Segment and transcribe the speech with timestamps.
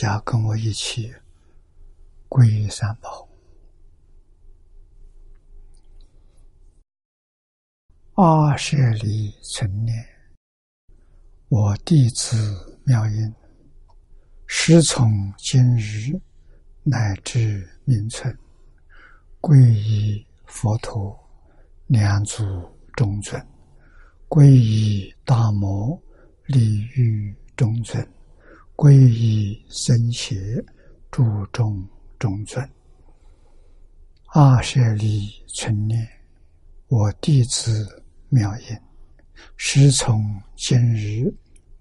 [0.00, 1.12] 家跟我一起
[2.28, 3.28] 皈依三宝。
[8.14, 10.06] 阿舍离存念，
[11.48, 13.34] 我弟子妙音，
[14.46, 16.12] 师从今日
[16.84, 18.32] 乃至明存，
[19.40, 21.18] 皈依佛陀，
[21.88, 22.44] 两祖
[22.94, 23.44] 中尊；
[24.28, 26.00] 皈依大摩
[26.46, 28.00] 利欲中尊；
[28.78, 30.36] 皈依僧伽
[31.10, 31.84] 注中
[32.16, 32.64] 中尊。
[34.26, 36.08] 阿舍离存念，
[36.86, 38.04] 我弟子。
[38.28, 38.78] 妙音，
[39.56, 41.28] 师从今日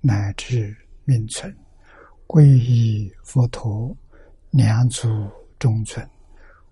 [0.02, 0.76] 乃至
[1.06, 1.56] 命存，
[2.26, 3.96] 皈依佛陀，
[4.50, 5.08] 两祖
[5.60, 6.04] 中尊；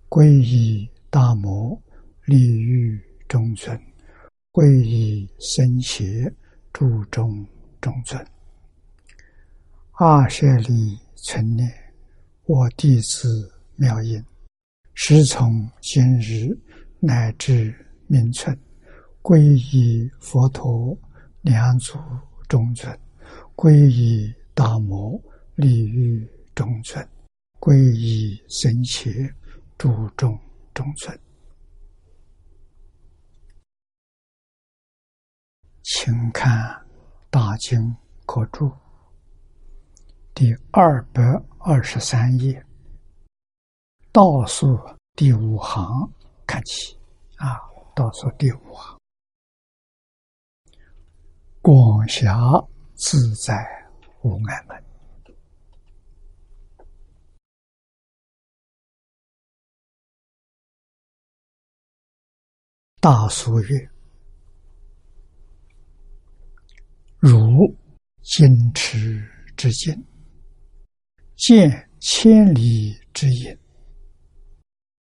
[0.09, 1.79] 皈依大摩
[2.23, 3.77] 利欲中尊；
[4.51, 6.03] 皈依僧伽
[6.73, 7.45] 注中
[7.79, 8.25] 中尊。
[9.97, 11.71] 阿舍利存念，
[12.47, 14.21] 我弟子妙音，
[14.93, 16.49] 师从今日
[16.99, 17.73] 乃至
[18.05, 18.59] 明存。
[19.21, 20.97] 皈依佛陀，
[21.43, 21.97] 两祖
[22.49, 22.93] 中尊；
[23.55, 25.17] 皈依大摩
[25.55, 27.01] 利欲中尊；
[27.61, 29.33] 皈依僧伽
[29.77, 30.37] 注中
[30.73, 31.17] 中尊。
[35.83, 36.51] 请看
[37.29, 37.95] 《大经
[38.25, 38.67] 可注》
[40.35, 41.23] 第二百
[41.59, 42.61] 二十三页。
[44.11, 44.77] 倒数
[45.13, 46.11] 第五行
[46.45, 46.99] 看起。
[47.37, 47.57] 啊，
[47.95, 48.99] 倒数第五行。
[51.61, 52.35] 广狭
[52.95, 53.55] 自在
[54.23, 54.83] 无碍门，
[62.99, 63.89] 大俗曰
[67.19, 67.73] ：“如
[68.21, 69.25] 金池
[69.55, 70.05] 之境，
[71.47, 73.55] 见千里之影，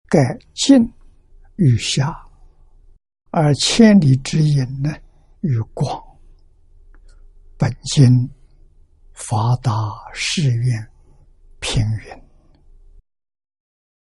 [0.10, 0.20] 盖
[0.56, 0.82] 近
[1.58, 2.12] 与狭，
[3.30, 4.92] 而千里之影呢，
[5.42, 6.04] 与广。”
[7.56, 8.28] 本经
[9.14, 9.72] 发达
[10.12, 10.90] 誓愿
[11.60, 12.24] 平云，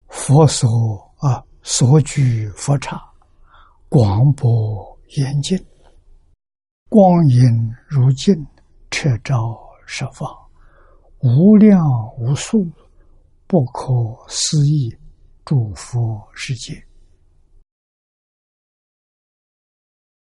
[0.08, 2.98] 佛所啊所居佛刹
[3.90, 5.62] 广博严净，
[6.88, 8.34] 光影如镜，
[8.90, 10.26] 彻照十方，
[11.26, 11.82] 无量
[12.18, 12.70] 无数，
[13.48, 13.94] 不可
[14.28, 14.94] 思议，
[15.46, 16.86] 诸佛世界。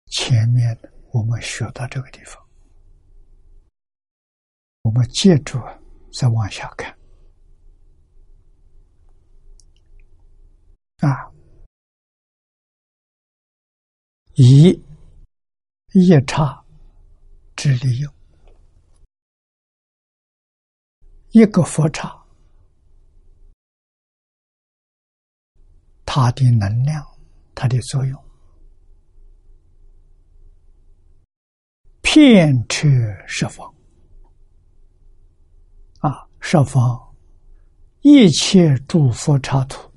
[0.05, 0.73] 前面
[1.11, 2.41] 我们学到这个地方。
[4.83, 5.59] 我们接着
[6.13, 6.97] 再往下看
[10.99, 11.29] 啊，
[14.35, 14.81] 以
[15.91, 16.63] 夜叉
[17.57, 18.14] 之利用
[21.35, 22.17] 一个佛刹，
[26.05, 27.05] 它的能量，
[27.53, 28.23] 它的作用，
[32.01, 32.87] 遍彻
[33.27, 33.69] 十方。
[36.39, 37.13] 十方
[37.99, 39.91] 一切诸佛刹土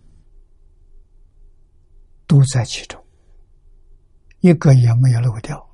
[2.26, 3.00] 都在其中，
[4.40, 5.70] 一个也没有漏掉。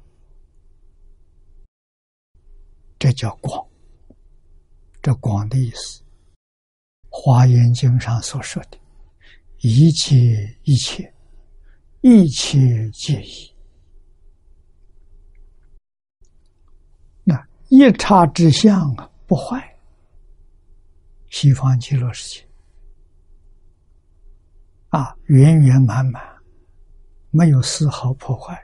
[2.98, 3.66] 这叫广。
[5.04, 6.02] 这广的意思，
[7.10, 8.78] 《华严经》上所说的
[9.60, 10.16] “一切
[10.62, 11.12] 一切，
[12.00, 13.54] 一切皆一”，
[17.22, 19.62] 那一刹之相啊，不坏。
[21.28, 22.48] 西方极乐世界
[24.88, 26.22] 啊，圆圆满满，
[27.30, 28.58] 没有丝毫破坏。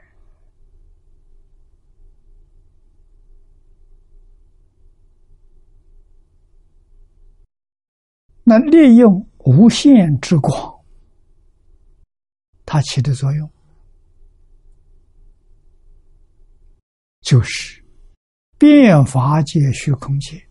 [8.51, 10.77] 那利用无限之光，
[12.65, 13.49] 它起的作用，
[17.21, 17.81] 就是
[18.57, 20.45] 变法界虚空界。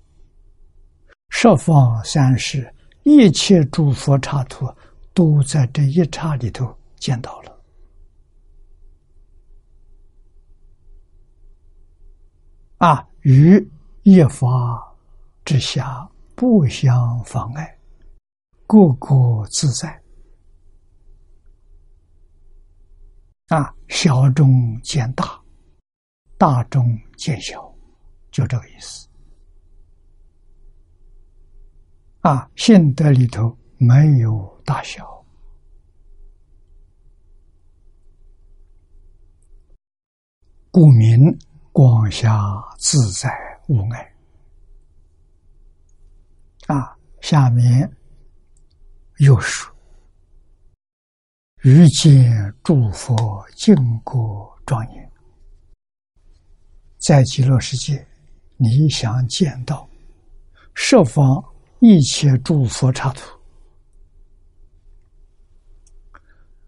[1.28, 4.66] 十方三世一切诸佛刹土，
[5.12, 7.62] 都在这一刹里头见到了。
[12.78, 13.62] 啊，与
[14.04, 14.96] 一法
[15.44, 17.76] 之下不相妨碍，
[18.70, 20.00] 个个自在。
[23.48, 25.42] 啊，小中见大，
[26.38, 27.74] 大中见小，
[28.30, 29.08] 就这个意思。
[32.20, 35.04] 啊，性德里头没有大小，
[40.70, 41.18] 故名
[41.72, 42.40] 广狭
[42.78, 43.28] 自在
[43.66, 44.14] 无碍。
[46.68, 47.90] 啊，下面
[49.20, 49.70] 又说：
[51.62, 55.12] 于见诸佛净国庄严，
[56.96, 58.06] 在极乐世界，
[58.56, 59.88] 你想见到
[60.74, 61.42] 设方。
[61.82, 63.40] 一切诸佛刹土，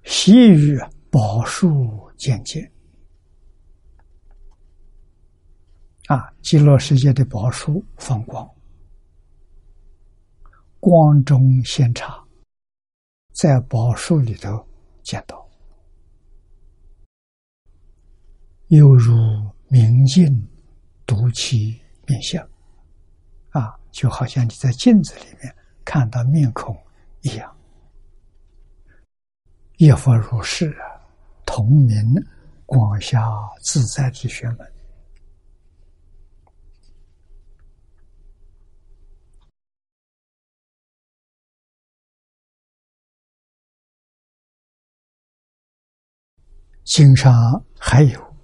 [0.04, 2.72] 习于宝树见见
[6.06, 6.32] 啊！
[6.40, 8.50] 极乐世界的宝树放光，
[10.80, 12.21] 光中现茶，
[13.32, 14.64] 在宝树里头
[15.02, 15.48] 见到，
[18.68, 19.14] 犹如
[19.68, 20.48] 明镜
[21.06, 22.46] 读其面相。
[23.50, 26.76] 啊，就好像你在镜子里面看到面孔
[27.22, 27.54] 一样。
[29.78, 30.76] 一佛如是，
[31.44, 32.14] 同名
[32.66, 33.20] 广狭
[33.60, 34.72] 自在之学门。
[46.84, 47.32] 经上
[47.78, 48.34] 还有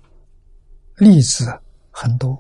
[0.96, 1.44] 例子
[1.90, 2.36] 很多。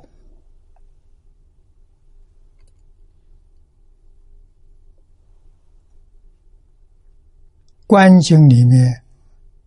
[7.86, 9.02] 观经里面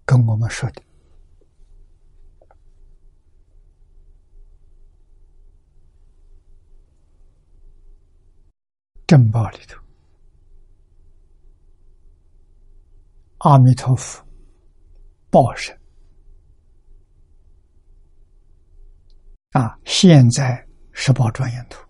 [0.06, 0.84] 跟我们说的，
[9.08, 9.82] 正报里头，
[13.40, 14.24] 阿弥陀佛
[15.32, 15.81] 报身。
[19.52, 21.86] 啊，现在十报庄严图，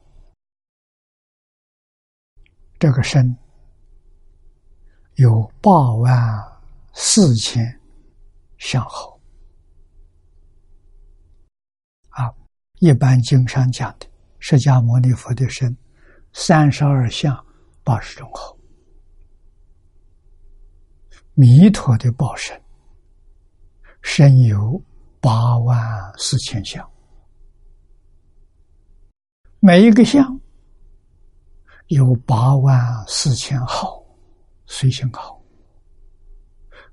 [2.80, 3.36] 这个身。
[5.16, 6.12] 有八万
[6.94, 7.80] 四千
[8.58, 9.19] 相好
[12.10, 12.34] 啊！
[12.80, 14.07] 一般经上讲的
[14.40, 15.78] 释迦牟尼佛的身，
[16.34, 17.46] 三十二相
[17.84, 18.57] 八十种好；
[21.36, 22.60] 弥陀的报身，
[24.02, 24.81] 身有
[25.19, 25.78] 八万
[26.18, 26.91] 四千相，
[29.63, 30.41] 每一个相
[31.85, 32.75] 有八万
[33.07, 34.03] 四千好。
[34.65, 35.39] 随行好，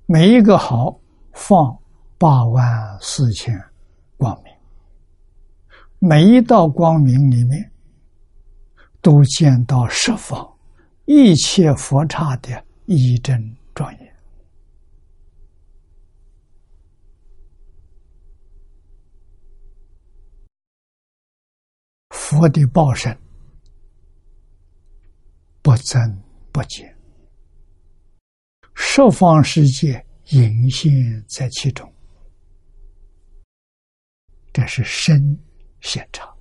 [0.05, 0.99] 每一个好
[1.33, 1.75] 放
[2.19, 2.63] 八万
[3.01, 3.59] 四千
[4.17, 4.53] 光明，
[5.97, 7.71] 每一道光明里面
[9.01, 10.47] 都见到十方
[11.05, 13.41] 一切佛刹的一真
[13.73, 14.08] 庄严，
[22.29, 23.17] 佛的报身
[25.63, 25.99] 不增
[26.51, 26.95] 不减。
[28.75, 30.91] 十方世界隐现
[31.27, 31.91] 在其中，
[34.53, 35.35] 这是身
[35.81, 36.31] 现场。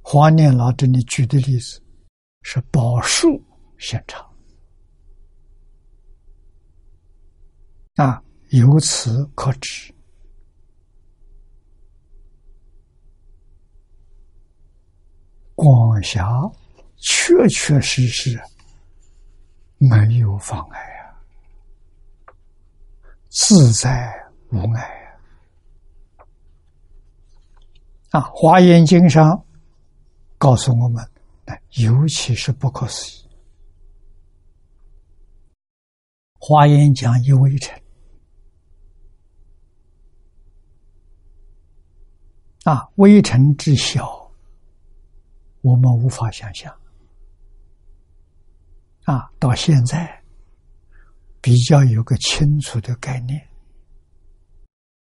[0.00, 1.82] 华念老这里举的例子
[2.40, 3.38] 是宝树
[3.76, 4.26] 现场，
[7.96, 9.91] 啊，由此可知，
[15.62, 16.28] 广狭
[16.96, 18.40] 确确实实。
[19.78, 21.14] 没有妨碍啊，
[23.28, 24.12] 自在
[24.50, 24.82] 无碍
[28.10, 28.20] 啊！
[28.20, 29.44] 啊，《华严经》上
[30.38, 31.04] 告诉我们，
[31.78, 33.28] 尤其是不可思议。
[36.38, 37.82] 华严讲一微尘
[42.62, 44.21] 啊，微尘之小，
[45.62, 46.72] 我们无法想象。
[49.04, 50.22] 啊，到现在
[51.40, 53.48] 比较有个清楚的概念，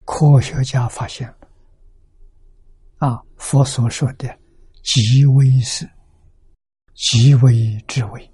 [0.05, 1.47] 科学家发现了，
[2.99, 4.39] 啊，佛所说的
[4.81, 5.85] 极微是
[6.93, 8.31] 极微之微，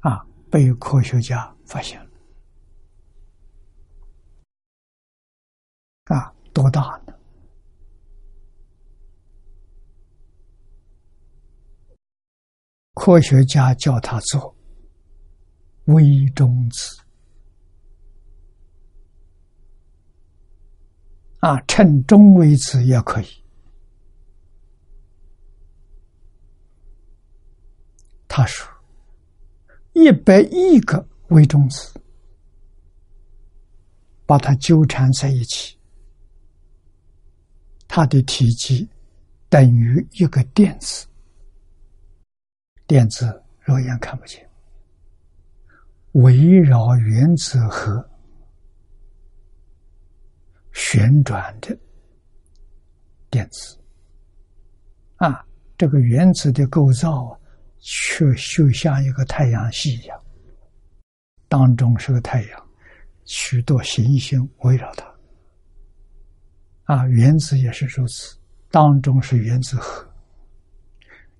[0.00, 2.10] 啊，被科学家发现了，
[6.04, 7.12] 啊，多大呢？
[12.94, 14.54] 科学家叫他做
[15.86, 16.98] 微中子
[21.40, 23.26] 啊，称中微子也可以。
[28.28, 28.66] 他说，
[29.92, 31.92] 一百亿个微中子
[34.24, 35.76] 把它纠缠在一起，
[37.88, 38.88] 它的体积
[39.48, 41.06] 等于一个电子。
[42.92, 44.46] 电子肉眼看不见，
[46.12, 48.06] 围绕原子核
[50.72, 51.74] 旋转的
[53.30, 53.78] 电子
[55.16, 55.42] 啊，
[55.78, 57.40] 这个原子的构造啊
[57.78, 60.22] 却就像一个太阳系一样，
[61.48, 62.68] 当中是个太阳，
[63.24, 65.10] 许多行星围绕它。
[66.84, 68.36] 啊，原子也是如此，
[68.70, 70.06] 当中是原子核，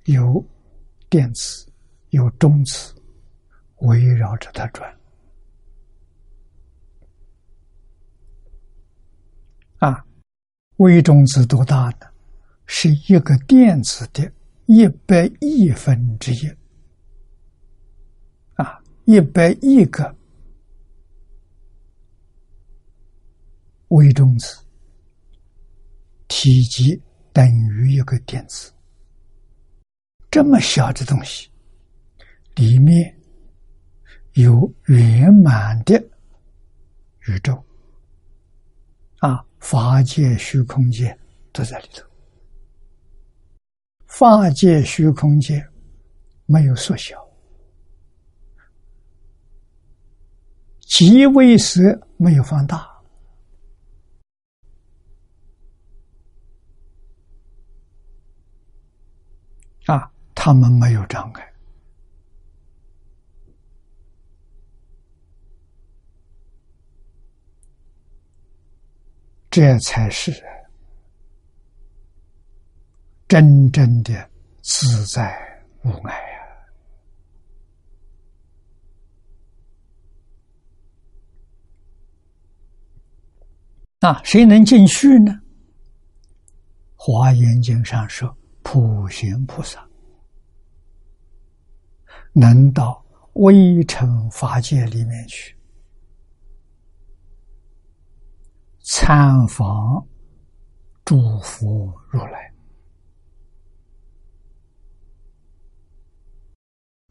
[0.05, 0.43] 有
[1.13, 1.71] 电子，
[2.09, 2.95] 有中子，
[3.81, 4.91] 围绕着它转。
[9.77, 10.03] 啊，
[10.79, 12.07] 微中子多大呢？
[12.65, 14.33] 是一个电子的
[14.65, 16.51] 一百亿分之一。
[18.55, 20.17] 啊，一百亿个
[23.89, 24.65] 微中子。
[26.27, 26.99] 体积
[27.35, 28.73] 等于一个电子，
[30.33, 31.51] 这么小的东西，
[32.55, 33.15] 里面
[34.33, 35.95] 有圆满的
[37.29, 37.63] 宇宙，
[39.19, 41.15] 啊，法界、虚空界
[41.53, 42.09] 都在里头。
[44.07, 45.63] 法界、虚空界
[46.47, 47.15] 没有缩小，
[50.81, 51.83] 极微色
[52.17, 52.91] 没有放大。
[59.87, 60.11] 啊，
[60.45, 61.53] 他们没有障碍，
[69.49, 70.33] 这才是
[73.29, 74.29] 真正的
[74.63, 75.33] 自在
[75.85, 76.13] 无碍
[84.01, 84.09] 呀！
[84.09, 85.31] 啊，谁能进去呢？
[86.97, 88.37] 《华严经》上说。
[88.65, 89.87] 普贤菩萨
[92.33, 95.57] 能到微尘法界里面去？
[98.81, 100.07] 参访
[101.05, 102.53] 诸佛如来，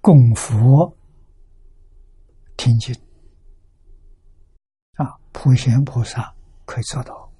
[0.02, 0.96] 供佛
[2.58, 2.94] 听经。
[4.96, 6.34] 啊，普贤菩萨
[6.66, 7.32] 可以做到。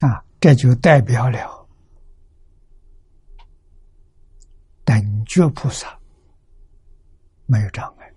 [0.00, 0.24] 啊。
[0.40, 1.66] 这就代表了
[4.84, 5.98] 等觉菩萨
[7.46, 8.12] 没有障碍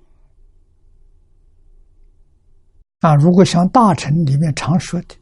[3.02, 3.16] 啊！
[3.16, 5.16] 如果像大臣里面常说的，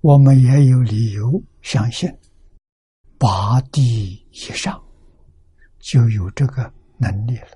[0.00, 2.10] 我们也有理由相信，
[3.18, 4.82] 八地以上
[5.78, 7.48] 就有这个能力了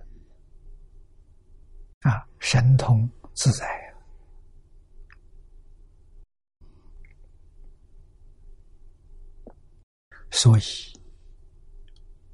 [2.01, 3.67] 啊，神通自在。
[10.31, 10.63] 所以，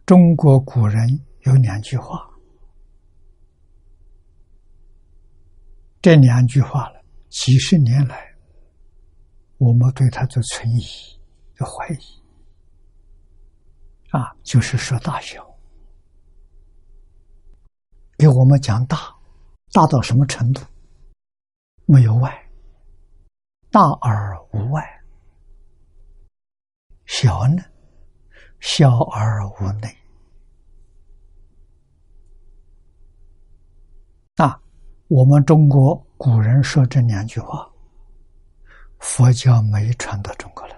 [0.07, 1.09] 中国古人
[1.47, 2.29] 有两句话，
[6.03, 8.37] 这两句话了几十年来，
[9.57, 10.83] 我们对他的存疑、
[11.57, 12.23] 的怀疑，
[14.11, 15.43] 啊，就是说大小，
[18.19, 18.99] 给我们讲大，
[19.73, 20.61] 大到什么程度？
[21.87, 22.31] 没有外，
[23.71, 24.83] 大而无外，
[27.07, 27.63] 小呢？
[28.67, 29.95] 小而无内，
[34.37, 34.59] 啊！
[35.07, 37.71] 我们中国古人说这两句话，
[38.99, 40.77] 佛教没传到中国来，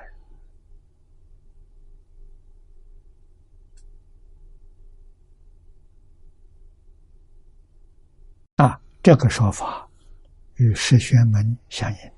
[8.57, 8.81] 啊！
[9.00, 9.88] 这个说法
[10.57, 12.16] 与释宣门相应。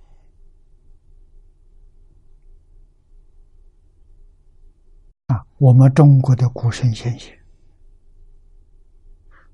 [5.29, 7.39] 啊，我们中国的古圣先贤，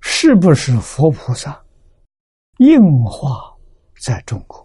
[0.00, 1.64] 是不是佛菩萨
[2.59, 3.52] 应化
[4.00, 4.64] 在中国？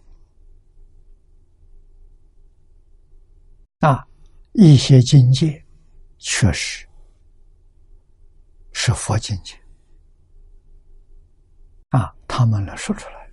[3.79, 4.07] 啊，
[4.53, 5.65] 一些境界
[6.19, 6.87] 确实
[8.71, 9.55] 是佛境界。
[11.89, 13.31] 啊，他们来说出来，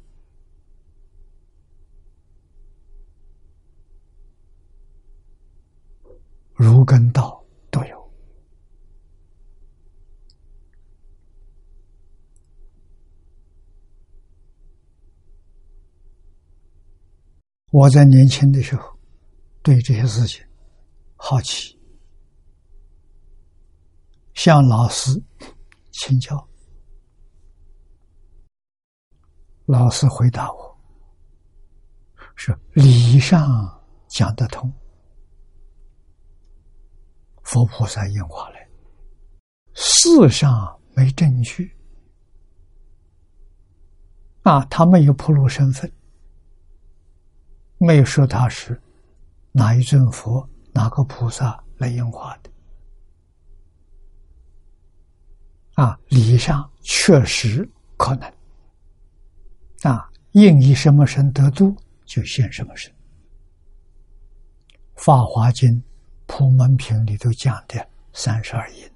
[6.54, 7.36] 如根道。
[7.68, 8.12] 都有。
[17.78, 18.98] 我在年轻的时候，
[19.62, 20.42] 对这些事情
[21.14, 21.78] 好奇，
[24.32, 25.10] 向老师
[25.92, 26.48] 请教，
[29.66, 30.78] 老师回答我
[32.34, 33.46] 说：“理上
[34.08, 34.72] 讲得通。”
[37.44, 38.66] 佛菩萨应化来，
[39.74, 41.76] 世上没证据。
[44.44, 45.92] 啊，他没有铺露身份，
[47.78, 48.80] 没有说他是
[49.52, 52.50] 哪一尊佛、哪个菩萨来应化的。
[55.74, 58.32] 啊，理上确实可能。
[59.82, 62.90] 啊，应以什么身得度，就现什么身。
[64.94, 65.70] 《法华经》
[66.26, 68.90] 普门品里头讲的三十二因。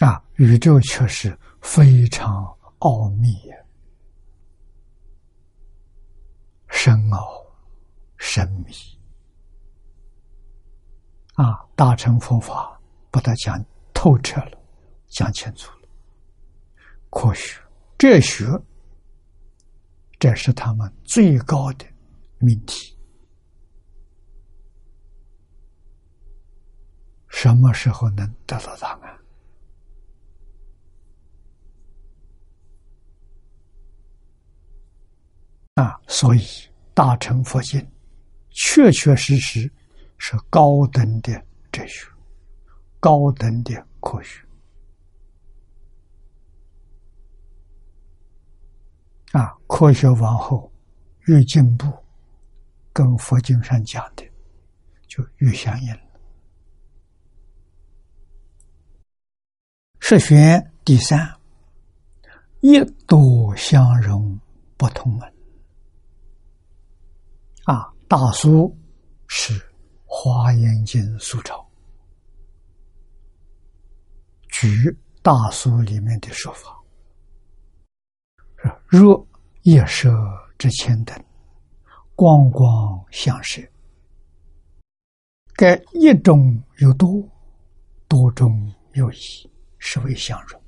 [0.00, 2.44] 啊，宇宙确实非常
[2.78, 3.56] 奥秘呀、
[6.68, 7.44] 深奥、
[8.16, 8.72] 神秘
[11.34, 11.66] 啊！
[11.76, 12.80] 大乘佛法
[13.10, 14.58] 把它讲透彻了，
[15.08, 15.88] 讲清楚了，
[17.10, 17.60] 科学。
[17.98, 18.46] 哲学，
[20.18, 21.84] 这是他们最高的
[22.38, 22.96] 命题。
[27.28, 29.19] 什么时候能得到答案？
[35.80, 36.42] 啊，所以
[36.92, 37.80] 大乘佛经
[38.50, 39.72] 确确实实
[40.18, 41.32] 是高等的
[41.72, 42.06] 哲学，
[43.00, 44.44] 高等的科学。
[49.32, 50.70] 啊，科学往后
[51.20, 51.90] 越进步，
[52.92, 54.30] 跟佛经上讲的
[55.06, 56.00] 就越相应了。
[59.98, 61.34] 十玄第三，
[62.60, 64.38] 一多相容
[64.76, 65.39] 不同门。
[68.10, 68.76] 大苏
[69.28, 69.54] 是
[70.04, 71.64] 《华严经》苏抄，
[74.48, 74.68] 举
[75.22, 76.76] 大苏里面的说法。
[78.88, 79.24] 若
[79.62, 80.12] 夜舍
[80.58, 81.16] 之千等，
[82.16, 83.72] 光光相识，
[85.54, 87.22] 该一中有多，
[88.08, 90.60] 多中有异，是为相容；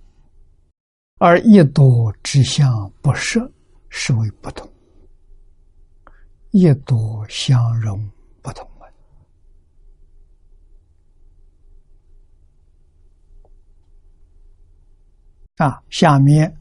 [1.19, 3.51] 而一多之相不设，
[3.89, 4.72] 是为不同。
[6.53, 8.09] 一多相容
[8.41, 8.93] 不同文。
[15.57, 16.57] 啊，下面。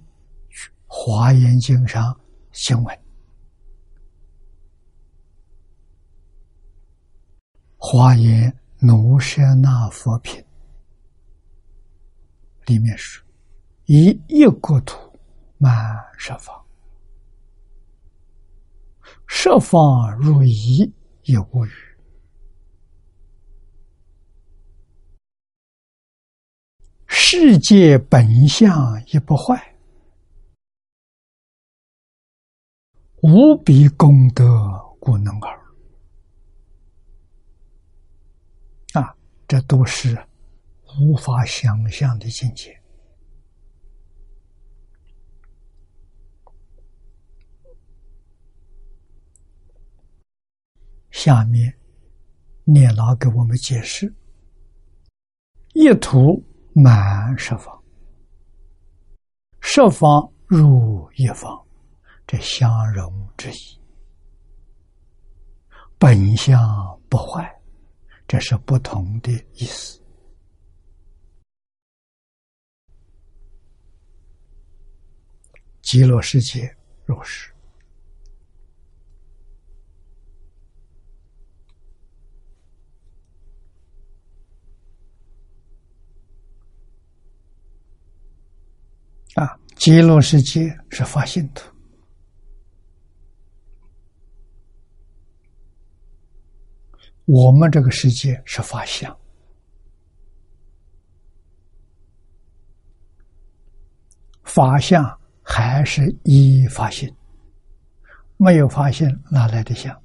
[0.94, 2.20] 华严经上
[2.52, 3.00] 新闻，
[7.78, 10.44] 华严奴舍那佛品
[12.66, 13.26] 里面说
[13.88, 14.98] ：“以一国土
[15.58, 15.74] 满
[16.18, 16.61] 十方，
[19.34, 21.72] 设方如一也无余，
[27.08, 29.74] 世界本相也不坏。”
[33.24, 34.46] 无比功德
[35.00, 35.65] 故能尔
[38.91, 39.15] 啊！
[39.48, 40.28] 这都是
[41.00, 42.81] 无法想象的境界。
[51.12, 51.71] 下面
[52.63, 54.12] 聂老给我们解释：
[55.74, 56.43] 一图
[56.74, 57.84] 满十方，
[59.60, 61.62] 十方入一方。
[62.26, 63.78] 这相容之意，
[65.97, 67.54] 本相不坏，
[68.26, 70.02] 这是不同的意思。
[75.82, 77.51] 极乐世界若是
[89.36, 91.62] 啊，极乐世界是发心的。
[97.26, 99.17] 我们这个世界是法相，
[104.44, 107.15] 法相还是一发现，
[108.36, 109.98] 没有发现哪来的相？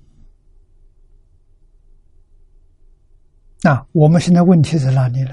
[3.63, 5.31] 那我们现在问题在哪里呢？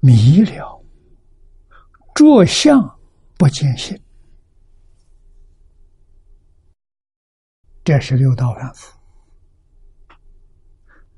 [0.00, 0.83] 迷了，
[2.14, 2.98] 着相
[3.36, 4.00] 不见性，
[7.82, 8.96] 这是六道反复。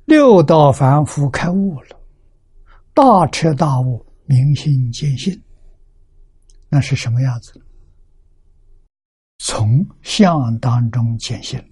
[0.06, 2.00] 六道凡夫开悟了，
[2.94, 5.42] 大彻大悟，明心见性，
[6.68, 7.60] 那是什么样子？
[9.38, 11.62] 从相当中见性，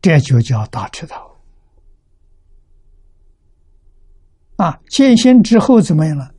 [0.00, 1.35] 这就叫大彻大悟。
[4.56, 6.34] 啊，见性之后怎么样了？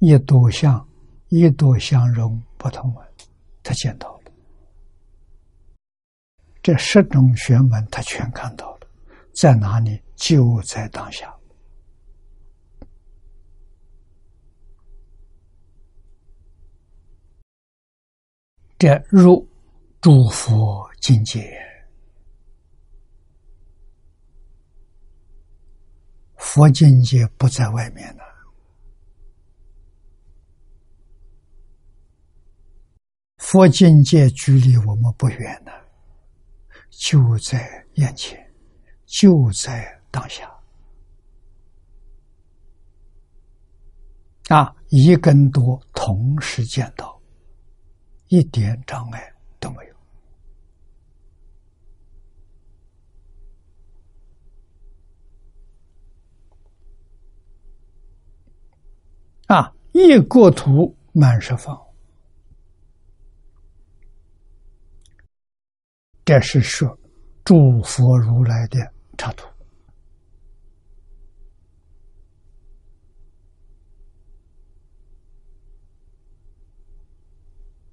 [0.00, 0.88] 一多相，
[1.28, 3.04] 一多相容不同门，
[3.62, 4.32] 他见到了。
[6.62, 8.80] 这十种学门，他全看到了，
[9.32, 10.02] 在哪里？
[10.16, 11.34] 就在当下。
[18.78, 19.46] 这入
[20.00, 21.50] 诸佛境界，
[26.52, 28.24] 佛境界不在外面呢，
[33.36, 35.70] 佛境界距离我们不远呢，
[36.90, 38.36] 就在眼前，
[39.06, 40.52] 就在当下，
[44.48, 47.16] 啊，一根多同时见到。
[48.26, 49.94] 一点障碍都没有
[59.48, 59.74] 啊！
[59.92, 61.78] 一国土满十方，
[66.24, 66.98] 这是说
[67.44, 68.78] 诸佛如来的
[69.18, 69.48] 插图。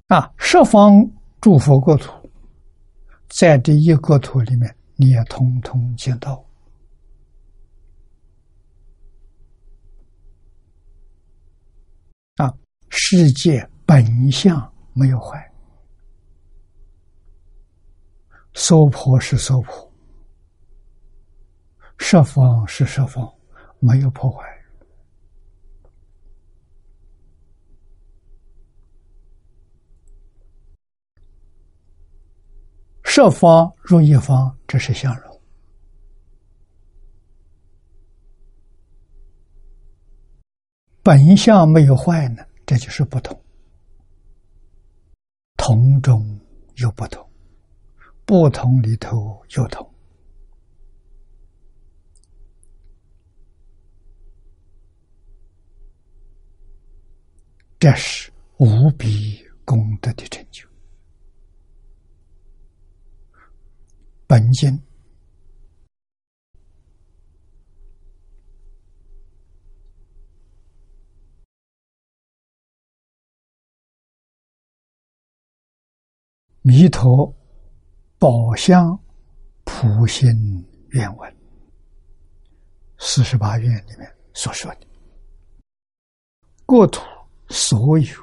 [0.08, 1.06] 啊，十方
[1.42, 2.14] 诸佛国土，
[3.28, 6.42] 在这一国土里面，你也通通见到。
[12.38, 12.54] 啊，
[13.00, 15.40] 世界本相没有坏，
[18.56, 19.94] 娑婆是娑婆，
[22.00, 23.32] 十方是十方，
[23.80, 24.44] 没有破坏。
[33.04, 35.40] 设方入一方，这是相容；
[41.04, 43.42] 本相没有坏呢，这就是不同。
[45.56, 46.40] 同中
[46.76, 47.28] 有不同，
[48.26, 49.90] 不同里头有同，
[57.80, 60.68] 这是无比功德的成就。
[64.28, 64.78] 本经
[76.68, 77.34] 弥陀
[78.20, 79.00] 宝相
[79.64, 80.28] 普心
[80.90, 81.38] 愿文
[82.98, 84.82] 四十八愿里面所说的，
[86.66, 87.02] 国土
[87.48, 88.14] 所有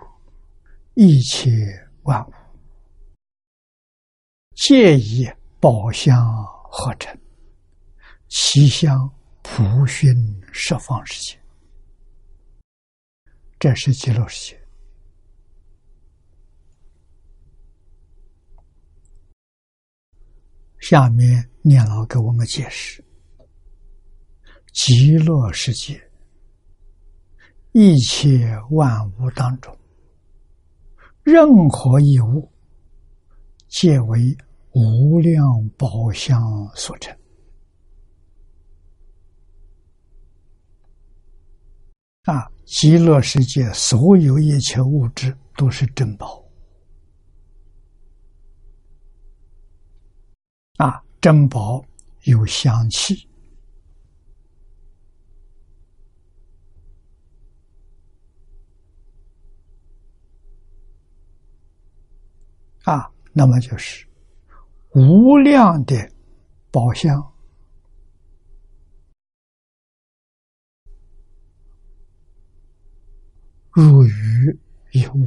[0.92, 1.50] 一切
[2.02, 2.32] 万物，
[4.54, 5.26] 皆以。
[5.58, 7.18] 宝相合成，
[8.28, 10.14] 其相普熏
[10.52, 11.40] 十方世界，
[13.58, 14.63] 这是极乐世界。
[20.86, 23.02] 下面念老给我们解释：
[24.70, 25.98] 极乐世界
[27.72, 29.74] 一切万物当中，
[31.22, 32.52] 任何一物，
[33.68, 34.36] 皆为。
[34.76, 37.16] 无量宝相所成
[42.24, 42.50] 啊！
[42.66, 46.43] 极乐世界所有一切物质都是珍宝
[50.76, 51.02] 啊！
[51.20, 51.82] 珍宝
[52.24, 53.26] 有香气
[62.84, 64.06] 啊，那么就是。
[64.96, 65.96] 无量的
[66.70, 67.32] 宝相，
[73.72, 74.58] 入于
[74.92, 75.26] 一物，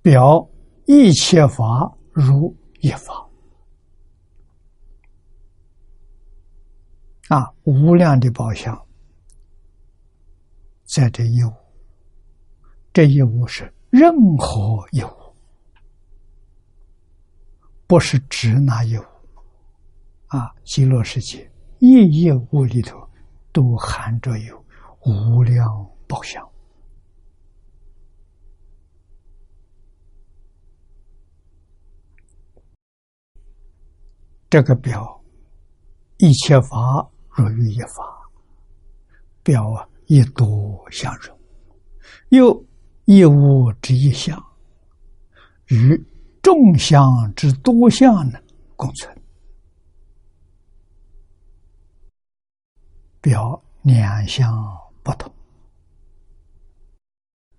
[0.00, 0.48] 表
[0.86, 3.28] 一切法如一法。
[7.28, 8.86] 啊，无量的宝相，
[10.84, 11.52] 在这一物，
[12.92, 15.08] 这一物是任何一物。
[17.88, 19.04] 不是指那一物
[20.28, 22.96] 啊，极乐世界一一物里头
[23.52, 24.64] 都含着有
[25.04, 25.68] 无量
[26.06, 26.48] 宝相。
[34.48, 35.20] 这个表
[36.18, 38.30] 一切法若于一法，
[39.42, 41.38] 表啊一多相容，
[42.28, 42.64] 又
[43.04, 44.42] 一物之一相
[45.66, 46.04] 与。
[46.42, 47.04] 众相
[47.34, 48.38] 之多相呢，
[48.76, 49.20] 共存，
[53.20, 54.48] 表两相
[55.02, 55.34] 不同，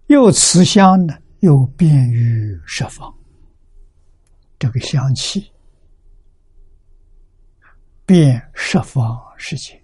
[0.06, 3.14] 又慈相呢，又便于设方。
[4.58, 5.52] 这个香气，
[8.08, 9.80] 便十方世界。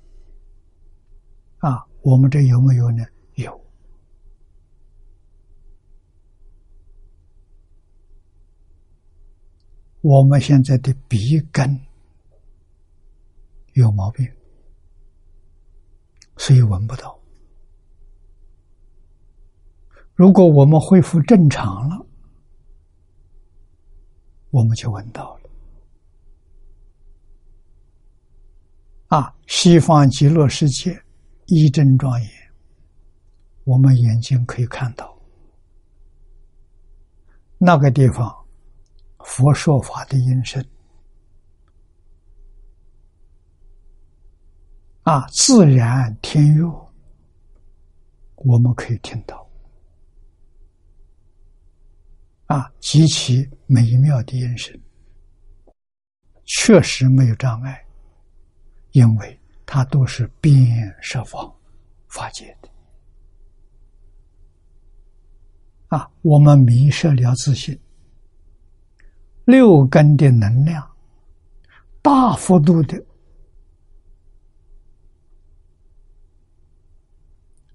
[1.57, 3.05] 啊，我们这有没有呢？
[3.35, 3.61] 有。
[9.99, 11.79] 我们现在的鼻根
[13.73, 14.25] 有毛病，
[16.37, 17.19] 所以闻不到。
[20.13, 22.05] 如果我们恢复正常了，
[24.49, 25.42] 我们就闻到了。
[29.13, 30.99] 啊，西方极乐世界
[31.45, 32.29] 一真庄严，
[33.63, 35.15] 我们眼睛可以看到。
[37.59, 38.35] 那个地方。
[39.19, 40.65] 佛说法的音声。
[45.03, 46.91] 啊，自然天乐，
[48.35, 49.47] 我们可以听到。
[52.47, 54.77] 啊，极其美妙的音声，
[56.45, 57.82] 确实没有障碍，
[58.93, 61.53] 因为它都是变设方
[62.07, 62.69] 法界的
[65.89, 67.79] 啊，我们迷失了自信。
[69.45, 70.89] 六根的能量
[72.01, 73.03] 大幅度的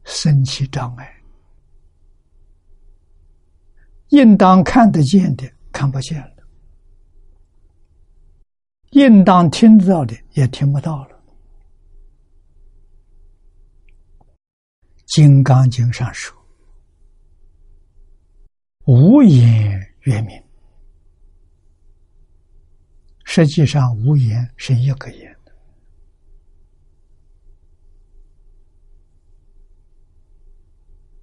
[0.04, 1.22] 升起障碍，
[4.08, 6.37] 应当看得见的看不见了，
[8.90, 11.16] 应当听到的也听不到了。
[15.14, 16.36] 《金刚经》上说
[18.86, 20.42] ：“无言曰明。”
[23.24, 25.36] 实际上，无言是一个言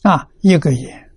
[0.04, 1.12] 啊，一个言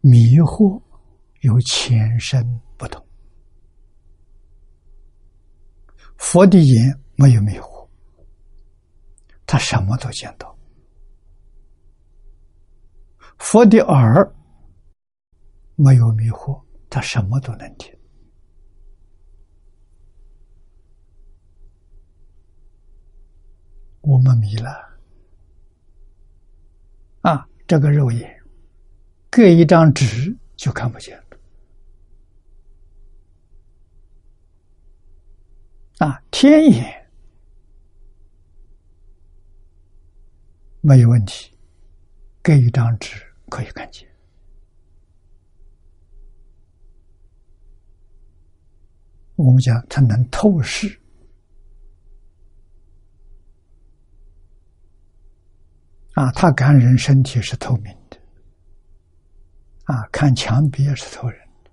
[0.00, 0.80] 迷惑
[1.40, 3.04] 有前身不同。
[6.16, 7.86] 佛的眼没有迷惑，
[9.44, 10.56] 他什么都见到；
[13.38, 14.34] 佛的耳
[15.74, 16.62] 没有迷惑。
[16.90, 17.94] 他什么都能听，
[24.00, 24.70] 我们迷了
[27.20, 27.46] 啊！
[27.66, 28.42] 这个肉眼
[29.28, 31.22] 隔一张纸就看不见
[35.98, 36.22] 啊！
[36.30, 37.10] 天眼
[40.80, 41.52] 没有问题，
[42.42, 44.08] 给一张纸可以看见。
[49.34, 51.00] 我们讲，它能透视
[56.14, 58.16] 啊，它感人身体是透明的
[59.84, 61.70] 啊，看墙壁也是透人的，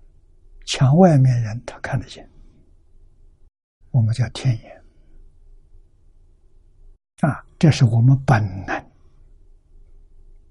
[0.66, 2.28] 墙外面人他看得见。
[3.96, 4.84] 我们叫天眼
[7.22, 8.92] 啊，这是我们本能，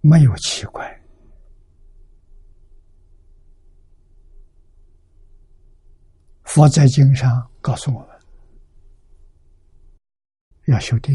[0.01, 0.83] 没有奇怪。
[6.45, 8.19] 佛在经上告诉我们，
[10.69, 11.15] 要修定。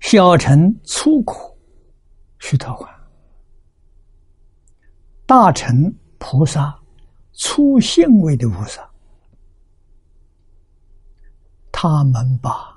[0.00, 1.54] 小乘粗苦
[2.38, 2.88] 须陀洹，
[5.26, 6.82] 大乘菩萨
[7.36, 8.90] 粗性位的菩萨，
[11.70, 12.74] 他们把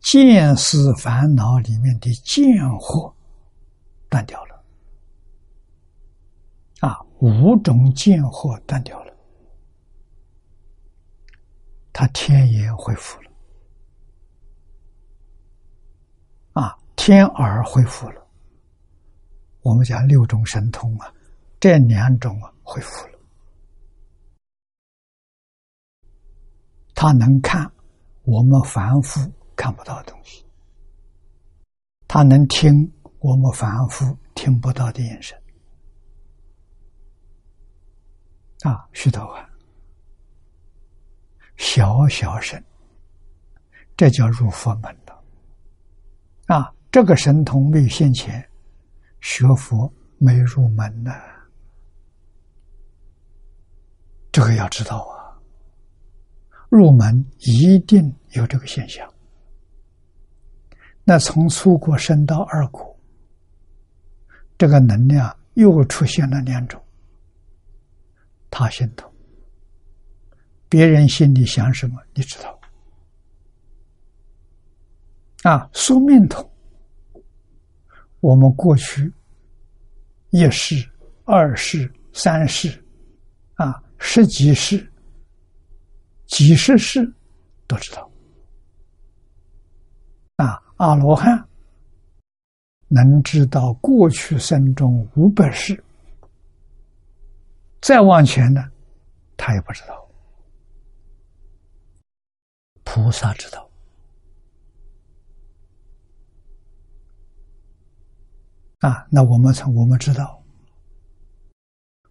[0.00, 2.46] 见思烦恼里面的见
[2.78, 3.12] 惑
[4.08, 4.62] 断掉了。
[6.80, 9.12] 啊，五种见惑断掉了，
[11.92, 13.30] 他天眼恢复了，
[16.52, 18.24] 啊，天耳恢复了。
[19.62, 21.12] 我们讲六种神通啊，
[21.58, 23.17] 这两种啊恢复了，
[27.00, 27.70] 他能看
[28.24, 29.20] 我们凡夫
[29.54, 30.44] 看不到的东西，
[32.08, 35.40] 他能听我们凡夫听不到的眼神。
[38.62, 39.46] 啊，须陀洹，
[41.56, 42.60] 小小神，
[43.96, 45.22] 这叫入佛门了。
[46.46, 48.44] 啊，这个神通没有现前，
[49.20, 51.12] 学佛没入门呢。
[54.32, 55.17] 这个要知道啊，
[56.68, 59.08] 入门一定有这个现象。
[61.04, 62.98] 那从初果升到二果，
[64.58, 66.82] 这个能量又出现了两种。
[68.50, 69.10] 他心头，
[70.68, 72.58] 别人心里想什么，你知道？
[75.44, 76.50] 啊，宿命通，
[78.20, 79.12] 我们过去
[80.30, 80.86] 一世、
[81.24, 82.84] 二世、三世，
[83.54, 84.87] 啊，十几世、
[86.28, 87.12] 几十世
[87.66, 88.08] 都知道。
[90.36, 91.48] 啊，阿罗汉
[92.86, 95.82] 能知道过去生中五百世，
[97.80, 98.70] 再往前呢，
[99.36, 100.08] 他也不知道。
[102.84, 103.68] 菩萨知道。
[108.78, 110.40] 啊，那我们从我们知道，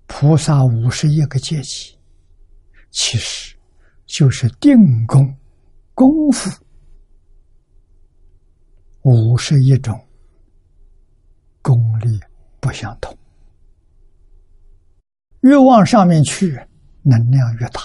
[0.05, 1.97] 菩萨五十一个阶级，
[2.91, 3.56] 其实
[4.07, 5.37] 就是定功
[5.93, 6.49] 功夫。
[9.03, 9.97] 五十一种
[11.61, 12.19] 功力
[12.59, 13.17] 不相同，
[15.41, 16.59] 越往上面去，
[17.03, 17.81] 能量越大。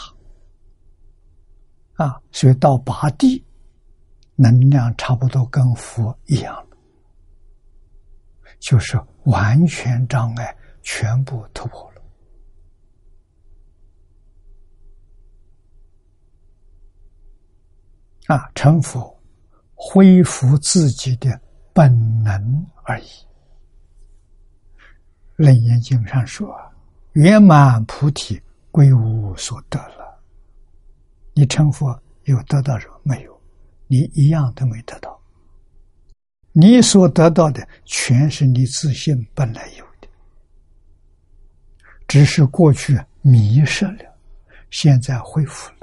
[1.95, 3.45] 啊，所以到八地，
[4.35, 6.67] 能量差不多跟佛一样，
[8.59, 12.03] 就是完全障碍全部突破了。
[18.27, 19.11] 啊，成佛。
[19.85, 21.41] 恢复自己的
[21.73, 21.91] 本
[22.23, 23.07] 能而已。
[25.35, 26.55] 楞严经上说
[27.15, 30.23] ：“圆满菩提归无所得了。”
[31.35, 32.95] 你成佛有得到什么？
[33.03, 33.41] 没有，
[33.89, 35.21] 你一样都没得到。
[36.53, 40.07] 你所得到的全是你自信本来有的，
[42.07, 44.05] 只是过去迷失了，
[44.71, 45.82] 现在恢复了。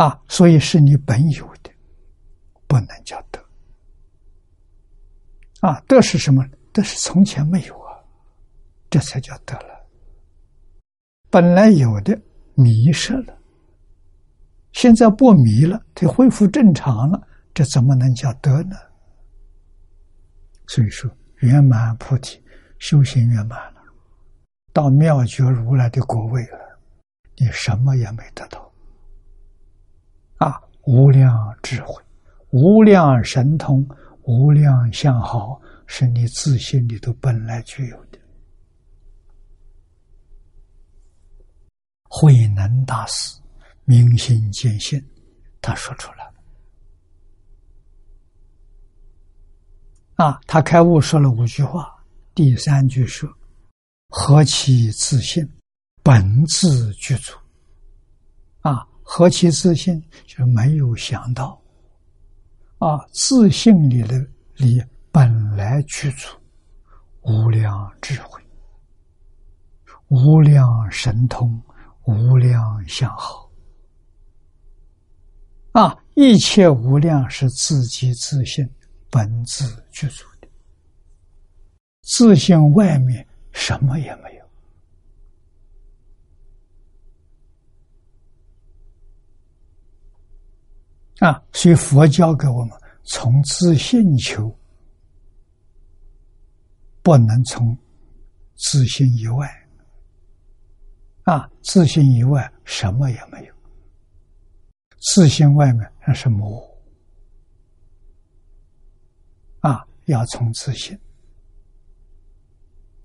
[0.00, 1.70] 啊，所以是你本有的，
[2.66, 3.38] 不能叫得。
[5.60, 6.42] 啊，得是什么？
[6.72, 8.00] 得是从前没有啊，
[8.88, 9.86] 这才叫得了。
[11.28, 12.18] 本来有的
[12.54, 13.38] 迷失了，
[14.72, 17.20] 现在不迷了，它恢复正常了，
[17.52, 18.76] 这怎么能叫得呢？
[20.66, 21.10] 所以说，
[21.40, 22.42] 圆满菩提，
[22.78, 23.82] 修行圆满了，
[24.72, 26.80] 到妙觉如来的果位了，
[27.36, 28.69] 你什么也没得到。
[30.82, 32.02] 无量智慧，
[32.50, 33.86] 无量神通，
[34.22, 38.18] 无量相好，是你自信里头本来具有的。
[42.04, 43.38] 慧能大师
[43.84, 45.00] 明心见性，
[45.60, 46.34] 他说出来了。
[50.16, 51.94] 啊，他开悟说了五句话，
[52.34, 53.30] 第三句说
[54.10, 55.48] ：“何其自信，
[56.02, 57.32] 本自具足。”
[58.62, 58.86] 啊。
[59.12, 61.60] 何其自信，就没有想到，
[62.78, 66.28] 啊，自信里的里本来具足
[67.22, 68.40] 无量智慧、
[70.10, 71.60] 无量神通、
[72.04, 73.50] 无量相好，
[75.72, 78.64] 啊，一切无量是自己自信
[79.10, 80.46] 本自具足的，
[82.02, 84.39] 自信外面什么也没有。
[91.20, 94.54] 啊，所以佛教给我们从自信求，
[97.02, 97.76] 不能从
[98.56, 99.48] 自信以外。
[101.24, 103.54] 啊，自信以外什么也没有，
[104.98, 106.66] 自信外面那是魔。
[109.60, 110.98] 啊，要从自信。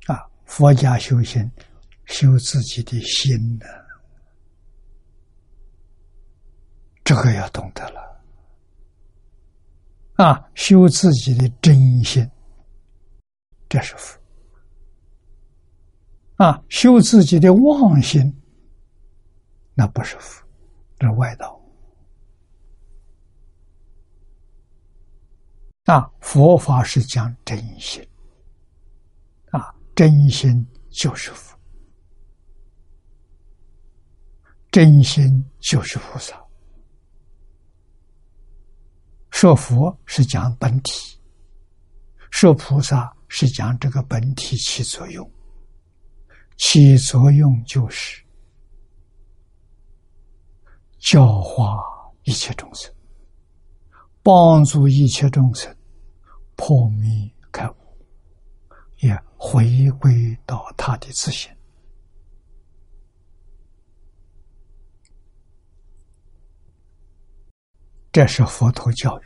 [0.08, 1.52] 啊，佛家修行，
[2.06, 3.66] 修自己的心呢，
[7.04, 8.05] 这个要懂得了。
[10.16, 12.30] 啊，修自己的真心，
[13.68, 14.18] 这是福；
[16.36, 18.34] 啊，修自己的妄心，
[19.74, 20.46] 那不是福，
[20.98, 21.62] 这是外道。
[25.84, 28.02] 啊，佛法是讲真心，
[29.52, 31.58] 啊，真心就是福，
[34.72, 36.45] 真心就是菩萨。
[39.36, 41.20] 说佛是讲本体，
[42.32, 45.30] 说菩萨是讲这个本体起作用，
[46.56, 48.24] 起作用就是
[51.00, 51.84] 教化
[52.24, 52.90] 一切众生，
[54.24, 55.76] 帮助一切众生
[56.56, 57.76] 破迷开悟，
[59.00, 61.52] 也回归到他的自信。
[68.16, 69.24] 这是佛陀教育。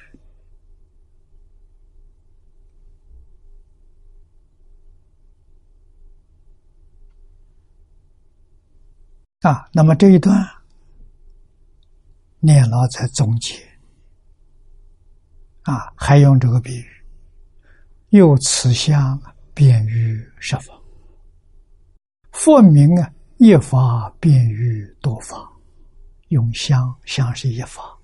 [9.42, 9.70] 啊。
[9.72, 10.44] 那么这一段
[12.40, 13.54] 念老在总结，
[15.66, 16.88] 啊，还用这个比喻，
[18.10, 19.22] 又此相
[19.54, 20.74] 便于十法，
[22.32, 25.48] 佛名啊，一法便于多法，
[26.30, 27.99] 用相相是一法，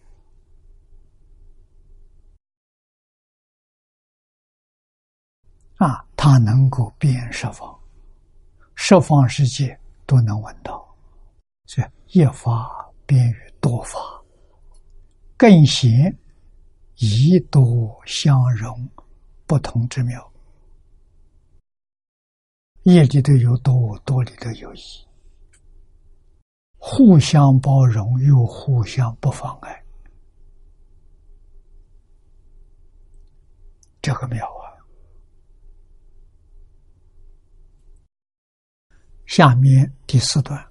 [5.86, 7.80] 啊，它能够变十方，
[8.74, 10.84] 十方世界都能闻到，
[11.68, 14.00] 所以一法便于多法。
[15.38, 16.18] 更显
[16.96, 18.90] 一多相融，
[19.46, 20.32] 不同之妙。
[22.82, 24.80] 一里头有多，多里头有一，
[26.80, 29.84] 互相包容又互相不妨碍，
[34.02, 34.65] 这个妙啊！
[39.26, 40.64] 下面第四段，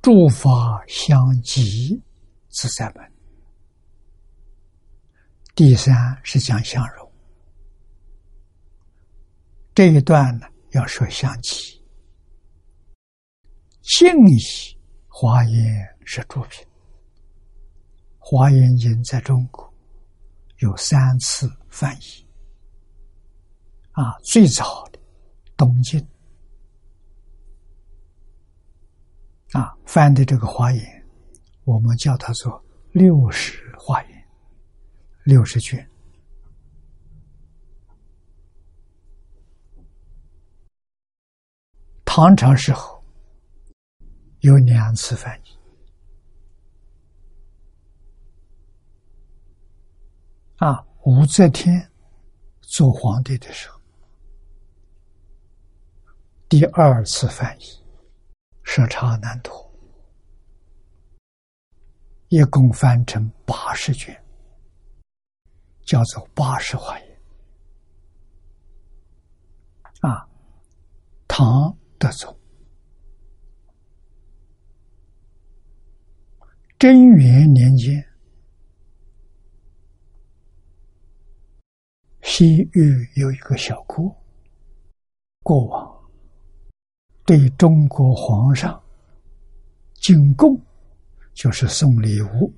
[0.00, 2.00] 诸法相即
[2.48, 3.12] 自在门。
[5.54, 7.12] 第三是讲相容，
[9.74, 11.82] 这一段呢要说相起。
[13.82, 14.38] 敬意
[15.08, 16.64] 华严是主品，
[18.18, 19.72] 华严经在中国
[20.58, 22.26] 有三次翻译，
[23.92, 24.98] 啊，最早的
[25.56, 26.06] 东晋。
[29.56, 31.06] 啊翻的这个华严，
[31.64, 34.16] 我们叫它做六十华严。
[35.24, 35.84] 六十卷，
[42.04, 43.02] 唐朝时候
[44.40, 45.58] 有两次翻译
[50.58, 50.86] 啊。
[51.04, 51.90] 武则天
[52.60, 53.80] 做皇帝的时候，
[56.48, 57.64] 第二次翻译
[58.66, 59.54] 时差难图，
[62.28, 64.22] 一共翻成八十卷。
[65.86, 67.20] 叫做八十华严
[70.00, 70.28] 啊，
[71.28, 72.36] 唐德宗
[76.76, 78.04] 贞元年间，
[82.22, 84.12] 西域有一个小国，
[85.44, 85.95] 国王
[87.26, 88.80] 对中国皇上
[89.94, 90.58] 进贡，
[91.34, 92.50] 就是送礼物，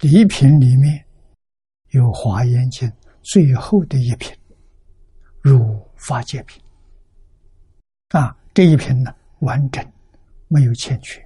[0.00, 1.04] 礼品里面。
[1.92, 2.86] 有《华严经》
[3.22, 4.36] 最后的一品，
[5.40, 6.62] 如法界品
[8.10, 9.82] 啊，这一品呢完整，
[10.48, 11.18] 没有欠缺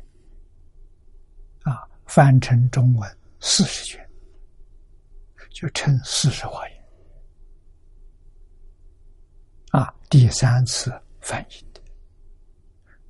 [1.62, 4.09] 啊，翻成中文四十卷，
[5.51, 6.84] 就称四十华严
[9.72, 11.72] 啊，第三次翻译。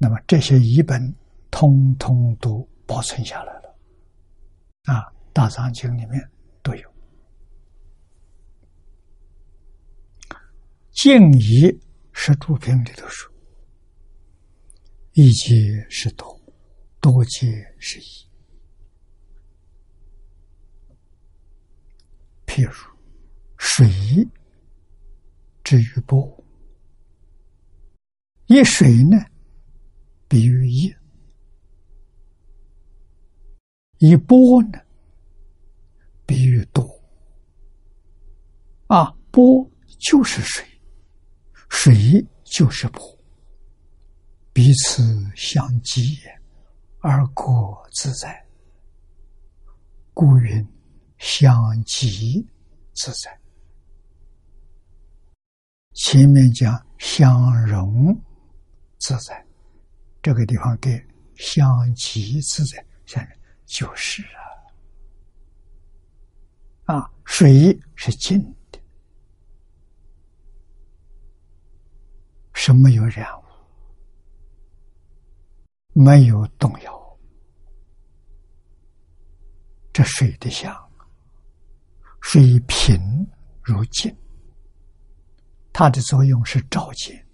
[0.02, 1.00] 那么这些译本
[1.48, 3.78] 通通都保存下来了
[4.86, 4.98] 啊，
[5.32, 6.28] 《大藏经》里面
[6.60, 6.92] 都有。
[10.90, 11.72] 静怡
[12.12, 13.32] 是主品里头说，
[15.12, 16.36] 一界是多，
[17.00, 18.28] 多界是一。
[22.44, 22.72] 譬如
[23.56, 23.88] 水
[25.62, 26.44] 之于波，
[28.46, 29.16] 一水呢，
[30.32, 30.90] 比喻一；
[33.98, 34.80] 一波呢，
[36.24, 36.82] 比喻多。
[38.86, 40.66] 啊，波就是水。
[41.68, 43.02] 水就是波，
[44.54, 45.02] 彼此
[45.36, 46.18] 相即
[47.00, 48.42] 而过自在，
[50.14, 50.66] 故云
[51.18, 51.54] 相
[51.84, 52.42] 即
[52.94, 53.38] 自在。
[55.92, 58.18] 前面讲相融
[58.98, 59.46] 自在，
[60.22, 61.04] 这个地方给
[61.34, 64.22] 相即自在，现在就是
[66.84, 68.78] 啊，啊，水是静的。
[72.54, 73.44] 是没有染污，
[75.94, 77.18] 没有动摇，
[79.92, 80.72] 这水的相，
[82.20, 82.96] 水平
[83.62, 84.16] 如镜，
[85.72, 87.26] 它的作用是照见。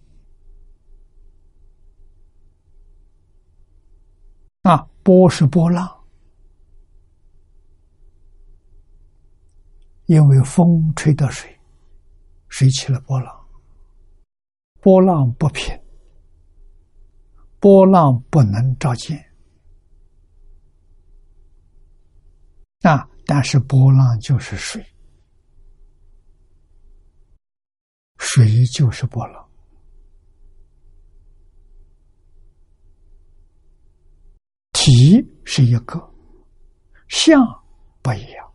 [4.69, 6.05] 啊，波是波浪，
[10.05, 11.59] 因为风吹的水，
[12.51, 13.35] 水起了波浪。
[14.83, 15.75] 波浪不平，
[17.59, 19.33] 波浪不能照见
[22.83, 23.09] 啊！
[23.25, 24.85] 但是波浪就是水，
[28.19, 29.48] 水就是波浪，
[34.81, 35.99] 体是一个，
[37.09, 37.45] 相
[38.01, 38.49] 不一样，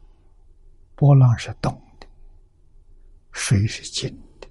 [0.95, 1.69] 波浪是动
[1.99, 2.07] 的，
[3.33, 4.09] 水是静
[4.39, 4.47] 的。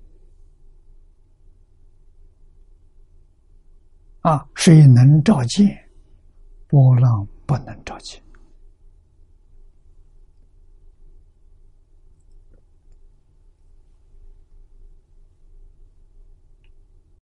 [4.20, 5.90] 啊，水能照见，
[6.68, 8.22] 波浪不能照见。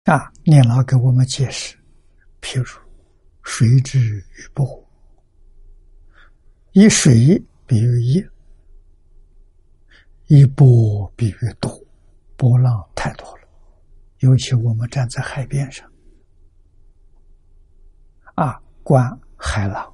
[0.06, 1.78] 啊，念老给我们解释，
[2.42, 2.89] 譬如
[3.52, 4.24] 水之于
[4.54, 4.88] 波。
[6.74, 8.24] 以水比喻一，
[10.28, 11.84] 以波比喻多，
[12.38, 13.50] 波浪太多了。
[14.20, 15.92] 尤其我们站在海边上，
[18.36, 19.94] 啊，观海浪，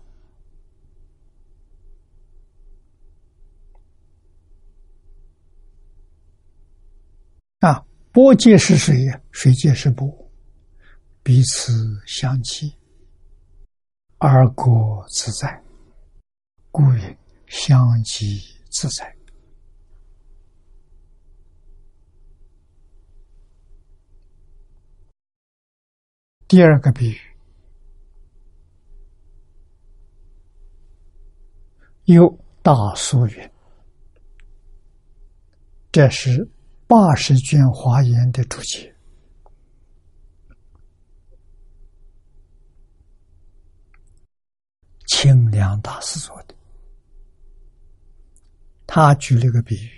[7.62, 10.14] 啊，波皆是水，水皆是波，
[11.24, 11.72] 彼此
[12.06, 12.76] 相契，
[14.28, 15.62] 而过自在。
[16.72, 17.18] 故云
[17.48, 18.40] 相即
[18.72, 19.16] 自在。
[26.48, 27.20] 第二个比喻，
[32.06, 33.52] 有大疏云，
[35.92, 36.50] 这是
[36.88, 38.95] 八十卷华严的注解，
[45.08, 46.56] 清凉大师做的。
[48.88, 49.92] 他举了个比喻，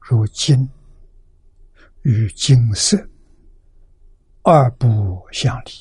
[0.00, 0.68] 如金
[2.02, 2.96] 与金色
[4.42, 5.72] 二不相离，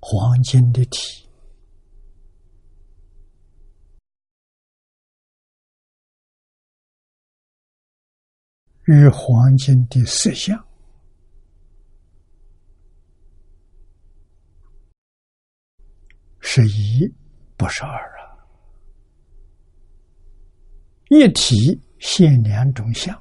[0.00, 1.28] 黄金的体
[8.84, 10.65] 与黄金的色相。
[16.48, 17.12] 是一，
[17.56, 18.38] 不是二啊！
[21.10, 23.20] 一体现两种相，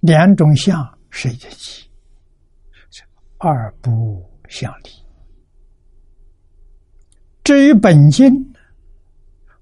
[0.00, 0.76] 两种相
[1.08, 1.88] 是一体，
[3.38, 4.90] 二不相离。
[7.44, 8.28] 至于本经，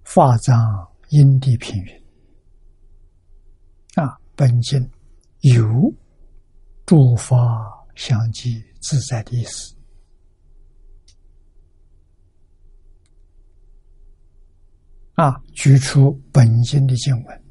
[0.04, 2.02] 法藏因地平云
[4.02, 4.90] 啊，本经
[5.40, 5.94] 有
[6.86, 7.38] 诸法
[7.94, 9.76] 相继自在的意思。
[15.22, 15.40] 啊！
[15.54, 17.44] 举出本经的经文，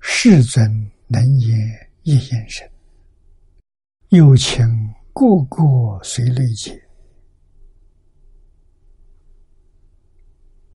[0.00, 0.68] 世尊
[1.06, 1.56] 能言
[2.02, 2.68] 一言声，
[4.08, 4.66] 有情
[5.12, 6.84] 个个随类解。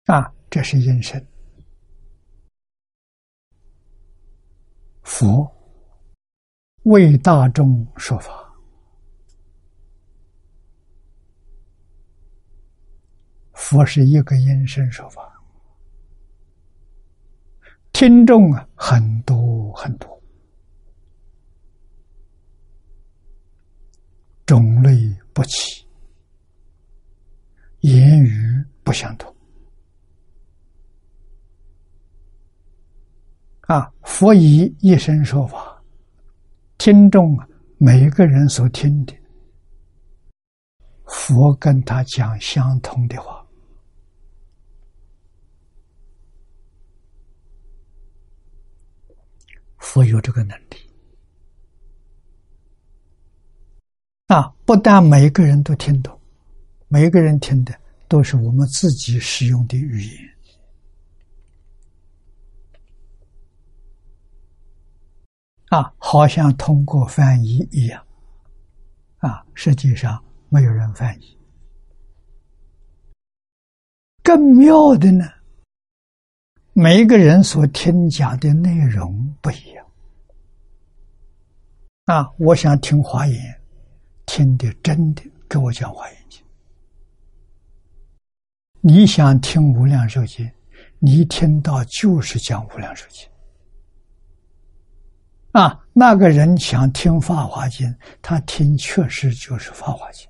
[0.06, 1.22] 啊，这是因声。
[5.02, 5.46] 佛
[6.84, 8.43] 为大众说法。
[13.64, 15.42] 佛是一个音声说法，
[17.94, 20.22] 听众啊很多很多，
[24.46, 24.92] 种类
[25.34, 25.88] 不齐，
[27.80, 29.34] 言语不相同。
[33.62, 35.82] 啊，佛以一声说法，
[36.78, 37.48] 听众啊
[37.78, 39.18] 每个人所听的，
[41.06, 43.42] 佛跟他讲相同的话。
[49.84, 50.78] 佛有这个能力
[54.28, 54.52] 啊！
[54.66, 56.18] 不但每一个人都听懂，
[56.88, 57.78] 每一个人听的
[58.08, 60.30] 都是我们自己使用的语言
[65.68, 68.04] 啊，好像通过翻译一样
[69.18, 71.38] 啊，实际上没有人翻译。
[74.24, 75.30] 更妙的呢，
[76.76, 79.86] 每一个人所听讲的内容不一样。
[82.06, 82.30] 啊！
[82.40, 83.62] 我想听华严，
[84.26, 86.42] 听的真的，给我讲华严经。
[88.82, 90.50] 你想听无量寿经，
[90.98, 93.26] 你听到就是讲无量寿经。
[95.52, 100.28] 啊，那个人想听法华经，他听确实就是法华经。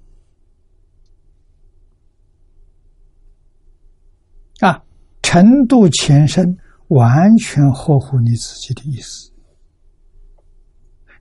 [5.34, 6.56] 程度前深，
[6.90, 9.34] 完全合乎你自己的意思。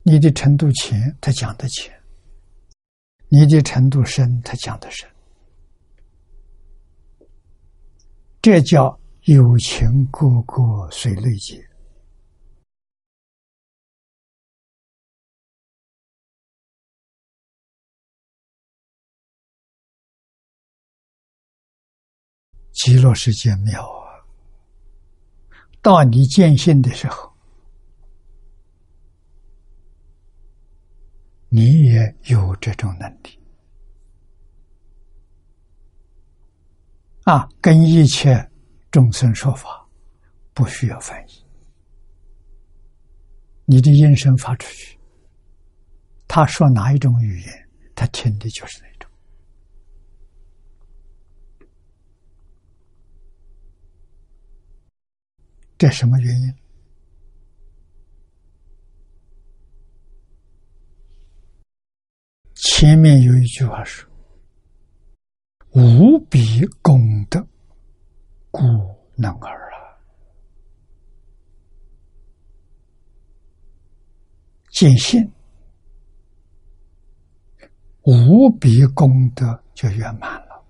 [0.03, 1.91] 你的程度前，他讲的浅；
[3.31, 5.09] 你的程度深，他讲的深。
[8.43, 11.67] 这叫有情，个个水内劫。
[22.73, 24.02] 极乐世界妙。
[25.83, 27.29] 到你见性的时候，
[31.49, 33.37] 你也有这种能力
[37.25, 37.49] 啊！
[37.61, 38.49] 跟一切
[38.93, 39.85] 众生说法，
[40.55, 41.45] 不需要翻译，
[43.65, 44.97] 你的音声发出去，
[46.29, 48.93] 他说哪一种语言，他听的就是那。
[55.83, 56.55] 这什么原因？
[62.55, 64.09] 前面有一句话说
[65.75, 66.97] ：“无比功
[67.29, 67.45] 德，
[68.53, 68.63] 故
[69.17, 69.99] 能尔啊。”
[74.71, 75.21] 见性，
[78.03, 80.65] 无比功德就圆满了。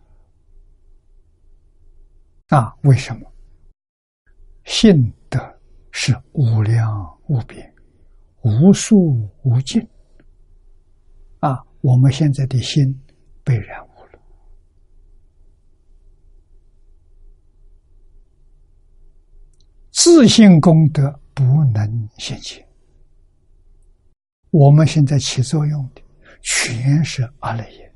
[2.49, 3.32] 啊，为什么？
[4.65, 5.39] 信德
[5.91, 7.75] 是无量无边、
[8.43, 9.87] 无数无尽
[11.41, 11.63] 啊！
[11.81, 12.97] 我们现在的心
[13.43, 14.21] 被染污了，
[19.91, 21.43] 自信功德不
[21.75, 22.65] 能显现。
[24.51, 26.03] 我们现在起作用的
[26.41, 27.95] 全是阿赖耶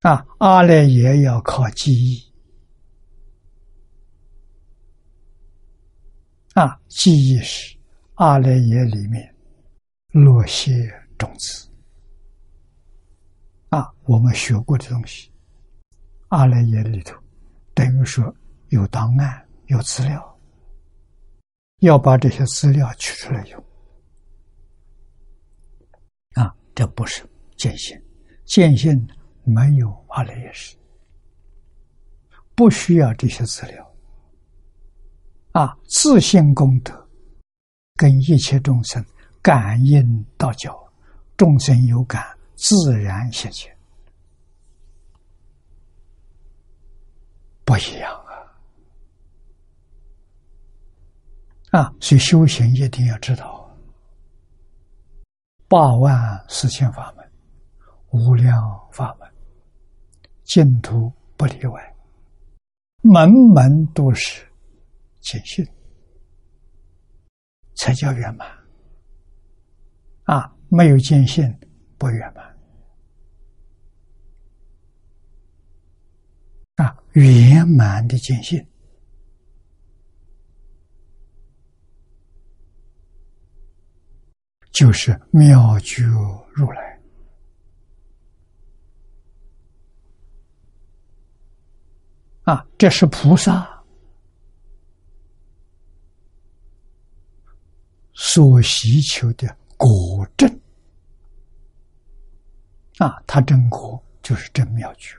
[0.00, 0.26] 啊！
[0.38, 2.25] 阿赖耶要靠记忆。
[6.56, 7.76] 啊，记忆是
[8.14, 9.34] 阿赖耶里面
[10.12, 11.68] 落些种子。
[13.68, 15.30] 啊，我们学过的东西，
[16.28, 17.14] 阿赖耶里头
[17.74, 18.34] 等于说
[18.70, 20.40] 有档案、有资料，
[21.80, 23.64] 要把这些资料取出来用。
[26.36, 27.22] 啊，这不是
[27.58, 28.00] 见性，
[28.46, 29.06] 见性
[29.44, 30.74] 没有阿赖耶识，
[32.54, 33.95] 不需要这些资料。
[35.56, 37.08] 啊，自性功德
[37.94, 39.02] 跟一切众生
[39.40, 40.70] 感应道交，
[41.34, 42.22] 众生有感，
[42.56, 43.74] 自然现前，
[47.64, 48.12] 不一样
[51.72, 51.80] 啊！
[51.80, 53.74] 啊，所以修行一定要知道，
[55.68, 57.26] 八万四千法门，
[58.10, 58.54] 无量
[58.92, 59.26] 法门，
[60.44, 61.96] 净土不例外，
[63.00, 64.45] 门门都是。
[65.26, 65.66] 谦逊
[67.74, 68.48] 才叫圆满
[70.22, 70.56] 啊！
[70.68, 71.52] 没有见性
[71.98, 72.56] 不圆满
[76.76, 76.96] 啊！
[77.14, 78.64] 圆满的见性
[84.70, 86.04] 就是妙觉
[86.54, 87.00] 如来
[92.44, 92.64] 啊！
[92.78, 93.75] 这是菩萨。
[98.18, 99.46] 所需求的
[99.76, 100.50] 果证
[102.96, 105.14] 啊，他真果就是真妙觉，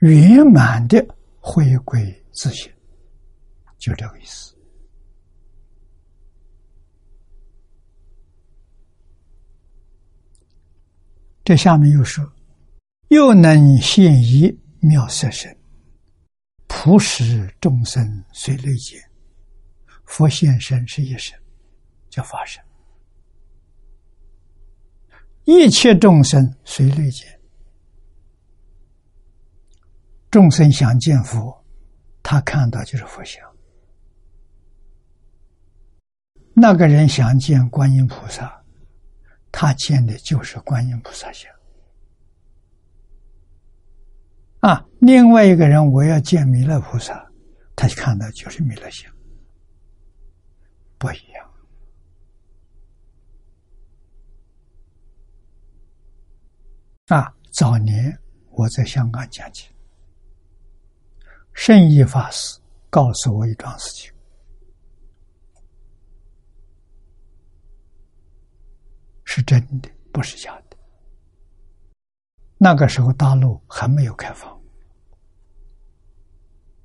[0.00, 1.06] 圆满的
[1.38, 2.68] 回归自信，
[3.78, 4.52] 就这个意思。
[11.44, 12.28] 这下面又说，
[13.08, 15.56] 又能现一妙色身。
[16.72, 18.98] 普使众生随类见，
[20.04, 21.36] 佛现身是一身，
[22.08, 22.62] 叫法身；
[25.44, 27.40] 一切众生随类见，
[30.30, 31.62] 众生想见佛，
[32.22, 33.42] 他看到就是佛像；
[36.54, 38.64] 那个人想见观音菩萨，
[39.50, 41.52] 他见的就是观音菩萨像。
[44.60, 47.30] 啊，另外一个人我要见弥勒菩萨，
[47.74, 49.10] 他看到就是弥勒像，
[50.98, 51.50] 不一样。
[57.06, 58.16] 啊，早年
[58.50, 59.66] 我在香港讲经，
[61.54, 64.12] 圣意法师告诉我一桩事情，
[69.24, 70.69] 是真的，不是假的。
[72.62, 74.60] 那个时候大陆还没有开放，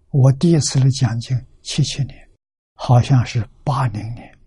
[0.09, 2.30] 我第一次来讲经七七年，
[2.76, 4.39] 好像是八零年，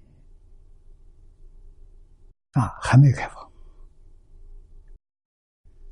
[2.52, 3.46] 啊，还没有开放。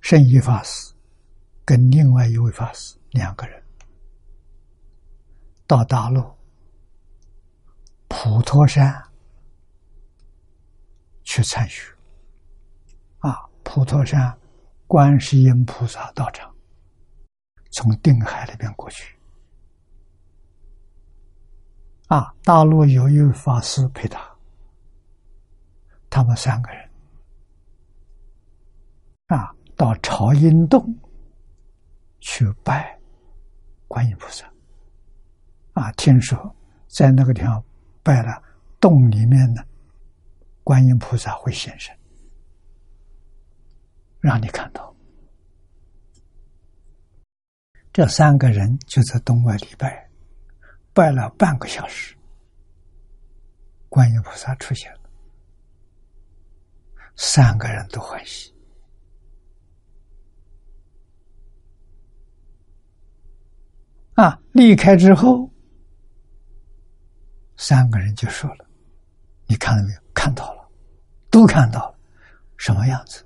[0.01, 0.95] 圣一法师
[1.67, 3.63] 跟另外一位法师两个人
[5.67, 6.25] 到大陆
[8.09, 9.05] 普陀山
[11.25, 11.95] 去参学，
[13.19, 14.35] 啊，普陀山
[14.87, 16.55] 观世音菩萨道场，
[17.73, 19.17] 从定海那边过去。
[22.09, 24.21] 啊，大陆有一位法师陪他，
[26.09, 26.89] 他们三个人
[29.27, 30.97] 啊，到朝阴洞
[32.21, 32.97] 去拜
[33.89, 34.49] 观音菩萨。
[35.73, 36.55] 啊，听说
[36.87, 37.63] 在那个地方
[38.05, 38.41] 拜了
[38.79, 39.67] 洞里面的
[40.63, 41.96] 观音菩萨会现身，
[44.27, 44.93] 让你看到。
[47.93, 50.11] 这三个人就在洞外礼拜，
[50.93, 52.15] 拜了半个小时，
[53.89, 55.01] 观音菩萨出现了，
[57.15, 58.53] 三个人都欢喜。
[64.15, 65.49] 啊，离开之后。
[67.59, 68.69] 三个人就说了
[69.49, 70.01] ：“你看到没有？
[70.13, 70.69] 看到了，
[71.31, 71.99] 都看到了，
[72.59, 73.26] 什么样子？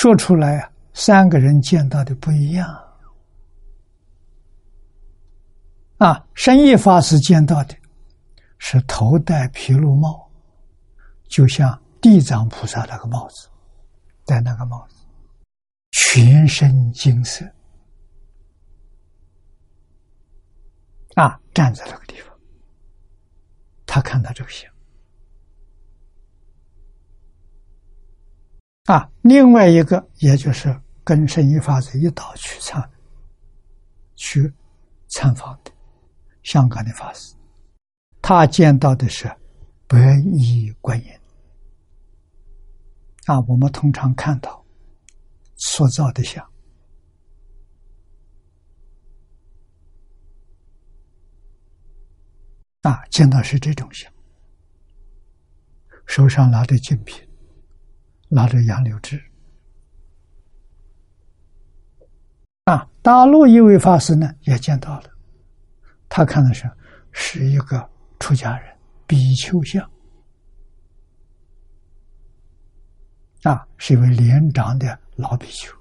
[0.00, 0.72] 说出来啊！
[0.94, 2.66] 三个人见到的不一样
[5.98, 6.26] 啊！
[6.32, 7.76] 深夜法师见到的
[8.56, 10.26] 是头戴毗卢帽，
[11.28, 13.50] 就像地藏菩萨那个帽子，
[14.24, 15.04] 戴那个帽子，
[15.90, 17.44] 全身金色。”
[21.14, 22.34] 啊，站在那个地方，
[23.84, 24.69] 他看到这个像。
[28.86, 32.90] 啊，另外一个，也就是跟圣一法师一道去参
[34.16, 34.52] 去
[35.08, 35.70] 参访的
[36.42, 37.34] 香港的法师，
[38.20, 39.30] 他见到的是
[39.86, 39.98] 白
[40.34, 41.06] 衣观音。
[43.26, 44.64] 啊，我们通常看到
[45.56, 46.44] 塑造的像。
[52.82, 54.10] 啊，见到是这种像，
[56.06, 57.22] 手上拿着金瓶，
[58.30, 59.20] 拿着杨柳枝。
[62.64, 65.10] 啊，大陆一位法师呢也见到了，
[66.08, 66.70] 他看的是
[67.10, 69.82] 是一个出家人比丘像，
[73.42, 75.74] 啊，是一位年长的老比丘，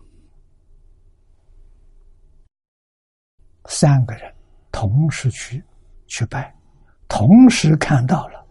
[3.65, 4.33] 三个人
[4.71, 5.63] 同时去
[6.07, 6.51] 去拜。
[7.07, 8.47] 同时看到了，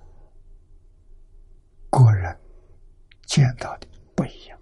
[1.90, 2.38] 果然
[3.26, 3.87] 见到的
[4.18, 4.58] 不一样。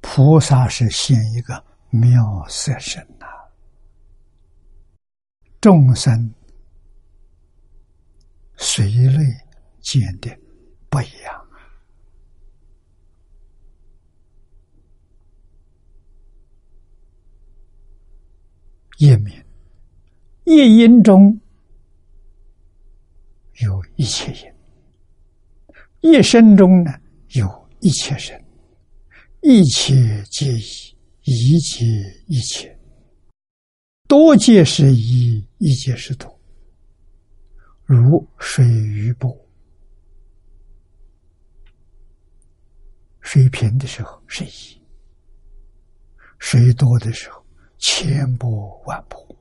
[0.00, 3.26] 菩萨是现一个妙色身呐，
[5.60, 6.32] 众生
[8.56, 9.24] 随类
[9.80, 10.30] 见的
[10.88, 11.46] 不一样。
[18.98, 19.44] 夜明，
[20.44, 21.40] 夜阴中
[23.64, 24.52] 有一切音；
[26.00, 26.90] 夜声中呢，
[27.30, 28.38] 有一切声。
[29.42, 31.84] 一切皆一，一切
[32.26, 32.76] 一切。
[34.08, 36.40] 多皆是一，一皆是多。
[37.84, 39.34] 如水于波，
[43.20, 44.80] 水平的时候是一，
[46.38, 47.44] 水多的时候。
[47.78, 49.36] 千波万波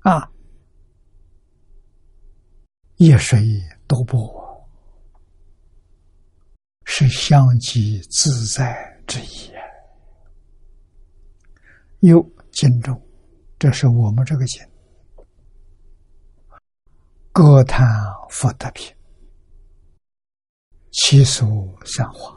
[0.00, 0.30] 啊！
[2.98, 4.66] 一水多波
[6.86, 8.74] 是相即自在
[9.06, 9.52] 之意。
[12.00, 12.22] 有
[12.52, 12.98] 经中，
[13.58, 14.66] 这是我们这个经，
[17.32, 17.86] 歌叹
[18.30, 18.94] 佛得品，
[20.92, 22.34] 其俗三花。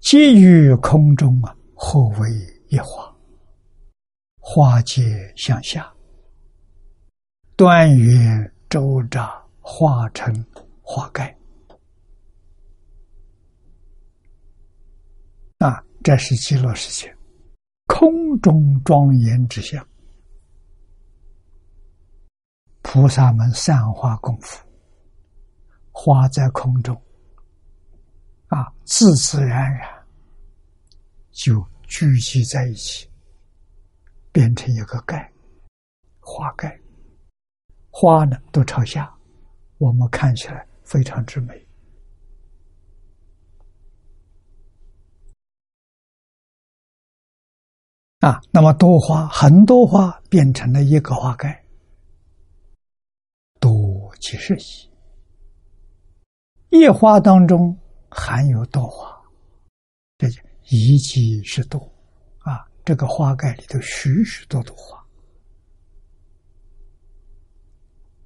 [0.00, 2.30] 皆于空中啊，何为
[2.68, 3.07] 一花？
[4.50, 5.92] 花皆向下，
[7.54, 8.80] 端圆周
[9.10, 9.30] 匝，
[9.60, 10.34] 化成
[10.80, 11.36] 花盖。
[15.58, 17.14] 啊，这是极乐世界
[17.88, 19.86] 空中庄严之相。
[22.80, 24.66] 菩萨们散花功夫，
[25.92, 26.98] 花在空中，
[28.46, 29.86] 啊，自自然然。
[31.32, 33.07] 就聚集在一起，
[34.32, 35.32] 变成一个盖，
[36.20, 36.80] 花盖，
[37.90, 39.12] 花呢都朝下，
[39.78, 41.66] 我们看起来非常之美。
[48.20, 51.64] 啊，那么多花，很多花变成了一个花盖，
[53.58, 54.56] 多即是
[56.70, 57.76] 一，一花当中
[58.10, 59.20] 含有多花，
[60.18, 60.42] 这就。
[60.70, 61.80] 一即是多，
[62.88, 65.06] 这个花盖里头许许多多花，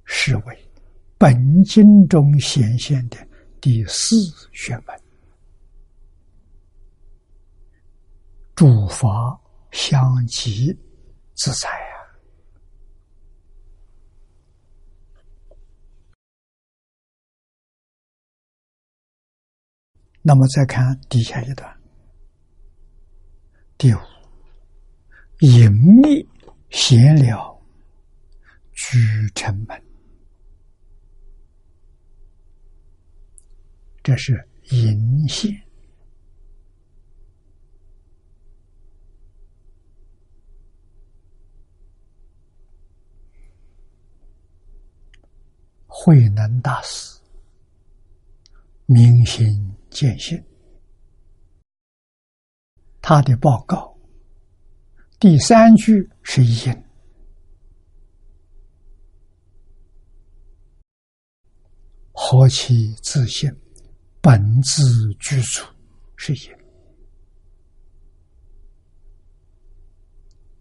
[0.05, 0.71] 是为
[1.17, 3.17] 本经中显现的
[3.59, 4.15] 第四
[4.53, 4.97] 玄门，
[8.55, 9.37] 诸法
[9.73, 10.73] 相继
[11.33, 11.99] 自在啊。
[20.21, 21.81] 那么再看底下一段，
[23.77, 23.97] 第五，
[25.43, 26.25] 隐秘
[26.69, 27.61] 闲聊，
[28.71, 28.97] 居
[29.35, 29.83] 城门，
[34.01, 35.53] 这是隐现，
[45.87, 47.19] 慧能大师，
[48.85, 49.69] 明心。
[49.89, 50.43] 见性，
[52.99, 53.92] 他的报告
[55.23, 56.83] 第三句是隐，
[62.11, 63.49] 何其自信，
[64.19, 64.83] 本自
[65.21, 65.63] 具足
[66.17, 66.51] 是隐。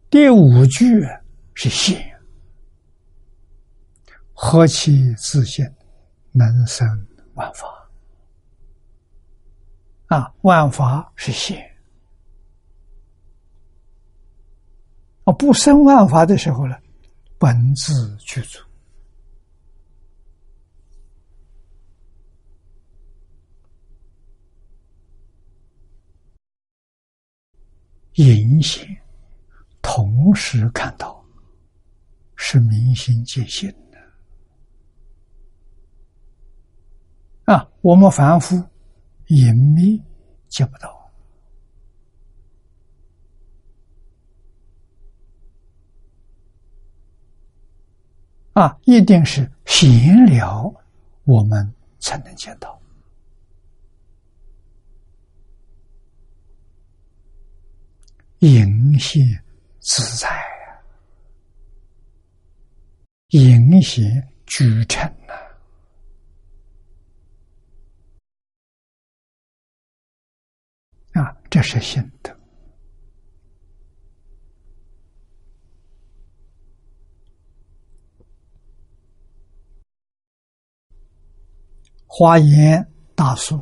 [0.08, 1.02] 第五句
[1.54, 2.16] 是现，
[4.32, 5.68] 何其自信，
[6.30, 6.86] 能生
[7.34, 7.66] 万法。
[10.06, 11.71] 啊，万法是现，
[15.24, 16.76] 啊，不生万法的时候呢，
[17.38, 18.58] 本自具足，
[28.14, 28.84] 隐现，
[29.80, 31.24] 同时看到，
[32.36, 33.98] 是明心见性的。
[37.52, 38.62] 啊，我们凡夫。
[39.28, 40.02] 隐秘
[40.48, 41.01] 接不到
[48.54, 48.78] 啊！
[48.84, 50.72] 一定是闲聊，
[51.24, 52.78] 我们才能见到
[58.40, 59.22] 隐现
[59.80, 60.76] 自在啊，
[63.28, 65.32] 隐现居成啊。
[71.14, 72.41] 啊，这是心得。
[82.14, 83.58] 华严大书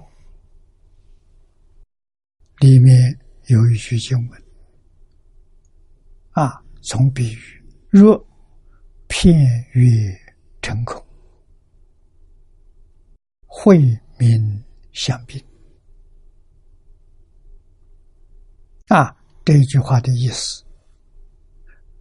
[2.58, 4.42] 里面有一句经文，
[6.32, 7.64] 啊，从比喻。
[7.88, 8.20] 若
[9.06, 9.88] 片月
[10.60, 11.00] 成空，
[13.46, 13.78] 慧
[14.18, 15.40] 明相并。
[18.88, 20.64] 啊，这句话的意思，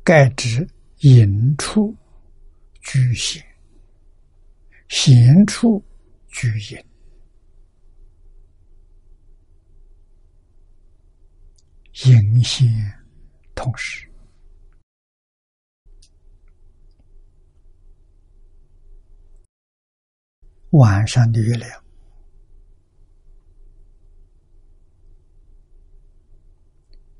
[0.03, 0.67] 盖指
[1.01, 1.95] 隐处
[2.81, 3.45] 居显，
[4.87, 5.79] 显处
[6.29, 6.85] 居隐，
[12.05, 12.67] 隐显
[13.55, 14.09] 同时，
[20.71, 21.83] 晚上的月亮。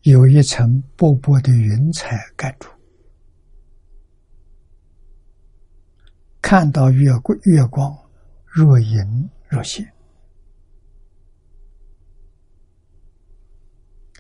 [0.04, 2.70] 有一层薄薄的云彩盖住，
[6.42, 8.09] 看到月光，月光
[8.52, 9.92] 若隐若现。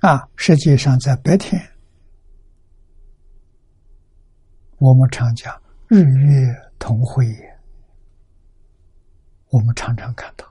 [0.01, 1.61] 啊，实际上在白天，
[4.77, 7.25] 我们常讲日月同辉，
[9.49, 10.45] 我们常常看到，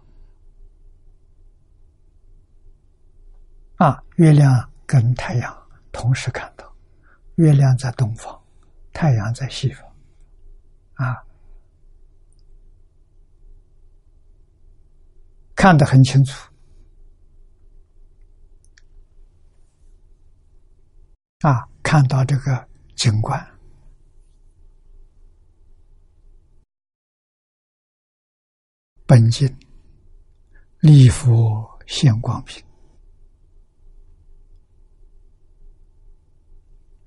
[3.76, 4.70] 啊，月亮。
[4.88, 5.54] 跟太阳
[5.92, 6.64] 同时看到，
[7.34, 8.42] 月亮在东方，
[8.90, 9.86] 太阳在西方，
[10.94, 11.22] 啊，
[15.60, 16.48] 看得很清楚，
[21.40, 23.44] 啊，看到这个景观，
[29.04, 29.52] 本经
[30.78, 32.64] 立佛现光明。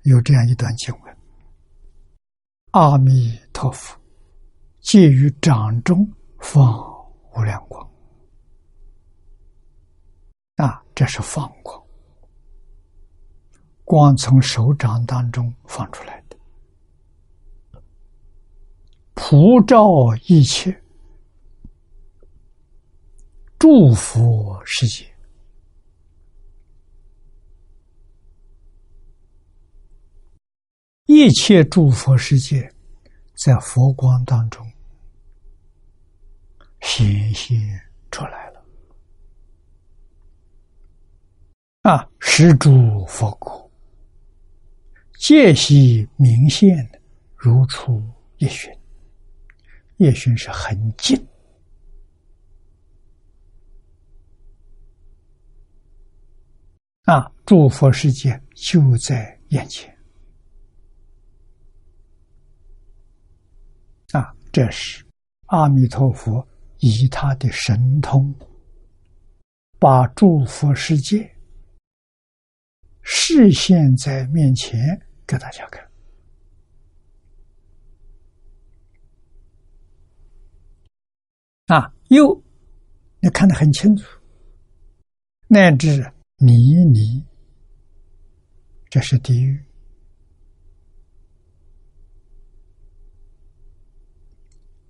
[0.02, 1.16] 有这样一段经文
[2.72, 3.98] ：“阿弥陀佛，
[4.80, 6.06] 借于掌中
[6.38, 6.70] 放
[7.34, 7.82] 无量光。”
[10.56, 11.82] 啊，这是放光，
[13.84, 16.36] 光从手掌当中放出来的，
[19.14, 19.82] 普照
[20.26, 20.82] 一切，
[23.58, 25.10] 祝福世界，
[31.06, 32.72] 一切祝福世界，
[33.34, 34.64] 在佛光当中
[36.80, 37.58] 显现
[38.10, 38.41] 出来。
[41.82, 43.68] 啊，施诸佛国，
[45.18, 46.88] 界悉明现，
[47.34, 48.00] 如出
[48.36, 48.72] 一旬。
[49.96, 51.16] 夜巡是很近
[57.02, 59.92] 啊，诸佛世界就在眼前
[64.12, 64.32] 啊！
[64.52, 65.04] 这是
[65.46, 66.46] 阿弥陀佛
[66.78, 68.34] 以他的神通，
[69.78, 71.31] 把诸佛世界
[73.02, 74.80] 视现在面前
[75.26, 75.86] 给大家看。
[81.66, 82.42] 啊，又
[83.20, 84.04] 你看得很清楚，
[85.48, 86.52] 乃至泥
[86.92, 87.24] 泥，
[88.90, 89.56] 这是地狱；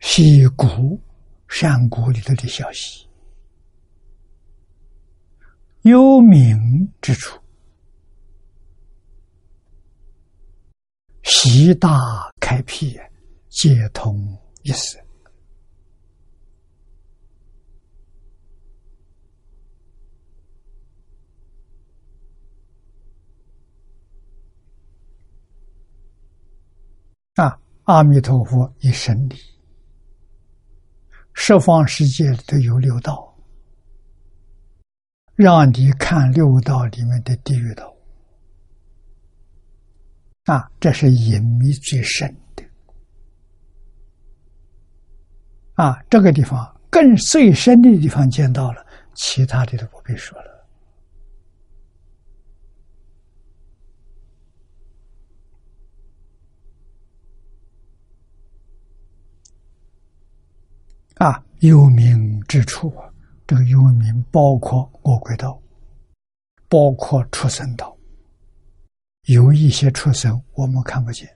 [0.01, 1.01] 溪谷、
[1.47, 3.07] 山谷里头的小溪，
[5.83, 7.39] 幽冥之处，
[11.23, 11.99] 习大
[12.41, 13.01] 开辟，
[13.49, 14.99] 皆通一时。
[27.35, 27.59] 啊！
[27.85, 29.37] 阿弥陀佛一生理，
[31.33, 33.35] 十方世界里头有六道，
[35.35, 37.92] 让你看六道里面的地狱道。
[40.45, 42.65] 啊，这是隐秘最深的。
[45.75, 48.85] 啊，这个地方更最深的地方见到了，
[49.15, 50.67] 其他的都不必说了。
[61.19, 63.09] 啊，幽冥之处啊，
[63.47, 65.57] 这个幽冥包括恶鬼道，
[66.69, 67.97] 包括畜生道。
[69.27, 71.29] 有一些畜生我们看不见，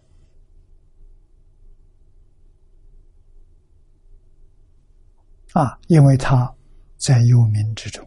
[5.53, 6.53] 啊，因为他
[6.97, 8.05] 在幽冥之中，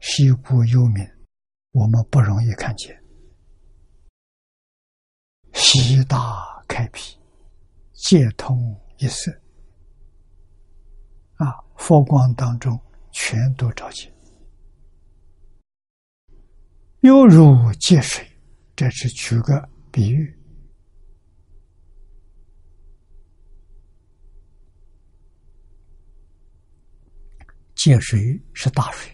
[0.00, 1.08] 西部幽冥，
[1.70, 3.00] 我们不容易看见。
[5.52, 7.16] 西大开辟，
[7.92, 9.30] 皆通一色。
[11.36, 12.78] 啊，佛光当中
[13.12, 14.12] 全都照见，
[17.00, 18.29] 犹如借水，
[18.80, 20.34] 这是举个比喻。
[27.74, 29.12] 借水是大水，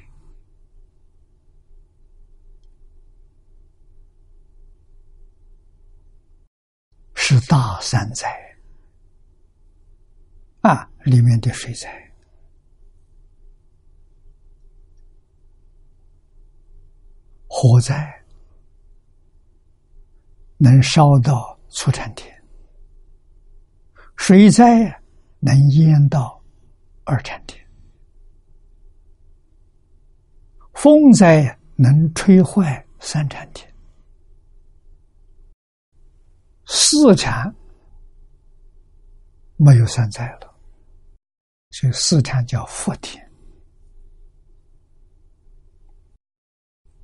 [7.17, 8.29] 是大山灾
[10.61, 11.91] 啊，里面的水灾。
[17.49, 18.25] 火灾
[20.59, 22.35] 能烧到初产田，
[24.17, 24.85] 水灾
[25.39, 26.43] 能淹到
[27.05, 27.63] 二产田，
[30.73, 33.71] 风灾能吹坏三产田，
[36.65, 37.55] 四产
[39.57, 40.55] 没有三灾了，
[41.71, 43.23] 所以四产叫福田。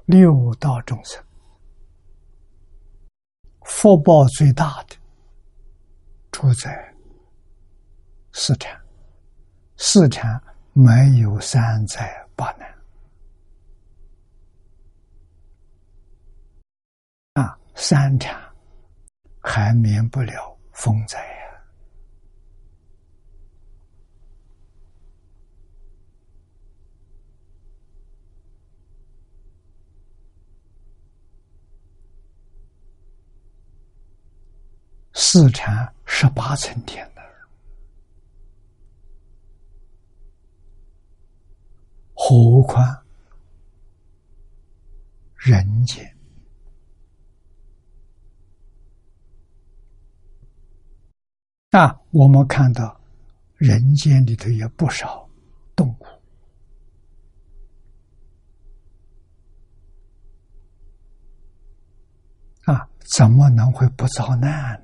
[0.07, 1.23] 六道众生，
[3.65, 4.97] 福报最大的
[6.31, 6.95] 住在
[8.33, 8.81] 四禅，
[9.77, 10.43] 四禅
[10.73, 10.91] 没
[11.21, 12.75] 有三灾八难
[17.35, 18.41] 啊，三禅
[19.41, 21.42] 还免不了风灾。
[35.35, 37.23] 四禅十八层天的，
[42.13, 42.85] 何况
[45.37, 46.15] 人间
[51.71, 51.99] 啊？
[52.11, 53.01] 我们看到
[53.57, 55.27] 人间里头有不少
[55.75, 56.07] 动物
[62.71, 64.79] 啊，怎么能会不遭难？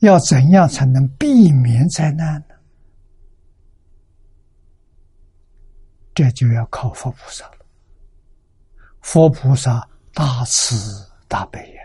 [0.00, 2.54] 要怎样才能避免灾难呢？
[6.14, 7.58] 这就要靠佛菩萨了。
[9.00, 10.74] 佛菩萨大慈
[11.28, 11.82] 大悲呀！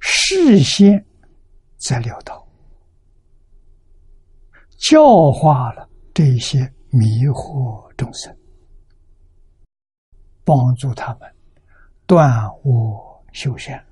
[0.00, 1.04] 事先
[1.78, 2.46] 在料到，
[4.78, 8.36] 教化了这些迷惑众生，
[10.44, 11.32] 帮助他们
[12.06, 13.84] 断恶修善，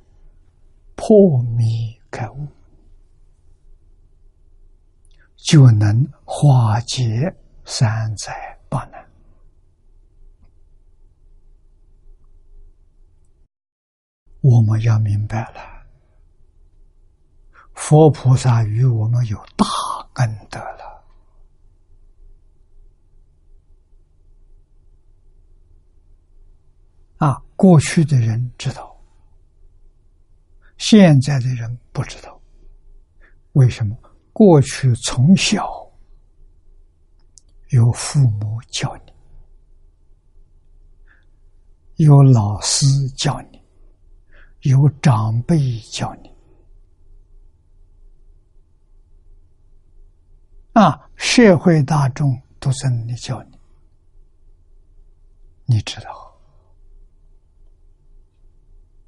[0.95, 2.47] 破迷开悟，
[5.35, 7.35] 就能化解
[7.65, 8.33] 三灾
[8.69, 9.05] 八难。
[14.41, 15.87] 我们要明白了，
[17.75, 19.67] 佛菩萨与我们有大
[20.23, 21.05] 恩德了。
[27.19, 28.93] 啊，过去的人知道，
[30.87, 32.39] 现在的人不知道。
[33.53, 33.97] 为什么？
[34.35, 35.66] 过去从小
[37.70, 39.12] 有父母教你，
[42.05, 42.85] 有老师
[43.16, 43.59] 教你。
[44.61, 46.30] 有长辈教你
[50.74, 53.59] 啊，社会大众都在那里教你，
[55.64, 56.39] 你知道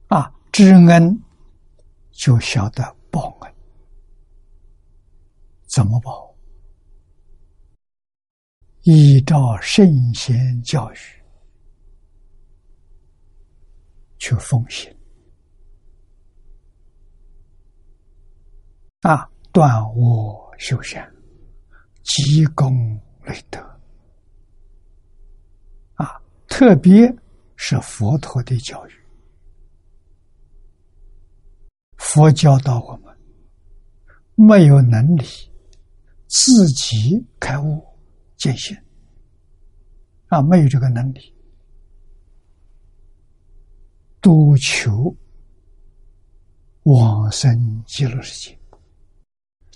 [0.08, 0.32] 啊？
[0.52, 1.22] 知恩
[2.16, 3.54] 就晓得报恩，
[5.66, 6.34] 怎么报？
[8.82, 10.96] 依照圣贤教育
[14.18, 14.90] 去奉行。
[19.02, 21.14] 啊，断恶修善，
[22.02, 23.60] 积功累德。
[25.94, 27.14] 啊，特别
[27.56, 29.05] 是佛陀的教育，
[31.96, 33.16] 佛教导我们，
[34.34, 35.24] 没有能力
[36.26, 37.84] 自己开悟
[38.36, 38.76] 见性，
[40.28, 41.34] 啊，没有这个能力，
[44.20, 45.14] 都求
[46.84, 48.58] 往生极乐世界。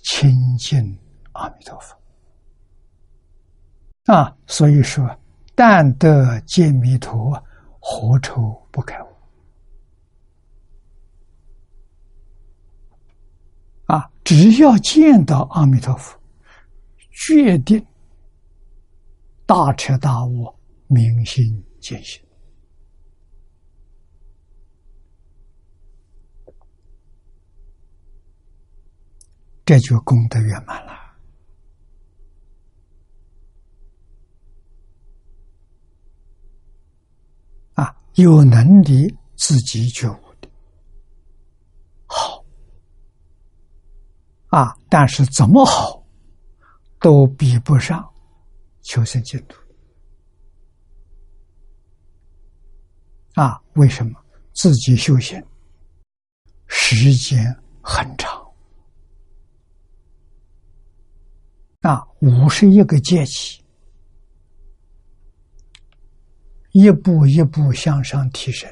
[0.03, 0.97] 亲近
[1.33, 1.95] 阿弥陀佛
[4.11, 5.07] 啊，所以说，
[5.53, 7.31] 但得见弥陀，
[7.79, 9.10] 何愁不开悟？
[13.91, 16.17] 啊，只要见到阿弥陀佛，
[17.11, 17.85] 决定
[19.45, 20.55] 大彻大悟，
[20.87, 22.23] 明心见性。
[29.65, 30.93] 这就功德圆满了
[37.73, 37.93] 啊！
[38.15, 40.49] 有能力自己觉悟的
[42.05, 42.43] 好
[44.51, 46.05] 啊，但是怎么好
[46.99, 48.07] 都比不上
[48.81, 49.55] 求生净土
[53.35, 53.61] 啊！
[53.75, 54.21] 为什么？
[54.53, 55.41] 自己修行
[56.67, 57.45] 时间
[57.81, 58.45] 很长。
[61.79, 63.63] 啊，五十一个阶级，
[66.73, 68.69] 一步一步向上提升，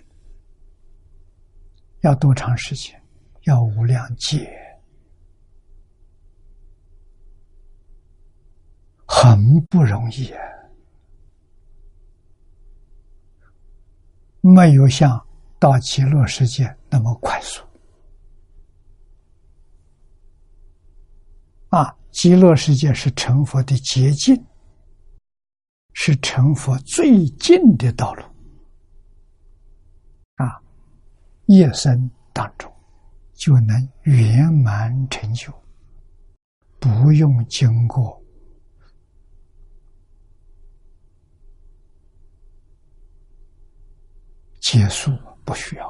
[2.01, 3.01] 要多长时间？
[3.43, 4.51] 要无量劫，
[9.11, 10.31] 很不容易！
[14.39, 15.19] 没有像
[15.57, 17.63] 到极乐世界那么快速
[21.69, 21.95] 啊。
[22.11, 24.43] 极乐世界是成佛的捷径，
[25.93, 28.23] 是成佛最近的道路。
[30.35, 30.61] 啊，
[31.45, 32.71] 一生当中
[33.33, 35.53] 就能圆满成就，
[36.79, 38.18] 不用经过
[44.59, 45.11] 结束，
[45.45, 45.87] 不需要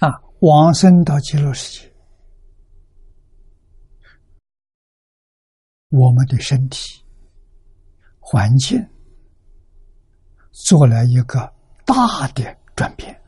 [0.00, 0.08] 啊！
[0.08, 0.22] 啊。
[0.40, 1.94] 往生到极乐世界，
[5.90, 7.04] 我们的身体
[8.18, 8.82] 环境
[10.50, 11.52] 做了一个
[11.84, 13.22] 大的转变，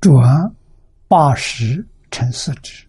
[0.00, 0.52] 转
[1.06, 2.83] 八十乘四十。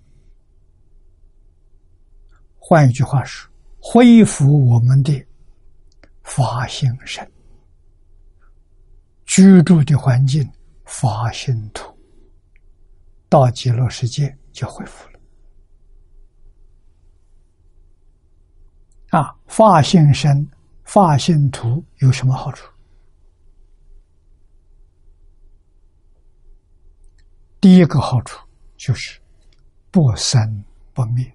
[2.67, 3.47] 换一句话说，
[3.79, 5.23] 恢复我们的
[6.23, 7.31] 发心身。
[9.27, 10.43] 居住的环境
[10.83, 11.95] 发心土，
[13.29, 15.19] 到极乐世界就恢复了。
[19.11, 20.49] 啊，发心身、
[20.85, 22.67] 发心土有什么好处？
[27.61, 28.43] 第一个好处
[28.75, 29.21] 就是
[29.91, 30.65] 不生
[30.95, 31.31] 不灭。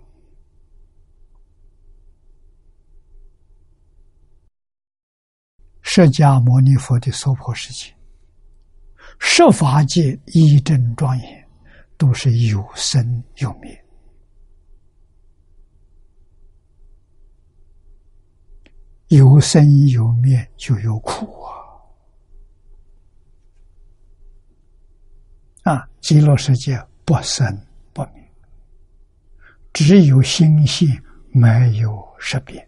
[5.92, 7.92] 释迦牟尼佛的娑婆世界，
[9.18, 11.48] 十法界一真庄严，
[11.96, 13.84] 都是有生有灭，
[19.08, 21.26] 有生有灭就有苦
[25.64, 25.74] 啊！
[25.74, 27.44] 啊，极乐世界不生
[27.92, 28.32] 不灭，
[29.72, 30.88] 只有心性，
[31.32, 31.48] 没
[31.78, 32.64] 有识别。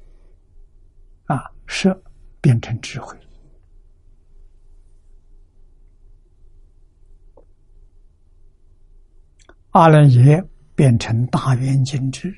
[1.26, 1.96] 啊，是。
[2.42, 3.16] 变成智慧，
[9.70, 10.44] 阿赖耶
[10.74, 12.36] 变成大圆镜智，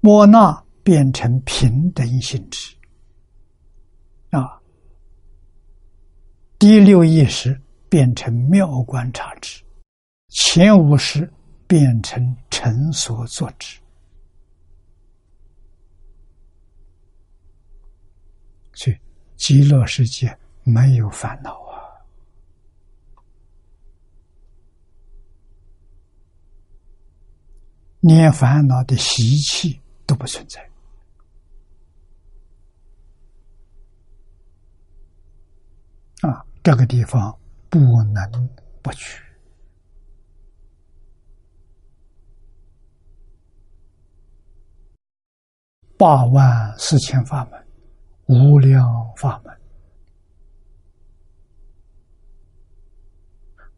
[0.00, 2.76] 莫那变成平等性质，
[4.30, 4.60] 啊，
[6.58, 9.64] 第六意识变成妙观察智，
[10.28, 11.32] 前五识
[11.66, 13.50] 变成成所作
[18.78, 18.92] 智。
[18.92, 19.00] 去
[19.36, 21.78] 极乐世界没有烦恼啊，
[28.00, 30.60] 连烦恼的习气都不存在
[36.22, 36.44] 啊！
[36.62, 37.36] 这个地方
[37.68, 37.78] 不
[38.12, 38.48] 能
[38.82, 39.22] 不去。
[45.96, 47.67] 八万四千法门。
[48.28, 48.86] 无量
[49.16, 49.58] 法门，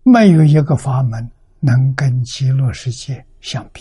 [0.03, 3.81] 没有一个法门能跟极乐世界相比。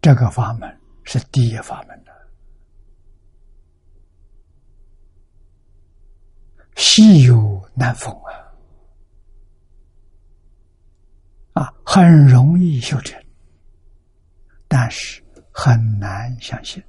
[0.00, 2.12] 这个法门是第一法门的，
[6.76, 8.30] 稀有难逢啊！
[11.54, 13.16] 啊，很容易修成，
[14.66, 15.22] 但是
[15.52, 16.82] 很难相信。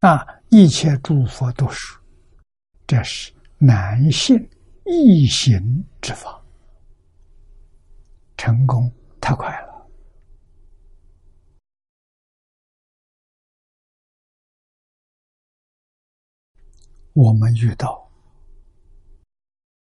[0.00, 2.02] 啊，一切诸佛都说，
[2.84, 4.36] 这是难信
[4.86, 5.56] 易行
[6.00, 6.44] 之法，
[8.36, 9.88] 成功太快了。
[17.12, 18.10] 我们遇到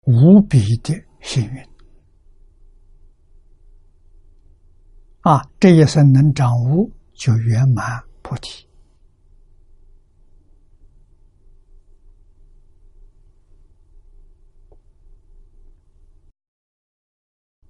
[0.08, 1.77] 无比的幸运。
[5.28, 8.66] 啊，这一生能掌握，就圆满菩提。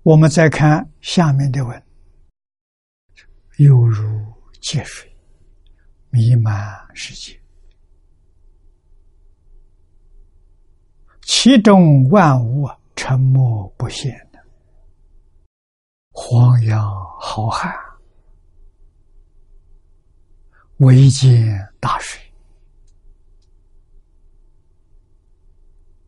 [0.03, 1.83] 我们再看下面的文，
[3.57, 4.05] 犹如
[4.61, 5.11] 界水，
[6.11, 7.41] 弥漫世界，
[11.23, 14.26] 其中万物沉默不现。
[16.19, 16.83] 荒洋
[17.19, 17.71] 浩瀚，
[20.77, 22.19] 唯见大水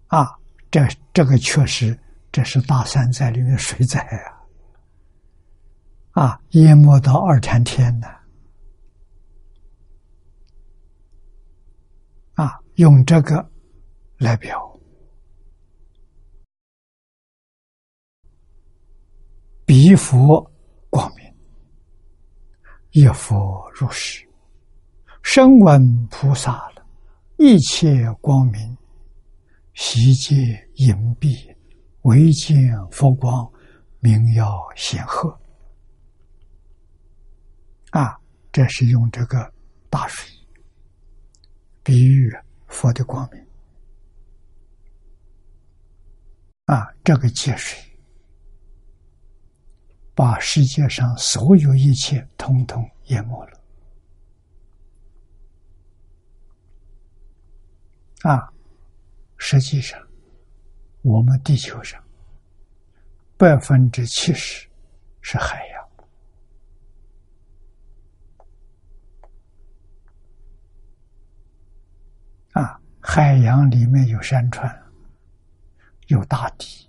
[0.08, 0.36] 啊！
[0.72, 0.82] 这
[1.14, 1.98] 这个确实，
[2.32, 4.00] 这是大山寨里面水灾
[6.16, 6.24] 啊！
[6.24, 8.08] 啊，淹没到二天天的
[12.34, 13.48] 啊，用这个
[14.18, 14.69] 来表。
[19.70, 20.52] 彼佛
[20.90, 21.32] 光明，
[22.90, 24.28] 一佛如是，
[25.22, 26.84] 声闻菩萨了，
[27.38, 28.76] 一切光明，
[29.76, 30.36] 悉皆
[30.78, 31.56] 隐蔽，
[32.02, 32.58] 唯见
[32.90, 33.48] 佛光，
[34.00, 35.40] 明耀显赫。
[37.92, 38.18] 啊，
[38.52, 39.54] 这是用这个
[39.88, 40.28] 大水
[41.84, 42.36] 比喻
[42.66, 43.40] 佛的光明。
[46.66, 47.80] 啊，这个界水。
[50.20, 53.58] 把世界上所有一切统统淹没了
[58.24, 58.52] 啊！
[59.38, 59.98] 实际上，
[61.04, 62.04] 我们地球上
[63.38, 64.68] 百分之七十
[65.22, 65.90] 是海洋
[72.62, 74.70] 啊，海洋里面有山川，
[76.08, 76.89] 有大地。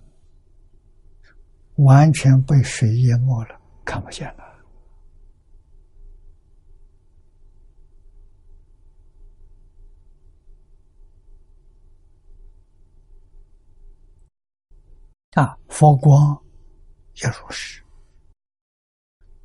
[1.85, 4.45] 完全被水淹没了，看不见了。
[15.35, 16.37] 啊，佛光
[17.23, 17.83] 也如是，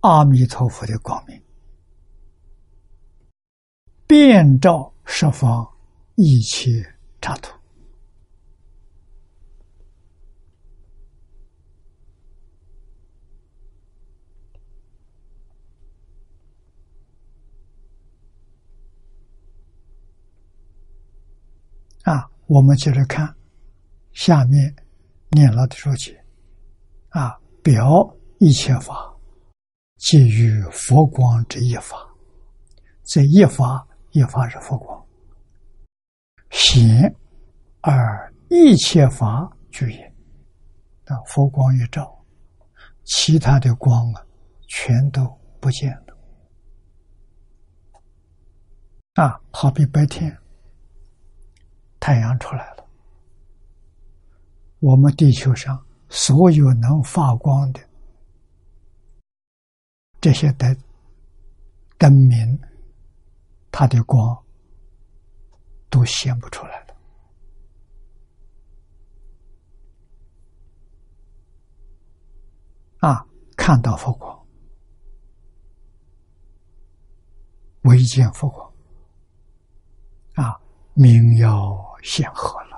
[0.01, 1.41] 阿弥陀佛的光明，
[4.07, 5.65] 遍照十方
[6.15, 6.83] 一切
[7.21, 7.53] 刹土。
[22.03, 23.35] 啊，我们接着看
[24.13, 24.75] 下面
[25.31, 26.23] 念了的说解
[27.09, 29.11] 啊，表一切法
[29.97, 31.97] 皆于佛光之一法，
[33.03, 35.05] 这一法一法是佛光，
[36.51, 37.15] 显
[37.81, 40.15] 而一切法具也。
[41.05, 42.23] 啊，佛光一照，
[43.03, 44.25] 其他的光啊，
[44.67, 45.25] 全都
[45.59, 46.17] 不见了。
[49.13, 50.35] 啊，好比白天，
[52.05, 52.87] 太阳出来了，
[54.77, 57.79] 我们地球上所有能发光的
[60.21, 60.77] 这些灯
[61.97, 62.61] 灯明，
[63.71, 64.37] 它的光
[65.89, 66.95] 都显不出来了。
[72.99, 73.25] 啊，
[73.57, 74.45] 看到佛光，
[77.81, 78.71] 唯见佛光，
[80.35, 80.61] 啊，
[80.93, 82.75] 明耀显赫了。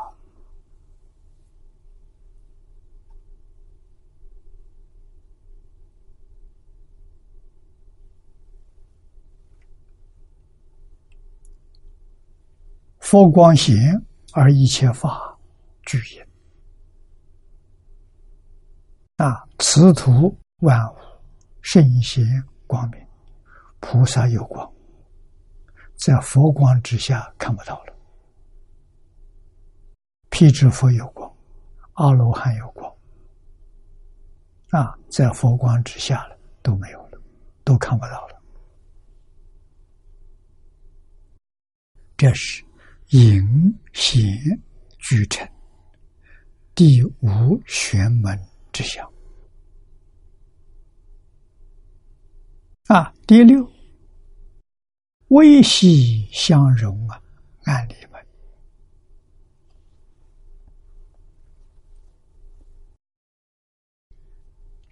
[13.00, 13.76] 佛光显，
[14.32, 15.38] 而一切法
[15.84, 16.28] 具也。
[19.18, 20.98] 啊，此土万物
[21.62, 22.26] 圣贤
[22.66, 23.06] 光明，
[23.82, 24.74] 菩萨有光，
[25.96, 27.97] 在佛光之下看不到了。
[30.30, 31.32] 辟支佛有光，
[31.94, 32.96] 阿罗汉有光，
[34.70, 37.22] 啊，在佛光之下了都没有了，
[37.64, 38.42] 都看不到了。
[42.16, 42.64] 这是
[43.10, 43.44] 隐
[43.94, 44.22] 显
[45.00, 45.48] 俱成
[46.76, 48.40] 第五玄门。
[48.74, 49.12] 之相
[52.90, 53.68] 啊，第六
[55.30, 57.20] 微细相融啊，
[57.64, 58.24] 案例们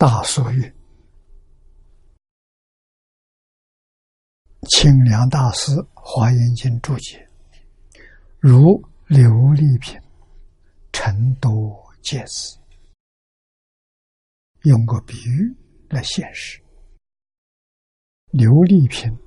[0.07, 0.72] 大所语，
[4.69, 7.27] 清凉大师《华严经》注解，
[8.38, 9.99] 如琉璃瓶，
[10.94, 12.56] 成多戒子。
[14.61, 15.52] 用个比喻
[15.90, 16.61] 来显示，
[18.30, 19.18] 琉璃瓶，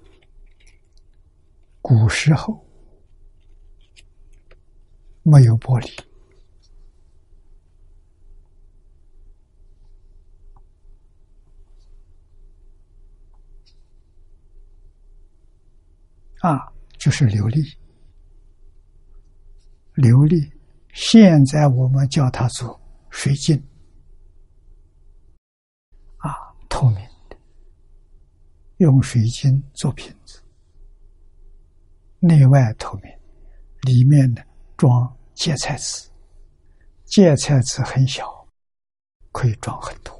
[1.83, 2.65] 古时候
[5.25, 6.08] 没有玻璃
[16.41, 17.77] 啊，就是琉璃，
[19.95, 20.51] 琉璃
[20.95, 23.57] 现在我们叫它做水晶。
[26.19, 26.31] 啊
[26.69, 26.97] 透明
[27.29, 27.37] 的，
[28.77, 30.41] 用水晶做瓶子，
[32.21, 33.13] 内外透明，
[33.83, 34.43] 里面呢
[34.77, 36.09] 装芥菜籽，
[37.05, 38.47] 芥菜籽很小，
[39.33, 40.17] 可以装很多。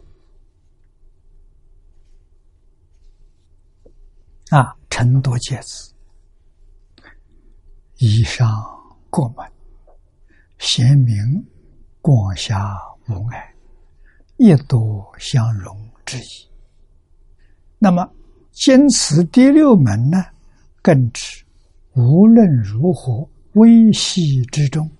[4.51, 5.95] 啊，成多芥子，
[7.99, 8.49] 以上
[9.11, 9.47] 过门，
[10.59, 11.17] 贤明
[12.01, 12.77] 广狭
[13.09, 13.55] 无碍，
[14.37, 15.77] 一多相融。
[16.09, 16.49] 之意。
[17.79, 18.11] 那么，
[18.51, 20.25] 坚持第六门呢？
[20.81, 21.45] 更指
[21.93, 24.91] 无论如何微细之中，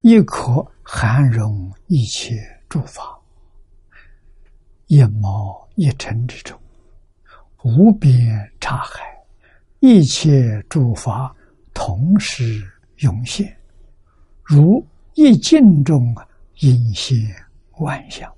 [0.00, 2.34] 亦可含容一切
[2.70, 3.02] 诸法；
[4.86, 6.58] 一毛一尘之中，
[7.64, 9.02] 无边刹海，
[9.80, 11.36] 一切诸法
[11.74, 12.62] 同时
[12.98, 13.60] 涌现，
[14.42, 16.26] 如一镜中啊
[16.60, 17.18] 隐现
[17.78, 18.32] 万象。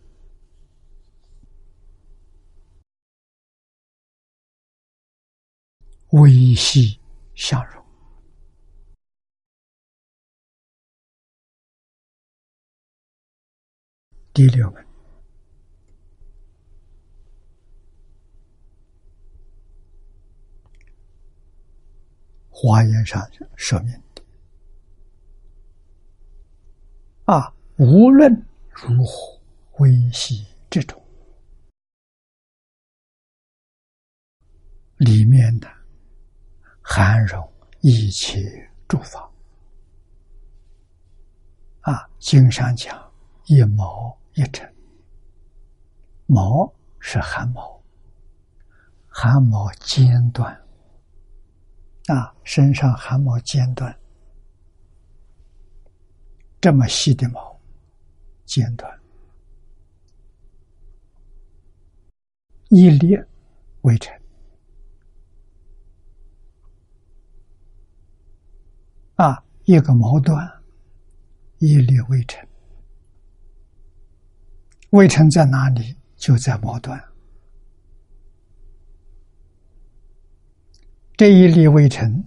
[6.10, 6.98] 微细
[7.34, 7.84] 相融。
[14.32, 14.85] 第六个，
[22.66, 23.22] 华严上
[23.54, 24.22] 说明的
[27.26, 28.32] 啊，无论
[28.70, 29.40] 如何
[29.78, 31.00] 微细这种
[34.96, 35.76] 里面的。
[36.88, 38.40] 含容一切
[38.86, 39.28] 诸法
[41.80, 42.08] 啊！
[42.20, 43.12] 经上讲
[43.46, 44.72] 一毛一尘，
[46.26, 47.82] 毛是汗毛，
[49.08, 50.65] 汗毛尖端
[52.06, 53.98] 啊，身上汗毛尖端，
[56.60, 57.60] 这么细的毛
[58.44, 59.00] 尖端，
[62.68, 63.26] 一列
[63.82, 64.14] 微尘。
[69.16, 70.46] 啊，一个毛端
[71.58, 72.46] 一力未成。
[74.90, 75.96] 未成在哪里？
[76.16, 77.02] 就在毛端。
[81.16, 82.22] 这一粒微尘，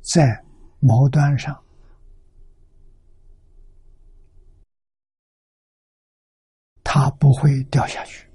[0.00, 0.42] 在
[0.80, 1.62] 末端上，
[6.82, 8.26] 它不会掉下去。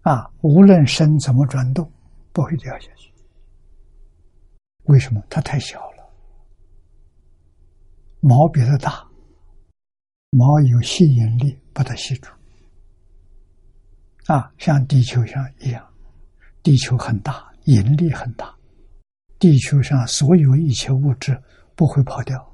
[0.00, 1.88] 啊，无论身怎么转动，
[2.32, 3.14] 不会掉下去。
[4.86, 5.22] 为什么？
[5.30, 6.12] 它太小了，
[8.18, 9.08] 毛比它大，
[10.30, 12.28] 毛有吸引力，把它吸住。
[14.26, 15.93] 啊，像地球上一样，
[16.64, 18.52] 地球很大，引力很大，
[19.38, 21.40] 地球上所有一切物质
[21.76, 22.44] 不会跑掉。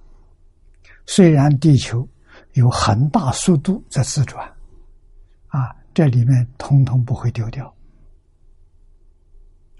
[1.06, 2.06] 虽然地球
[2.52, 4.46] 有很大速度在自转，
[5.46, 5.74] 啊。
[5.92, 7.66] 这里面通通不会丢掉，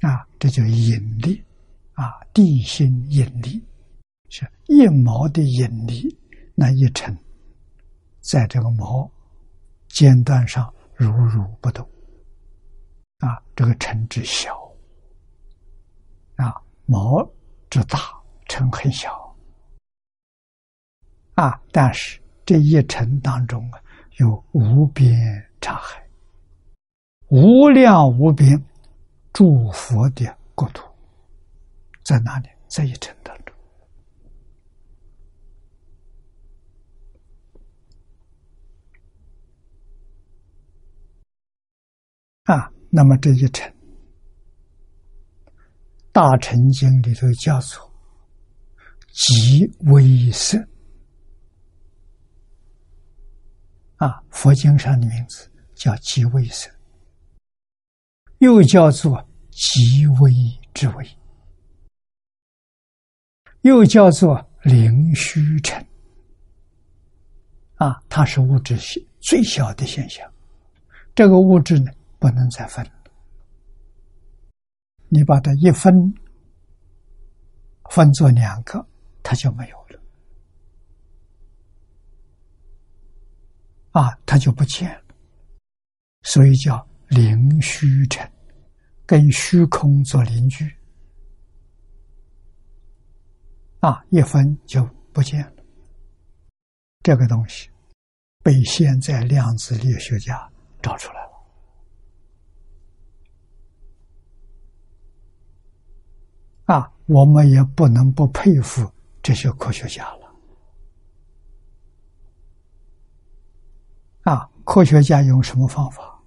[0.00, 1.40] 啊，这叫引力，
[1.92, 3.64] 啊，地心引力，
[4.28, 6.18] 是一毛的引力，
[6.56, 7.16] 那一尘，
[8.20, 9.08] 在这个毛
[9.88, 11.88] 尖端上如如不动，
[13.20, 14.56] 啊，这个尘之小，
[16.36, 16.54] 啊，
[16.86, 17.22] 毛
[17.68, 17.98] 之大，
[18.48, 19.36] 尘很小，
[21.34, 23.80] 啊，但是这一尘当中啊，
[24.16, 25.14] 有无边
[25.60, 26.02] 差海。
[27.28, 28.60] 无量无边
[29.32, 30.82] 诸佛的国土
[32.02, 32.48] 在哪里？
[32.66, 33.54] 在一尘当中
[42.44, 42.72] 啊。
[42.90, 43.72] 那么这一尘，
[46.12, 47.90] 大乘经里头叫做
[49.12, 50.58] 极微色
[53.96, 56.70] 啊，佛经上的名字叫极微色。
[58.38, 60.32] 又叫做极微
[60.72, 61.06] 之微，
[63.60, 65.86] 又叫做灵虚尘，
[67.74, 70.26] 啊，它是物质性最小的现象。
[71.14, 72.88] 这个物质呢，不能再分。
[75.08, 76.14] 你把它一分，
[77.90, 78.86] 分作两个，
[79.24, 80.00] 它就没有了，
[83.90, 85.02] 啊，它就不见了。
[86.22, 86.86] 所以叫。
[87.10, 88.30] 灵虚尘，
[89.04, 90.72] 跟虚空做邻居，
[93.80, 95.64] 啊，一分就不见了。
[97.02, 97.68] 这个东西
[98.44, 100.48] 被现在量子力学家
[100.80, 101.32] 找出来了，
[106.70, 108.88] 啊，我们也不能不佩服
[109.20, 110.32] 这些科学家了。
[114.22, 116.22] 啊，科学家用什么方法？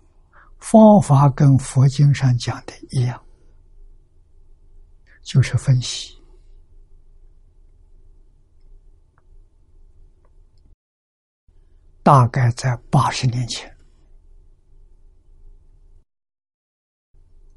[0.60, 3.24] 方法跟佛经上讲的一样，
[5.22, 6.22] 就是分析。
[12.04, 13.74] 大概在八十年前，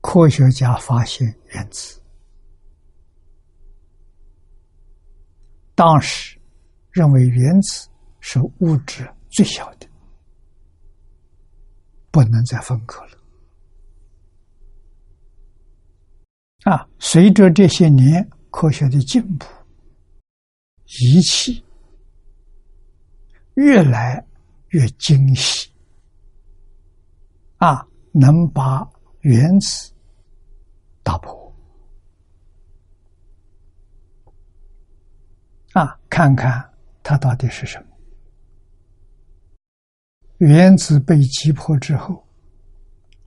[0.01, 2.01] 科学家发现原子，
[5.77, 6.37] 当时
[6.91, 7.89] 认为原子
[8.19, 9.87] 是物质最小的。
[12.11, 13.11] 不能再分割了
[16.73, 16.89] 啊！
[16.99, 19.45] 随着这些年科学的进步，
[20.87, 21.63] 仪器
[23.53, 24.27] 越来
[24.69, 25.71] 越精细
[27.59, 28.89] 啊，能把
[29.21, 29.93] 原子
[31.03, 31.46] 打破
[35.77, 36.01] 啊！
[36.09, 36.73] 看看
[37.03, 37.87] 它到底是什么。
[40.39, 42.27] 原子被击破之后，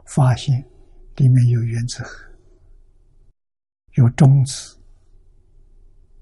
[0.08, 0.68] 发现
[1.18, 2.28] 里面有原子核、
[3.92, 4.76] 有中子、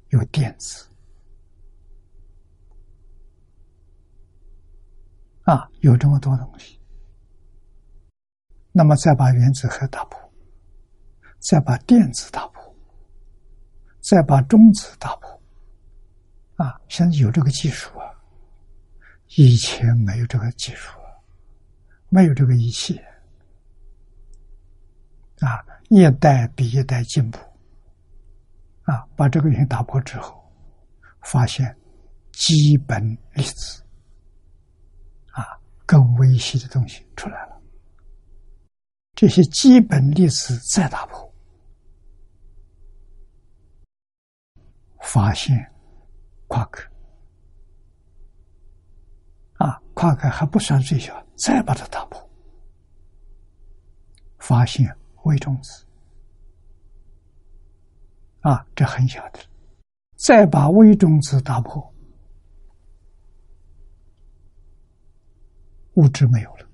[0.09, 0.89] 有电子，
[5.43, 6.77] 啊，有这么多东西。
[8.73, 10.19] 那么再把原子核打破，
[11.39, 12.75] 再把电子打破，
[14.01, 15.36] 再把中子打破，
[16.57, 18.05] 啊，现在有这个技术啊。
[19.35, 20.97] 以前没有这个技术，
[22.07, 22.97] 没有这个仪器，
[25.41, 25.59] 啊，
[25.89, 27.37] 一代比一代进步，
[28.83, 30.41] 啊，把这个云打破之后，
[31.23, 31.77] 发现
[32.31, 33.03] 基本
[33.33, 33.83] 粒子，
[35.31, 37.61] 啊，更微细的东西出来了。
[39.13, 41.33] 这些基本粒子再打破，
[45.01, 45.69] 发现
[46.47, 46.89] 夸克。
[49.57, 52.29] 啊，夸克还不算最小，再把它打破，
[54.37, 55.85] 发现微中子。
[58.41, 59.39] 啊，这很小的，
[60.15, 61.93] 再把微中子打破，
[65.95, 66.69] 物质没有了。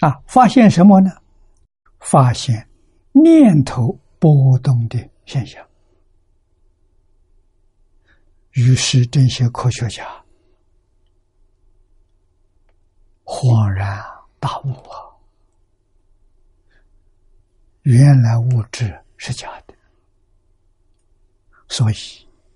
[0.00, 1.19] 啊，发现什么呢？
[2.00, 2.68] 发现
[3.12, 5.64] 念头波动的现象。
[8.52, 10.04] 于是这些科学家
[13.24, 14.04] 恍然
[14.40, 15.06] 大悟啊！
[17.82, 19.74] 原来物质是假的，
[21.68, 21.94] 所以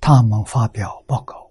[0.01, 1.49] 他们发表报告，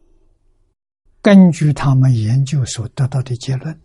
[1.21, 3.79] 根据他们研究所得到的结论。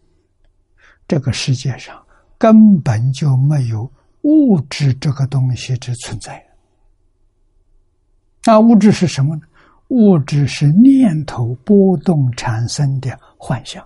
[1.06, 2.04] 这个世界上
[2.36, 3.90] 根本就没有
[4.28, 6.46] 物质这个东西之存在。
[8.44, 9.42] 那物质是什么呢？
[9.88, 13.82] 物质是念头波动产生的幻象。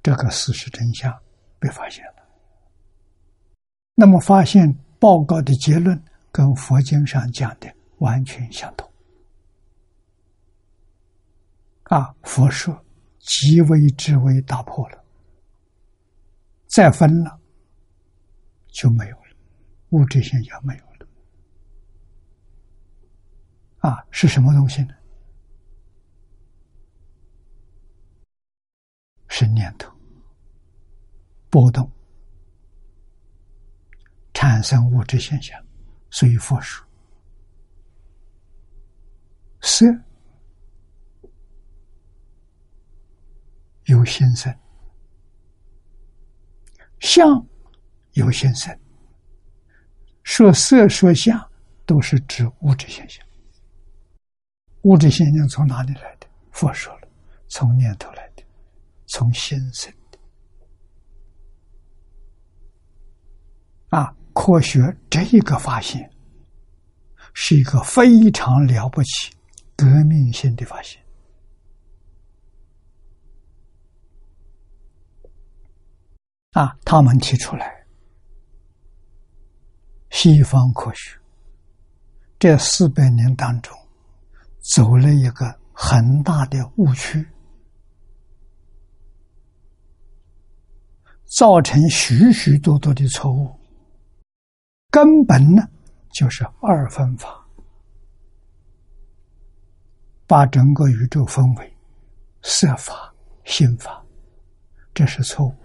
[0.00, 1.12] 这个事实真相
[1.58, 2.22] 被发现了。
[3.96, 6.00] 那么，发现报告的结论
[6.30, 7.68] 跟佛经上讲的
[7.98, 8.88] 完全相同。
[11.84, 12.80] 啊，佛说。
[13.24, 15.01] 极微之微打破了，
[16.72, 17.38] 再分了
[18.68, 19.36] 就没有了，
[19.90, 21.06] 物质现象没有了。
[23.80, 24.94] 啊，是什么东西呢？
[29.28, 29.94] 是念头
[31.50, 31.90] 波动
[34.32, 35.62] 产生物质现象，
[36.08, 36.86] 所以佛说
[39.60, 39.84] 色。
[43.86, 44.56] 有心生，
[47.02, 47.44] 相
[48.12, 48.74] 有心生。
[50.22, 51.50] 说色说相，
[51.84, 53.26] 都是指物质现象。
[54.82, 56.28] 物质现象从哪里来的？
[56.52, 57.08] 佛说了，
[57.48, 58.44] 从念头来的，
[59.06, 60.18] 从心生的。
[63.88, 66.08] 啊，科学这一个发现，
[67.34, 69.34] 是一个非常了不起、
[69.74, 71.01] 革命性的发现。
[76.52, 77.86] 啊，他们提出来，
[80.10, 81.18] 西方科学
[82.38, 83.74] 这四百年当中
[84.60, 87.26] 走了一个很大的误区，
[91.24, 93.50] 造成许许多多的错误。
[94.90, 95.66] 根本呢，
[96.12, 97.42] 就是二分法，
[100.26, 101.76] 把整个宇宙分为
[102.42, 103.14] 色法、
[103.44, 104.04] 心法，
[104.92, 105.61] 这是错误。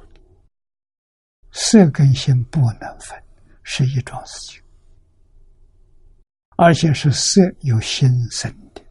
[1.59, 3.19] 色跟心不能分，
[3.63, 4.61] 是一桩事情，
[6.55, 8.81] 而且是色有心生的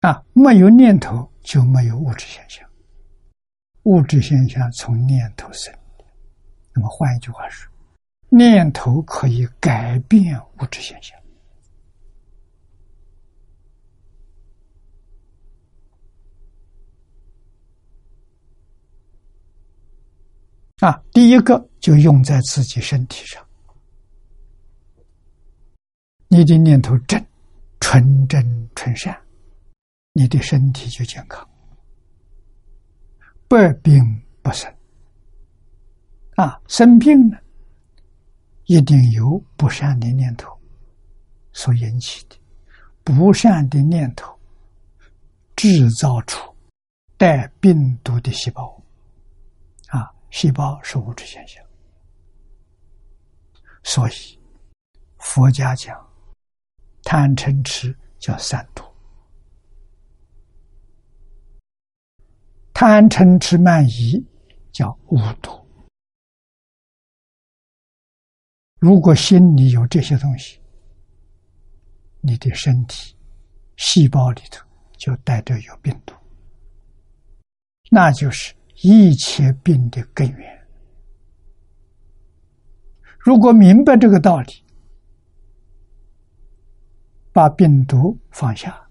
[0.00, 2.66] 啊，没有念头就没有物质现象，
[3.82, 6.04] 物质现象从念头生的。
[6.72, 7.70] 那么换一句话说，
[8.30, 11.19] 念头可以改变物质现象。
[20.80, 23.46] 啊，第一个就用在自己身体上，
[26.28, 27.22] 你的念头正、
[27.80, 29.14] 纯真、纯善，
[30.14, 31.46] 你的身体就健康，
[33.46, 34.02] 百病
[34.40, 34.72] 不生。
[36.36, 37.36] 啊，生病呢，
[38.64, 40.48] 一定有不善的念头
[41.52, 42.36] 所引起的，
[43.04, 44.34] 不善的念头
[45.56, 46.40] 制造出
[47.18, 48.82] 带病毒的细胞。
[50.30, 51.62] 细胞是物质现象，
[53.82, 54.38] 所以
[55.18, 55.98] 佛家讲
[57.02, 58.84] 贪嗔痴叫三毒，
[62.72, 64.24] 贪嗔痴慢疑
[64.72, 65.50] 叫五毒。
[68.78, 70.60] 如果心里有这些东西，
[72.20, 73.16] 你的身体
[73.76, 74.64] 细胞里头
[74.96, 76.14] 就带着有病毒，
[77.90, 78.54] 那就是。
[78.82, 80.66] 一切病的根源，
[83.18, 84.64] 如果明白这个道理，
[87.30, 88.88] 把病毒放下，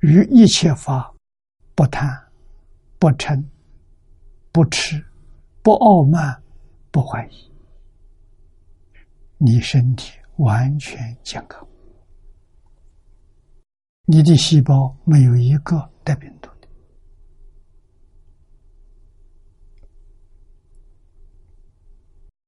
[0.00, 1.14] 与一切法
[1.74, 2.30] 不贪、
[2.98, 3.42] 不嗔、
[4.52, 5.02] 不痴、
[5.62, 6.42] 不傲慢、
[6.90, 7.50] 不怀疑，
[9.38, 11.66] 你身体完全健康，
[14.04, 16.50] 你的细胞没有一个带病毒。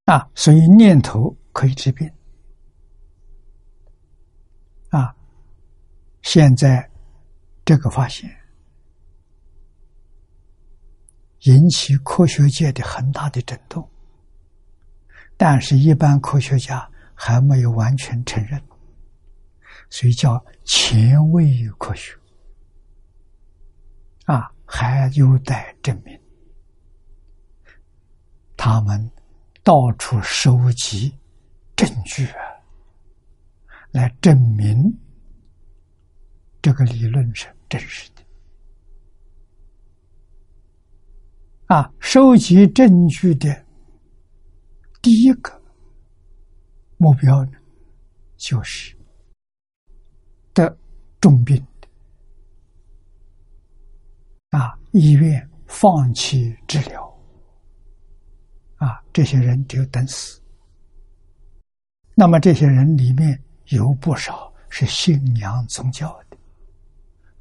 [0.04, 2.10] 啊，所以念头可以治病。
[4.90, 5.14] 啊，
[6.22, 6.90] 现在
[7.64, 8.30] 这个发现
[11.40, 13.88] 引起科学界的很大的震动，
[15.36, 18.62] 但是，一般科学家还没有完全承认，
[19.90, 22.14] 所以叫前卫科学，
[24.26, 26.18] 啊，还有待证明。
[28.56, 29.10] 他们
[29.64, 31.10] 到处收集
[31.74, 32.36] 证据啊，
[33.92, 34.76] 来证明
[36.60, 38.22] 这个理论是真实的。
[41.74, 43.64] 啊，收集证据的
[45.00, 45.50] 第一个
[46.98, 47.52] 目标呢，
[48.36, 48.94] 就是
[50.52, 50.78] 得
[51.22, 51.88] 重病的
[54.50, 57.13] 啊，医院放弃治疗。
[59.14, 60.42] 这些人只有等死。
[62.16, 66.36] 那么这些人里面有不少是信仰宗教的，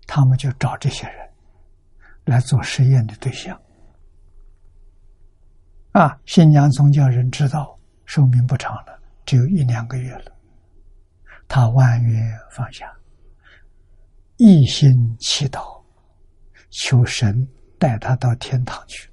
[0.05, 1.29] 他们就找这些人
[2.25, 3.59] 来做实验的对象。
[5.93, 10.31] 啊，信仰宗教人知道寿命不长了，只有一两个月了，
[11.47, 12.91] 他万愿放下，
[14.37, 15.83] 一心祈祷，
[16.69, 17.47] 求神
[17.79, 19.09] 带他到天堂去，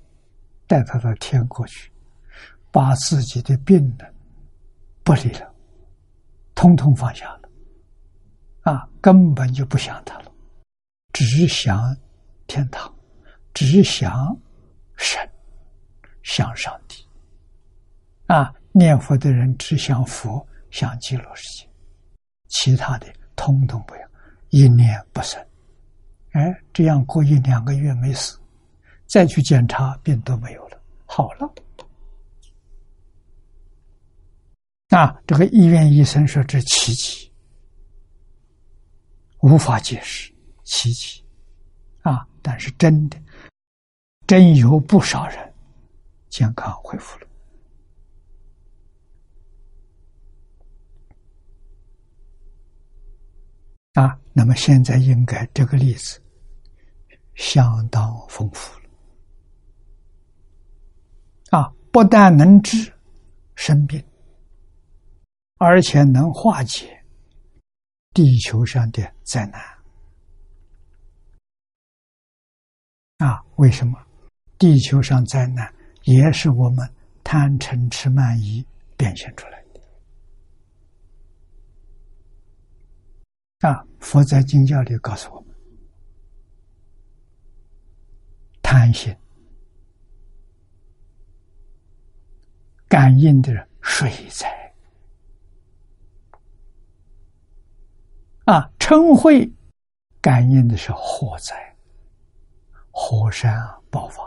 [0.66, 1.89] 带他到天国去。
[2.72, 4.04] 把自己的病呢
[5.02, 5.54] 不理了，
[6.54, 7.48] 通通放下了，
[8.60, 10.32] 啊，根本就不想他了，
[11.12, 11.96] 只想
[12.46, 12.94] 天堂，
[13.52, 14.36] 只想
[14.96, 15.28] 神，
[16.22, 17.04] 想上帝，
[18.26, 21.68] 啊，念佛的人只想佛，想极乐世界，
[22.48, 24.02] 其他的通通不要，
[24.50, 25.44] 一念不生，
[26.32, 28.38] 哎，这样过一两个月没死，
[29.06, 31.52] 再去检查病都没有了，好了。
[34.90, 37.32] 啊，这个医院医生说这奇迹，
[39.38, 40.34] 无法解释
[40.64, 41.24] 奇迹，
[42.02, 43.16] 啊，但是真的，
[44.26, 45.54] 真有不少人
[46.28, 47.26] 健康恢复了，
[53.94, 56.20] 啊，那么现在应该这个例子
[57.36, 58.90] 相当丰富了，
[61.60, 62.92] 啊，不但能治
[63.54, 64.04] 生病。
[65.62, 67.04] 而且能化解
[68.14, 69.60] 地球上的灾难
[73.18, 73.44] 啊？
[73.56, 74.02] 为什么？
[74.56, 75.70] 地球上灾难
[76.04, 76.90] 也是我们
[77.22, 78.64] 贪嗔痴慢疑
[78.96, 79.80] 变现出来的
[83.68, 83.84] 啊！
[84.00, 85.54] 佛在经教里告诉我们：
[88.62, 89.14] 贪心、
[92.88, 94.69] 感应的水灾。
[98.50, 99.48] 啊，嗔恚
[100.20, 101.54] 感应的是火灾，
[102.90, 103.56] 火山
[103.92, 104.24] 爆发，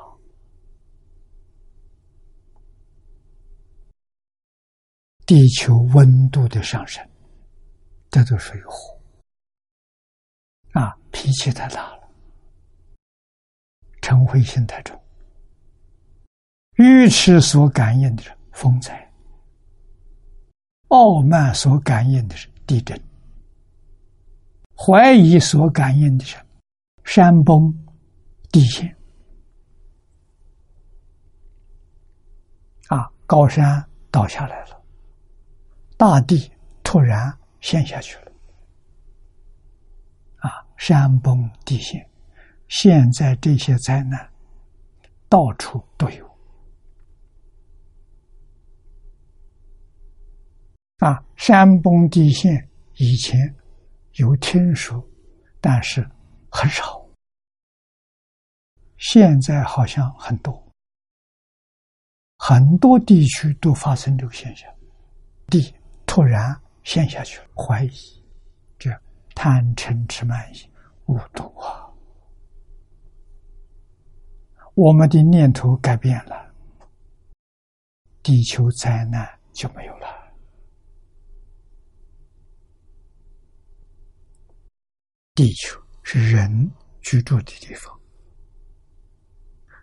[5.26, 7.06] 地球温度的上升，
[8.10, 8.98] 这都属于火。
[10.72, 12.08] 啊，脾气太大了，
[14.00, 14.98] 嗔恚心太重，
[16.76, 19.12] 愚痴所感应的是风灾，
[20.88, 22.98] 傲慢所感应的是地震。
[24.86, 26.36] 怀疑所感应的是
[27.06, 27.74] 山崩、
[28.52, 28.94] 地陷。
[32.90, 33.82] 啊，高山
[34.12, 34.84] 倒下来了，
[35.96, 36.52] 大地
[36.84, 38.32] 突然陷下去了。
[40.40, 42.06] 啊，山崩地陷，
[42.68, 44.30] 现在这些灾难
[45.30, 46.30] 到处都有。
[50.98, 53.56] 啊，山崩地陷以前。
[54.14, 55.04] 有听说，
[55.60, 56.08] 但是
[56.52, 57.04] 很少。
[58.98, 60.72] 现在好像很多，
[62.38, 64.72] 很多地区都发生这个现象，
[65.48, 65.74] 地
[66.06, 67.48] 突然陷下去了。
[67.56, 68.24] 怀疑，
[68.78, 68.90] 这
[69.34, 70.70] 贪嗔痴慢疑
[71.08, 71.90] 无度啊！
[74.76, 76.54] 我们的念头改变了，
[78.22, 80.23] 地球灾难就没有了。
[85.36, 88.00] 地球是人居住的地方，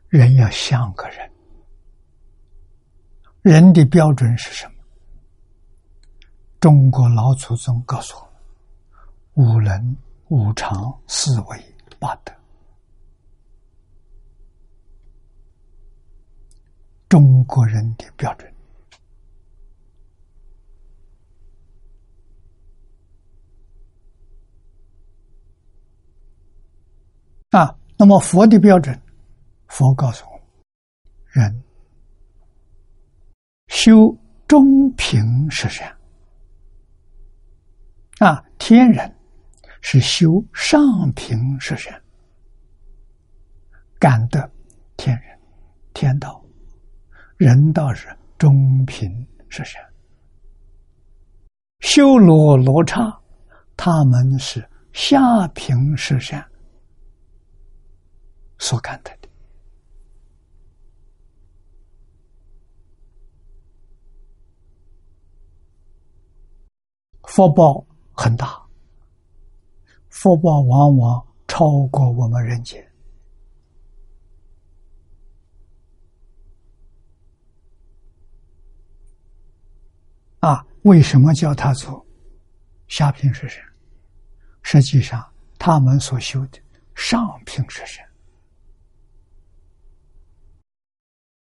[0.08, 1.28] 人要像个人。
[3.42, 4.74] 人的标准是什么？
[6.60, 9.96] 中国老祖宗告诉我们：五伦、
[10.28, 10.72] 五常、
[11.08, 12.32] 四维、八德。
[17.08, 18.49] 中国人的标准。
[27.50, 28.96] 啊，那么佛的标准，
[29.66, 30.42] 佛告诉我们：
[31.32, 31.62] 人
[33.66, 34.16] 修
[34.46, 35.96] 中平实善
[38.18, 39.12] 啊，天人
[39.80, 40.80] 是修上
[41.16, 42.00] 平实善，
[43.98, 44.48] 感得
[44.96, 45.38] 天人
[45.92, 46.40] 天道，
[47.36, 48.06] 人道是
[48.38, 49.10] 中平
[49.48, 49.82] 实善，
[51.80, 53.12] 修罗罗刹，
[53.76, 56.46] 他们是下平实善
[58.60, 59.28] 所感得的。
[67.24, 68.60] 福报很大，
[70.10, 72.86] 福报往往超过我们人间。
[80.40, 82.04] 啊，为什么叫他做
[82.88, 83.62] 下品是神？
[84.62, 85.24] 实际上，
[85.58, 86.60] 他们所修的
[86.94, 88.04] 上品是神。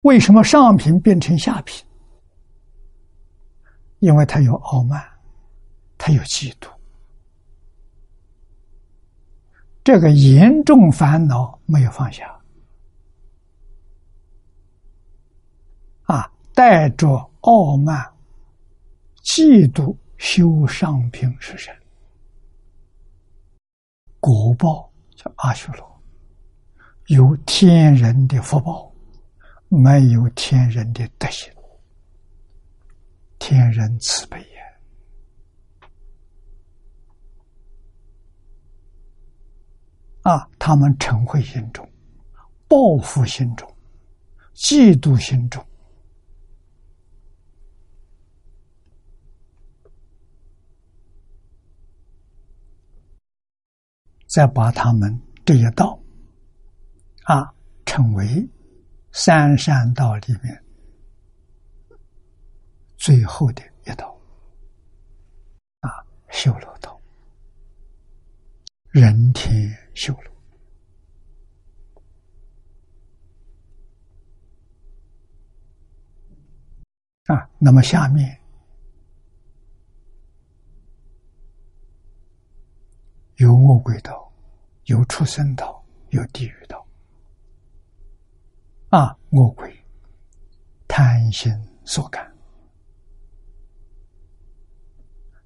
[0.03, 1.85] 为什么上品变成下品？
[3.99, 5.03] 因为他有傲慢。
[6.05, 6.67] 他有嫉妒，
[9.85, 12.37] 这个严重烦恼没有放下，
[16.01, 17.07] 啊，带着
[17.41, 18.05] 傲慢、
[19.21, 21.73] 嫉妒修上品是神，
[24.19, 26.01] 果报叫阿修罗，
[27.05, 28.92] 有天人的福报，
[29.75, 31.51] 没有天人的德行，
[33.39, 34.61] 天人慈悲也。
[40.21, 41.91] 啊，他们嗔恚心中，
[42.67, 43.67] 报复心中，
[44.53, 45.65] 嫉妒心中，
[54.27, 55.99] 再把他们这一道
[57.23, 57.51] 啊
[57.87, 58.47] 称为
[59.13, 60.63] 三善道里面
[62.97, 64.19] 最后的一道
[65.81, 65.89] 啊
[66.29, 66.99] 修罗道，
[68.89, 69.71] 人天。
[69.93, 70.33] 修罗
[77.35, 78.35] 啊，那么下面
[83.35, 84.33] 有恶鬼道，
[84.85, 86.82] 有畜生道，有地狱道。
[88.93, 89.75] 啊，恶鬼
[90.87, 91.51] 贪心
[91.83, 92.31] 所感，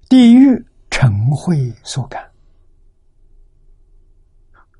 [0.06, 0.50] 地狱
[0.90, 2.30] 嗔恚所感。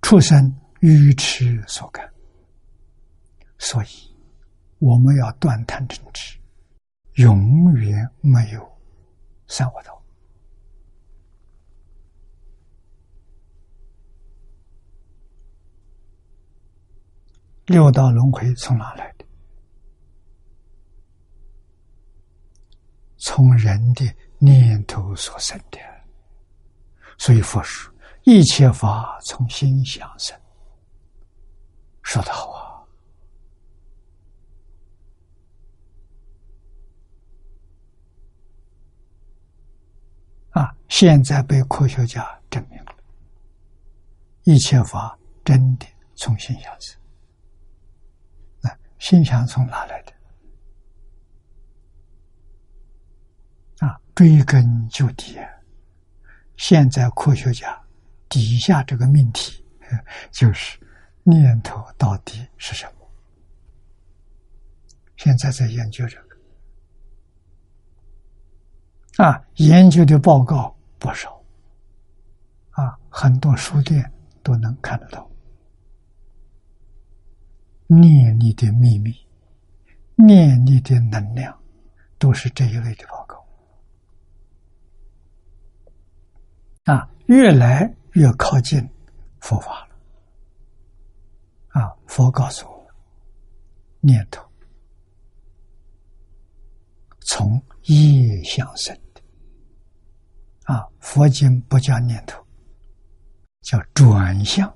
[0.03, 2.13] 畜生愚痴所感，
[3.57, 3.89] 所以
[4.81, 6.39] 我们要断贪嗔痴，
[7.15, 8.79] 永远没有
[9.47, 9.98] 三恶道。
[17.69, 19.25] 六道轮回从哪来的？
[23.19, 24.05] 从人的
[24.39, 25.79] 念头所生的。
[27.17, 27.93] 所以佛说。
[28.25, 30.39] 一切法从心想生，
[32.03, 32.51] 说的好
[40.51, 40.61] 啊！
[40.61, 42.95] 啊，现在被科学家证明了，
[44.43, 47.01] 一切法真的从心想生。
[48.99, 50.13] 心想从哪来的？
[53.87, 55.39] 啊，追根究底，
[56.57, 57.81] 现在科学家。
[58.29, 59.65] 底下这个命题
[60.31, 60.79] 就是
[61.23, 63.11] 念头到底是什么？
[65.17, 66.37] 现在在研究这个
[69.25, 71.43] 啊，研究的报告不少
[72.73, 74.13] 啊，很多书店
[74.43, 75.28] 都能看得到。
[77.89, 79.13] 念力的秘密，
[80.15, 81.59] 念力的能量，
[82.19, 83.45] 都是这一类的报告
[86.85, 87.95] 啊，越来。
[88.13, 88.81] 越靠近
[89.39, 89.95] 佛法了，
[91.69, 91.95] 啊！
[92.07, 92.91] 佛告诉我，
[94.01, 94.43] 念头
[97.21, 99.21] 从业相生的，
[100.65, 100.89] 啊！
[100.99, 102.45] 佛经不叫念头，
[103.61, 104.75] 叫转向，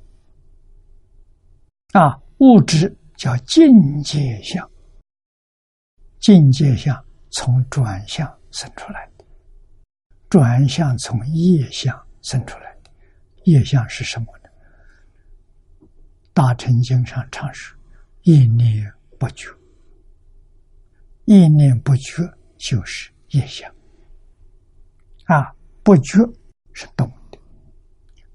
[1.94, 2.22] 啊！
[2.38, 4.68] 物质叫境界相，
[6.18, 6.92] 境界相
[7.30, 9.24] 从转向生出来的，
[10.28, 12.90] 转向从业相生出来的。
[13.44, 15.88] 业相是什么呢？
[16.32, 17.78] 大乘经上常说
[18.22, 19.48] ：“一念不觉，
[21.24, 22.28] 一念不觉
[22.58, 23.72] 就是业相。”
[25.30, 25.54] 啊，
[25.84, 26.18] 不觉
[26.72, 27.38] 是动的，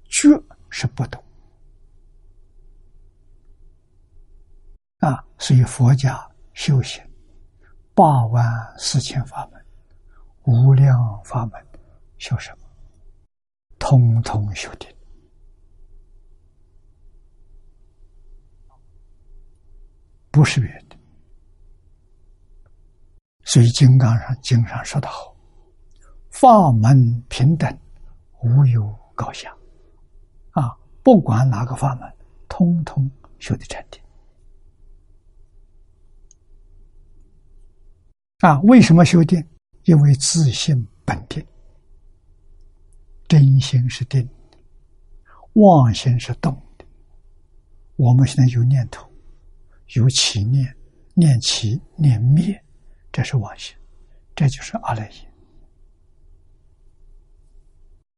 [0.08, 0.30] 觉
[0.70, 1.22] 是不动。
[5.00, 7.02] 啊，所以佛家修行
[7.94, 8.44] 八万
[8.76, 9.64] 四千法门，
[10.44, 11.66] 无量法门，
[12.18, 12.68] 修什么？
[13.78, 14.92] 通通修定，
[20.30, 20.96] 不是别的。
[23.44, 25.34] 所以《金刚》上经上说得好
[26.30, 27.78] ：“法门平等，
[28.42, 29.50] 无有高下。”
[30.52, 32.12] 啊，不管哪个法门，
[32.48, 33.97] 通通修的禅定。
[38.38, 39.44] 啊，为什么修定？
[39.84, 41.44] 因为自信本定，
[43.26, 44.58] 真心是定的，
[45.54, 46.84] 妄心是动的。
[47.96, 49.10] 我们现在有念头，
[49.94, 50.72] 有起念，
[51.14, 52.62] 念起念灭，
[53.10, 53.74] 这是妄心，
[54.36, 55.32] 这就是阿赖耶。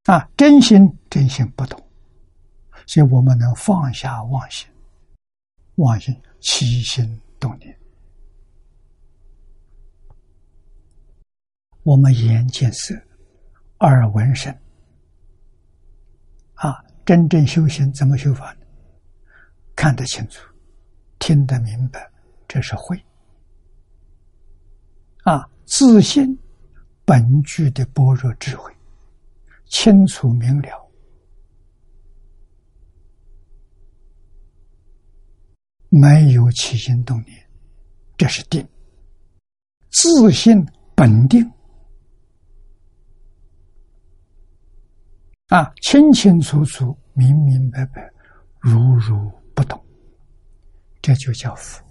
[0.04, 1.80] 啊，真心真心不动，
[2.86, 4.68] 所以我们能放下妄心，
[5.76, 7.79] 妄心起心动念。
[11.90, 12.94] 我们眼见色，
[13.80, 14.56] 耳闻声，
[16.54, 18.60] 啊，真正修行怎么修法呢？
[19.74, 20.40] 看得清楚，
[21.18, 22.08] 听得明白，
[22.46, 22.96] 这是慧。
[25.24, 26.38] 啊，自信
[27.04, 28.72] 本具的般若智慧，
[29.66, 30.90] 清楚明了，
[35.88, 37.44] 没有起心动念，
[38.16, 38.64] 这是定。
[39.90, 40.64] 自信
[40.94, 41.44] 本定。
[45.50, 48.08] 啊，清清楚楚、明明白白、
[48.60, 49.84] 如如不动，
[51.02, 51.84] 这就叫佛，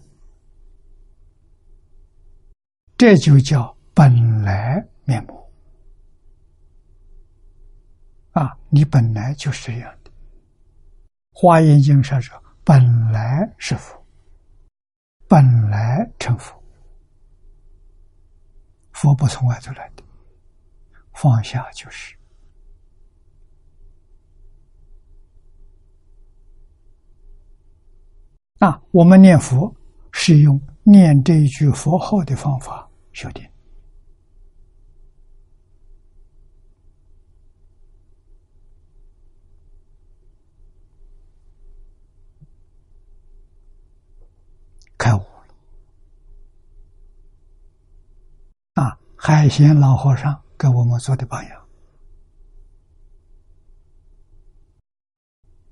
[2.96, 5.38] 这就叫本来面目。
[8.32, 10.12] 啊，你本来就是这样的。
[11.34, 12.82] 华严经上说：“本
[13.12, 14.02] 来是佛，
[15.28, 16.58] 本来成佛。
[18.94, 20.04] 佛不从外头来的，
[21.14, 22.16] 放下就是。”
[28.60, 29.74] 啊，我们念佛
[30.12, 33.44] 是用念这一句佛号的方法修定。
[44.98, 45.24] 开悟了。
[48.74, 51.66] 啊，海贤老和尚给我们做的榜样，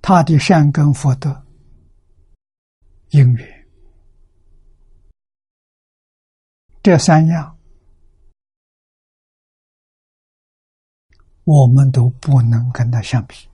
[0.02, 1.44] 他的善根福德。
[3.10, 3.68] 因缘，
[6.84, 7.58] 这三样
[11.46, 13.36] 我们都不能跟他相比。《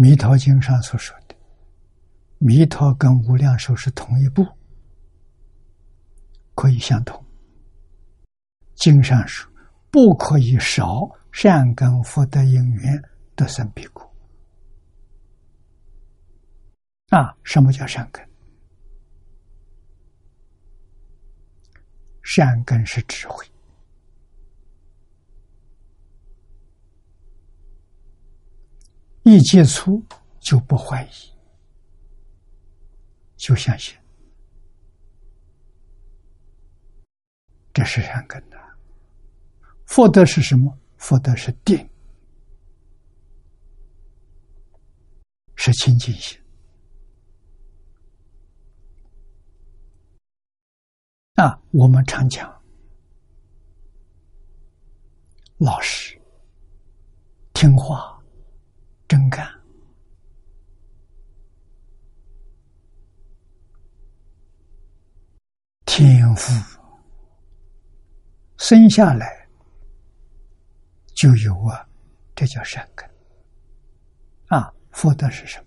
[0.00, 1.34] 弥陀经》上所说的，
[2.38, 4.57] 弥陀跟无量寿是同一部。
[6.58, 7.24] 可以相同。
[8.74, 9.48] 经上说，
[9.92, 13.00] 不可以少善根福德因缘
[13.36, 14.02] 得生彼国。
[17.10, 18.28] 啊，什么叫善根？
[22.24, 23.46] 善根是智慧，
[29.22, 30.04] 一接触
[30.40, 31.32] 就不怀疑，
[33.36, 33.96] 就相信。
[37.78, 38.58] 这是善根的，
[39.86, 40.76] 福德是什么？
[40.96, 41.88] 福德是定，
[45.54, 46.36] 是清净心。
[51.34, 52.52] 啊，我们常讲，
[55.58, 56.20] 老实、
[57.52, 58.20] 听话、
[59.06, 59.48] 真干、
[65.86, 66.77] 天赋。
[68.58, 69.48] 生下来
[71.14, 71.88] 就有啊，
[72.34, 73.08] 这叫善根
[74.48, 74.72] 啊。
[74.90, 75.66] 福德是什么？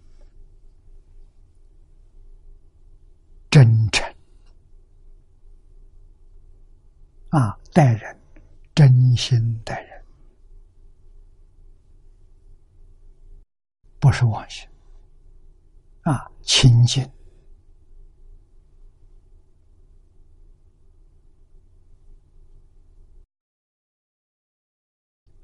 [3.50, 4.14] 真诚
[7.30, 8.20] 啊，待人
[8.76, 10.06] 真心待人，
[14.00, 14.68] 不是妄心
[16.02, 17.10] 啊，清净。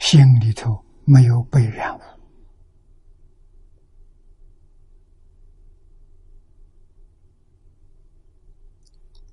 [0.09, 2.01] 心里头没有被染污，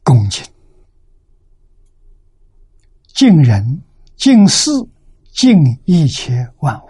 [0.02, 0.44] 恭敬
[3.06, 3.80] 敬人、
[4.16, 4.68] 敬事、
[5.32, 6.88] 敬一切万物。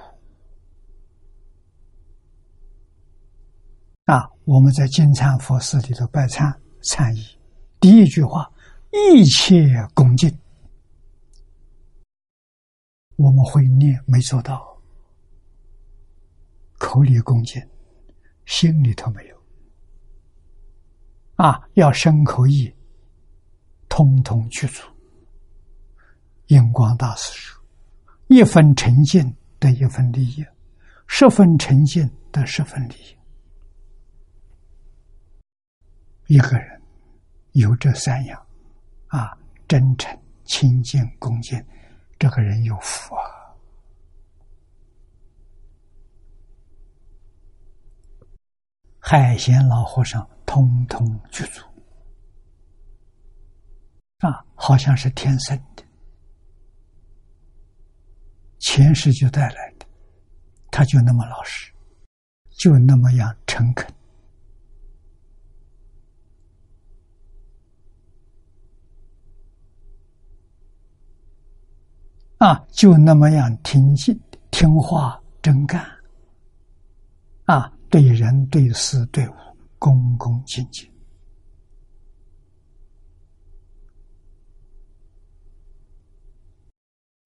[4.07, 6.51] 啊，我们在金蝉佛寺里头拜忏
[6.83, 7.23] 忏仪，
[7.79, 8.51] 第一句话：
[9.13, 10.35] 一切恭敬。
[13.17, 14.77] 我们会念，没做到，
[16.79, 17.63] 口里恭敬，
[18.45, 19.37] 心里头没有。
[21.37, 22.73] 啊，要身口意
[23.89, 24.89] 通通去除。
[26.49, 27.65] 印光大师说
[28.29, 30.45] ：“一分诚信得一分利益，
[31.07, 33.17] 十分诚信得十分利益。”
[36.29, 36.83] 一个人
[37.53, 38.47] 有这三样，
[39.09, 39.37] 啊，
[39.67, 41.59] 真诚、清净、恭敬，
[42.19, 43.23] 这个人有福啊！
[48.99, 51.61] 海贤老和尚通通具足，
[54.21, 55.85] 啊，好像是天生的，
[58.59, 59.87] 前世就带来的，
[60.71, 61.71] 他就那么老实，
[62.49, 63.87] 就那么样诚恳。
[72.45, 75.83] 啊，就那么样听信、听话、真干。
[77.47, 79.35] 啊，对人、对事、对物，
[79.79, 80.87] 恭恭敬敬。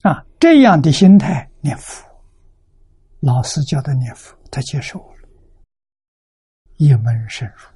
[0.02, 2.06] 啊，这样的心态念佛，
[3.18, 5.28] 老师教的念佛，他接受了，
[6.76, 7.66] 一门深入。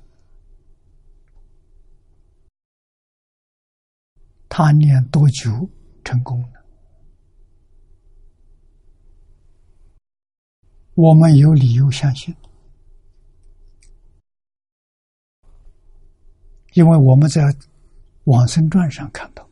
[4.48, 5.68] 他念多久
[6.04, 6.61] 成功了？
[10.94, 12.36] 我们有理由相信，
[16.74, 17.40] 因为我们在
[18.24, 19.48] 《往生传》上看到，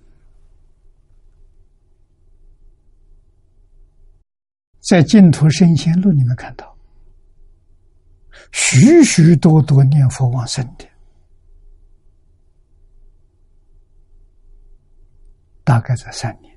[4.81, 6.77] 在《净土圣贤录》里面看到，
[8.53, 10.87] 许许多多念佛往生的，
[15.65, 16.55] 大概在三年，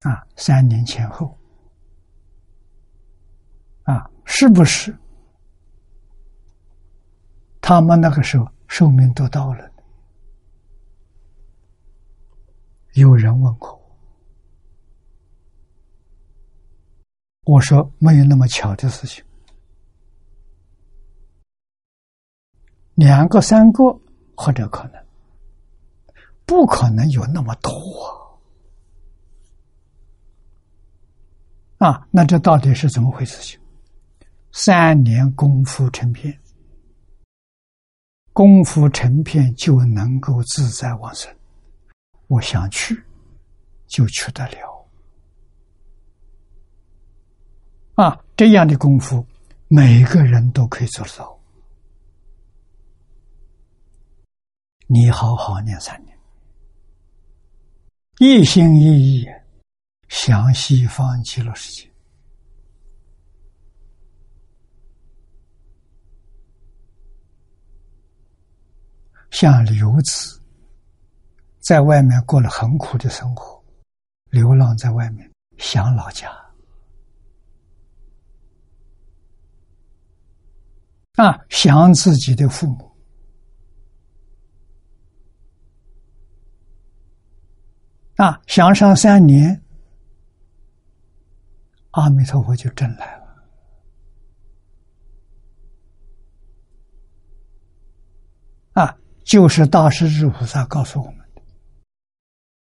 [0.00, 1.38] 啊，三年前后。
[3.84, 4.96] 啊，是不是？
[7.60, 9.70] 他们那个时候寿命都到了。
[12.92, 13.72] 有人问过
[17.44, 19.24] 我，我说没有那么巧的事情，
[22.94, 23.82] 两个、三个
[24.36, 25.04] 或者可能，
[26.46, 27.70] 不可能有那么多
[31.78, 32.06] 啊！
[32.10, 33.42] 那这到底是怎么回事？
[33.42, 33.60] 情？
[34.56, 36.32] 三年功夫成片，
[38.32, 41.28] 功夫成片就能够自在往生。
[42.28, 42.94] 我想去，
[43.88, 44.88] 就去得了。
[47.96, 49.26] 啊，这样的功夫，
[49.66, 51.36] 每个人都可以做得到。
[54.86, 56.16] 你好好念三年，
[58.20, 59.26] 一心一意
[60.08, 61.90] 向西方极乐世界。
[69.34, 70.40] 像刘子，
[71.58, 73.60] 在外面过了很苦的生活，
[74.30, 75.28] 流浪在外面，
[75.58, 76.30] 想老家，
[81.16, 82.96] 啊，想自己的父母，
[88.14, 89.60] 啊，想上三年，
[91.90, 93.23] 阿弥陀佛就真来了。
[99.24, 101.42] 就是大势至菩萨告诉我们的：“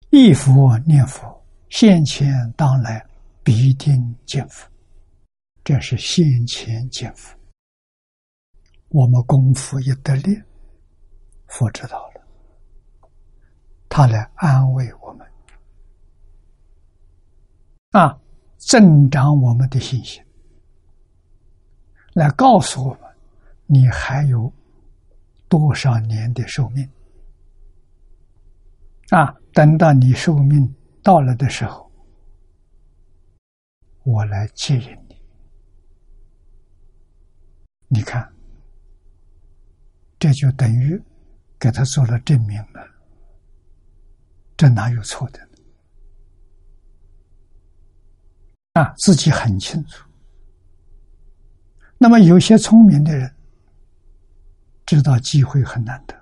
[0.10, 3.06] 一佛念佛，现前当来
[3.44, 4.66] 必定见佛。”
[5.64, 7.38] 这是现前见佛。
[8.88, 10.42] 我们功夫一得力，
[11.48, 12.22] 佛知道了，
[13.90, 15.28] 他来安慰我们，
[17.92, 18.18] 啊，
[18.56, 20.24] 增长我们的信心，
[22.14, 23.02] 来告诉我们，
[23.66, 24.50] 你还有。
[25.50, 26.90] 多少年的寿命
[29.10, 29.34] 啊！
[29.54, 31.92] 等到你寿命到了的时候，
[34.04, 35.16] 我来接引你。
[37.88, 38.30] 你看，
[40.20, 41.02] 这就等于
[41.58, 42.86] 给他做了证明了，
[44.58, 45.40] 这哪有错的？
[48.74, 50.08] 啊，自己很清楚。
[51.98, 53.37] 那么有些聪明的人。
[54.88, 56.16] 知道机会很难得。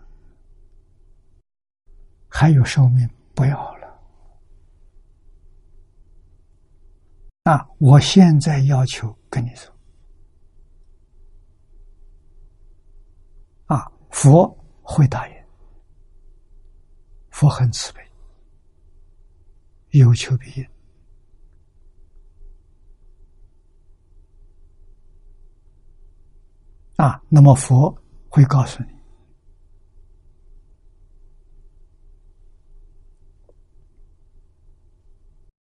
[2.28, 3.86] 还有寿命不要了。
[7.44, 9.72] 那我现在要求跟你说。
[13.68, 14.48] 啊，佛
[14.82, 15.36] 会答应。
[17.30, 18.02] 佛很慈悲。
[19.92, 20.68] 有求必应。
[26.96, 27.96] 啊，那么佛。
[28.36, 28.90] 会告诉你，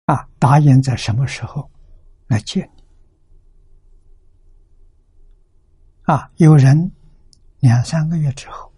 [0.05, 1.69] 啊，答应在什么时候
[2.29, 2.85] 来见你？
[6.03, 6.93] 啊，有人
[7.59, 8.73] 两三个月之后，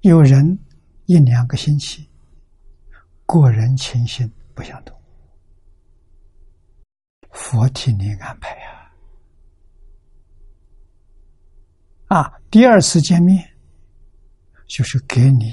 [0.00, 0.58] 有人
[1.04, 2.10] 一两个星期，
[3.26, 5.00] 个人情形不相同，
[7.30, 8.72] 佛替你安排呀。
[8.72, 8.83] 啊，
[12.14, 13.44] 啊第二次见面
[14.68, 15.52] 就是给你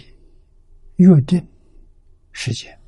[0.97, 1.43] 约定
[2.33, 2.79] 时间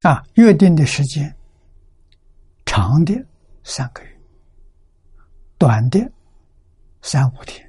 [0.00, 1.32] 啊，约定的时间
[2.66, 3.14] 长的
[3.62, 4.20] 三个月，
[5.56, 6.00] 短的
[7.02, 7.64] 三五天，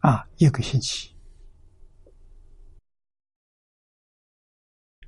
[0.00, 1.14] 啊，一个星期，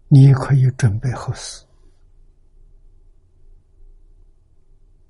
[0.06, 1.65] 你可以准备后事。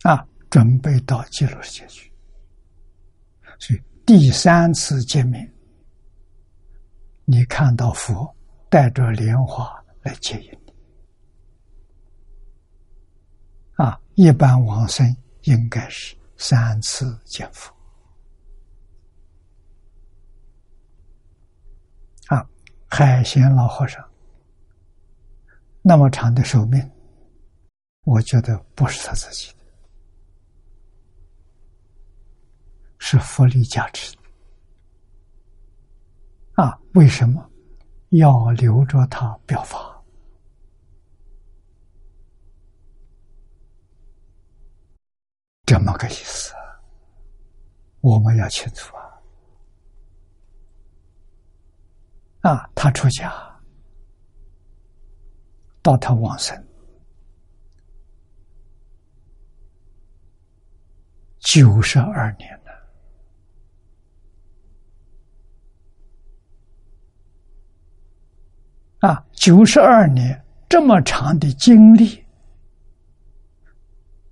[0.07, 2.13] 啊，准备到极乐世界去，
[3.59, 5.53] 所以第三次见面，
[7.25, 8.33] 你看到佛
[8.71, 10.73] 带着莲花来接引你。
[13.83, 15.05] 啊，一般往生
[15.43, 17.75] 应该是三次见佛。
[22.29, 22.49] 啊，
[22.87, 24.09] 海贤老和尚
[25.83, 26.89] 那么长的寿命，
[28.05, 29.53] 我觉得不是他自己。
[33.09, 34.17] 是福利价值
[36.55, 36.77] 啊？
[36.95, 37.49] 为什么
[38.09, 40.03] 要留着它表法？
[45.65, 46.53] 这么个意思，
[48.01, 48.97] 我们要清楚
[52.41, 52.51] 啊！
[52.51, 53.33] 啊，他出家
[55.81, 56.61] 到他往生
[61.39, 62.66] 九十二年。
[69.07, 72.27] 啊，九十二年这么长的经历，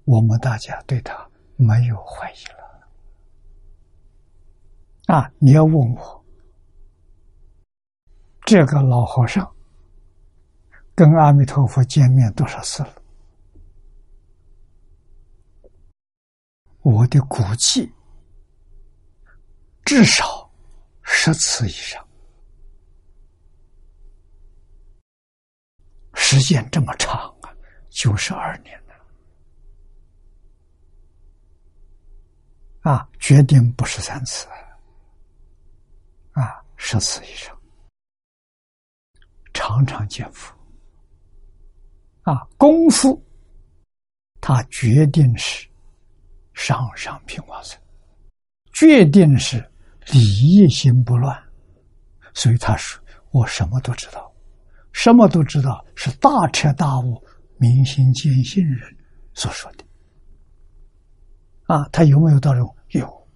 [0.02, 2.54] 我们大家对他没有怀疑了。
[5.14, 6.24] 啊，你要问我，
[8.44, 9.48] 这个老和尚
[10.92, 12.92] 跟阿弥陀佛见面多少次了？
[16.80, 17.94] 我的估计
[19.84, 20.50] 至少
[21.02, 22.03] 十次以上。
[26.26, 27.54] 时间这么长啊，
[27.90, 28.94] 九十二年了
[32.90, 33.06] 啊！
[33.20, 34.48] 决定不是三次
[36.32, 37.54] 啊，十次以上，
[39.52, 40.56] 常常见佛
[42.22, 42.42] 啊。
[42.56, 43.22] 功夫，
[44.40, 45.68] 他决定是
[46.54, 47.78] 上上品往生，
[48.72, 49.58] 决定是
[50.06, 51.38] 理业心不乱，
[52.32, 52.98] 所以他说
[53.30, 54.28] ：“我什么都知道。”
[54.94, 57.22] 什么都知道，是大彻大悟、
[57.58, 58.96] 明心见性人
[59.34, 59.84] 所说的。
[61.66, 62.76] 啊，他有没有到这种？
[62.90, 63.28] 有。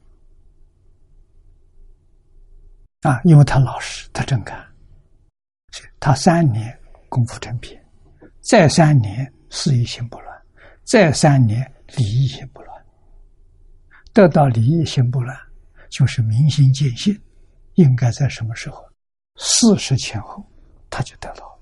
[3.03, 4.65] 啊，因为他老实，他真干。
[5.99, 6.79] 他三年
[7.09, 7.85] 功夫成片，
[8.41, 10.43] 再三年事业心不乱，
[10.85, 11.61] 再三年
[11.97, 12.87] 理义心不乱。
[14.15, 15.37] 得到理义心不乱，
[15.91, 17.21] 就是明心见性。
[17.75, 18.85] 应该在什么时候？
[19.37, 20.45] 四十前后，
[20.91, 21.59] 他就得到了。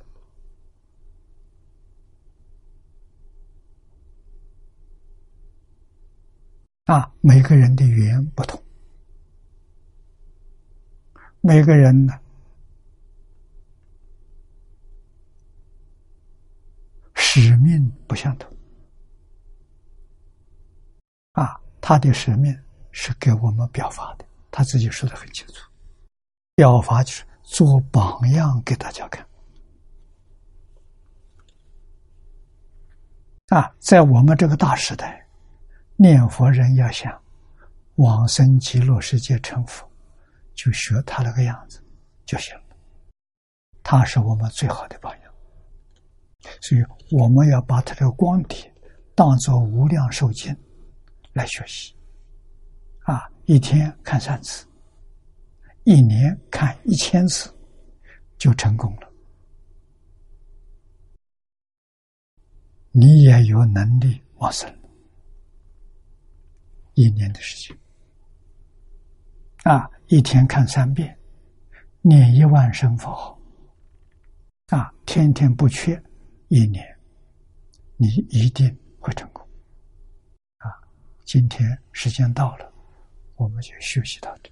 [6.85, 8.63] 啊，每个人的缘不同，
[11.41, 12.15] 每个人呢
[17.15, 18.49] 使命不相同。
[21.33, 22.57] 啊，他的使命
[22.93, 25.69] 是给我们表法的，他自己说的很清楚，
[26.55, 29.27] 表法就是做榜样给大家看。
[33.49, 35.23] 啊，在我们这个大时代。
[35.99, 37.19] 念佛人要想
[37.95, 39.91] 往生极乐世界成佛，
[40.55, 41.83] 就学他那个样子
[42.27, 42.77] 就行了。
[43.83, 45.35] 他是我们最好的榜样，
[46.61, 48.71] 所以我们要把他这个光体
[49.15, 50.55] 当做无量寿经
[51.33, 51.97] 来学习。
[53.05, 54.66] 啊，一天看三次，
[55.87, 57.49] 一年看一千次，
[58.37, 59.09] 就成功了。
[62.91, 64.69] 你也有能力往生，
[66.95, 67.79] 一年的时间
[69.63, 71.17] 啊，一天看三遍，
[72.03, 73.41] 念一万声佛号
[74.71, 76.03] 啊，天天不缺，
[76.49, 76.85] 一年
[77.97, 79.49] 你一定会成功
[80.57, 80.83] 啊！
[81.25, 82.73] 今天时间到了，
[83.37, 84.51] 我们就休息到这。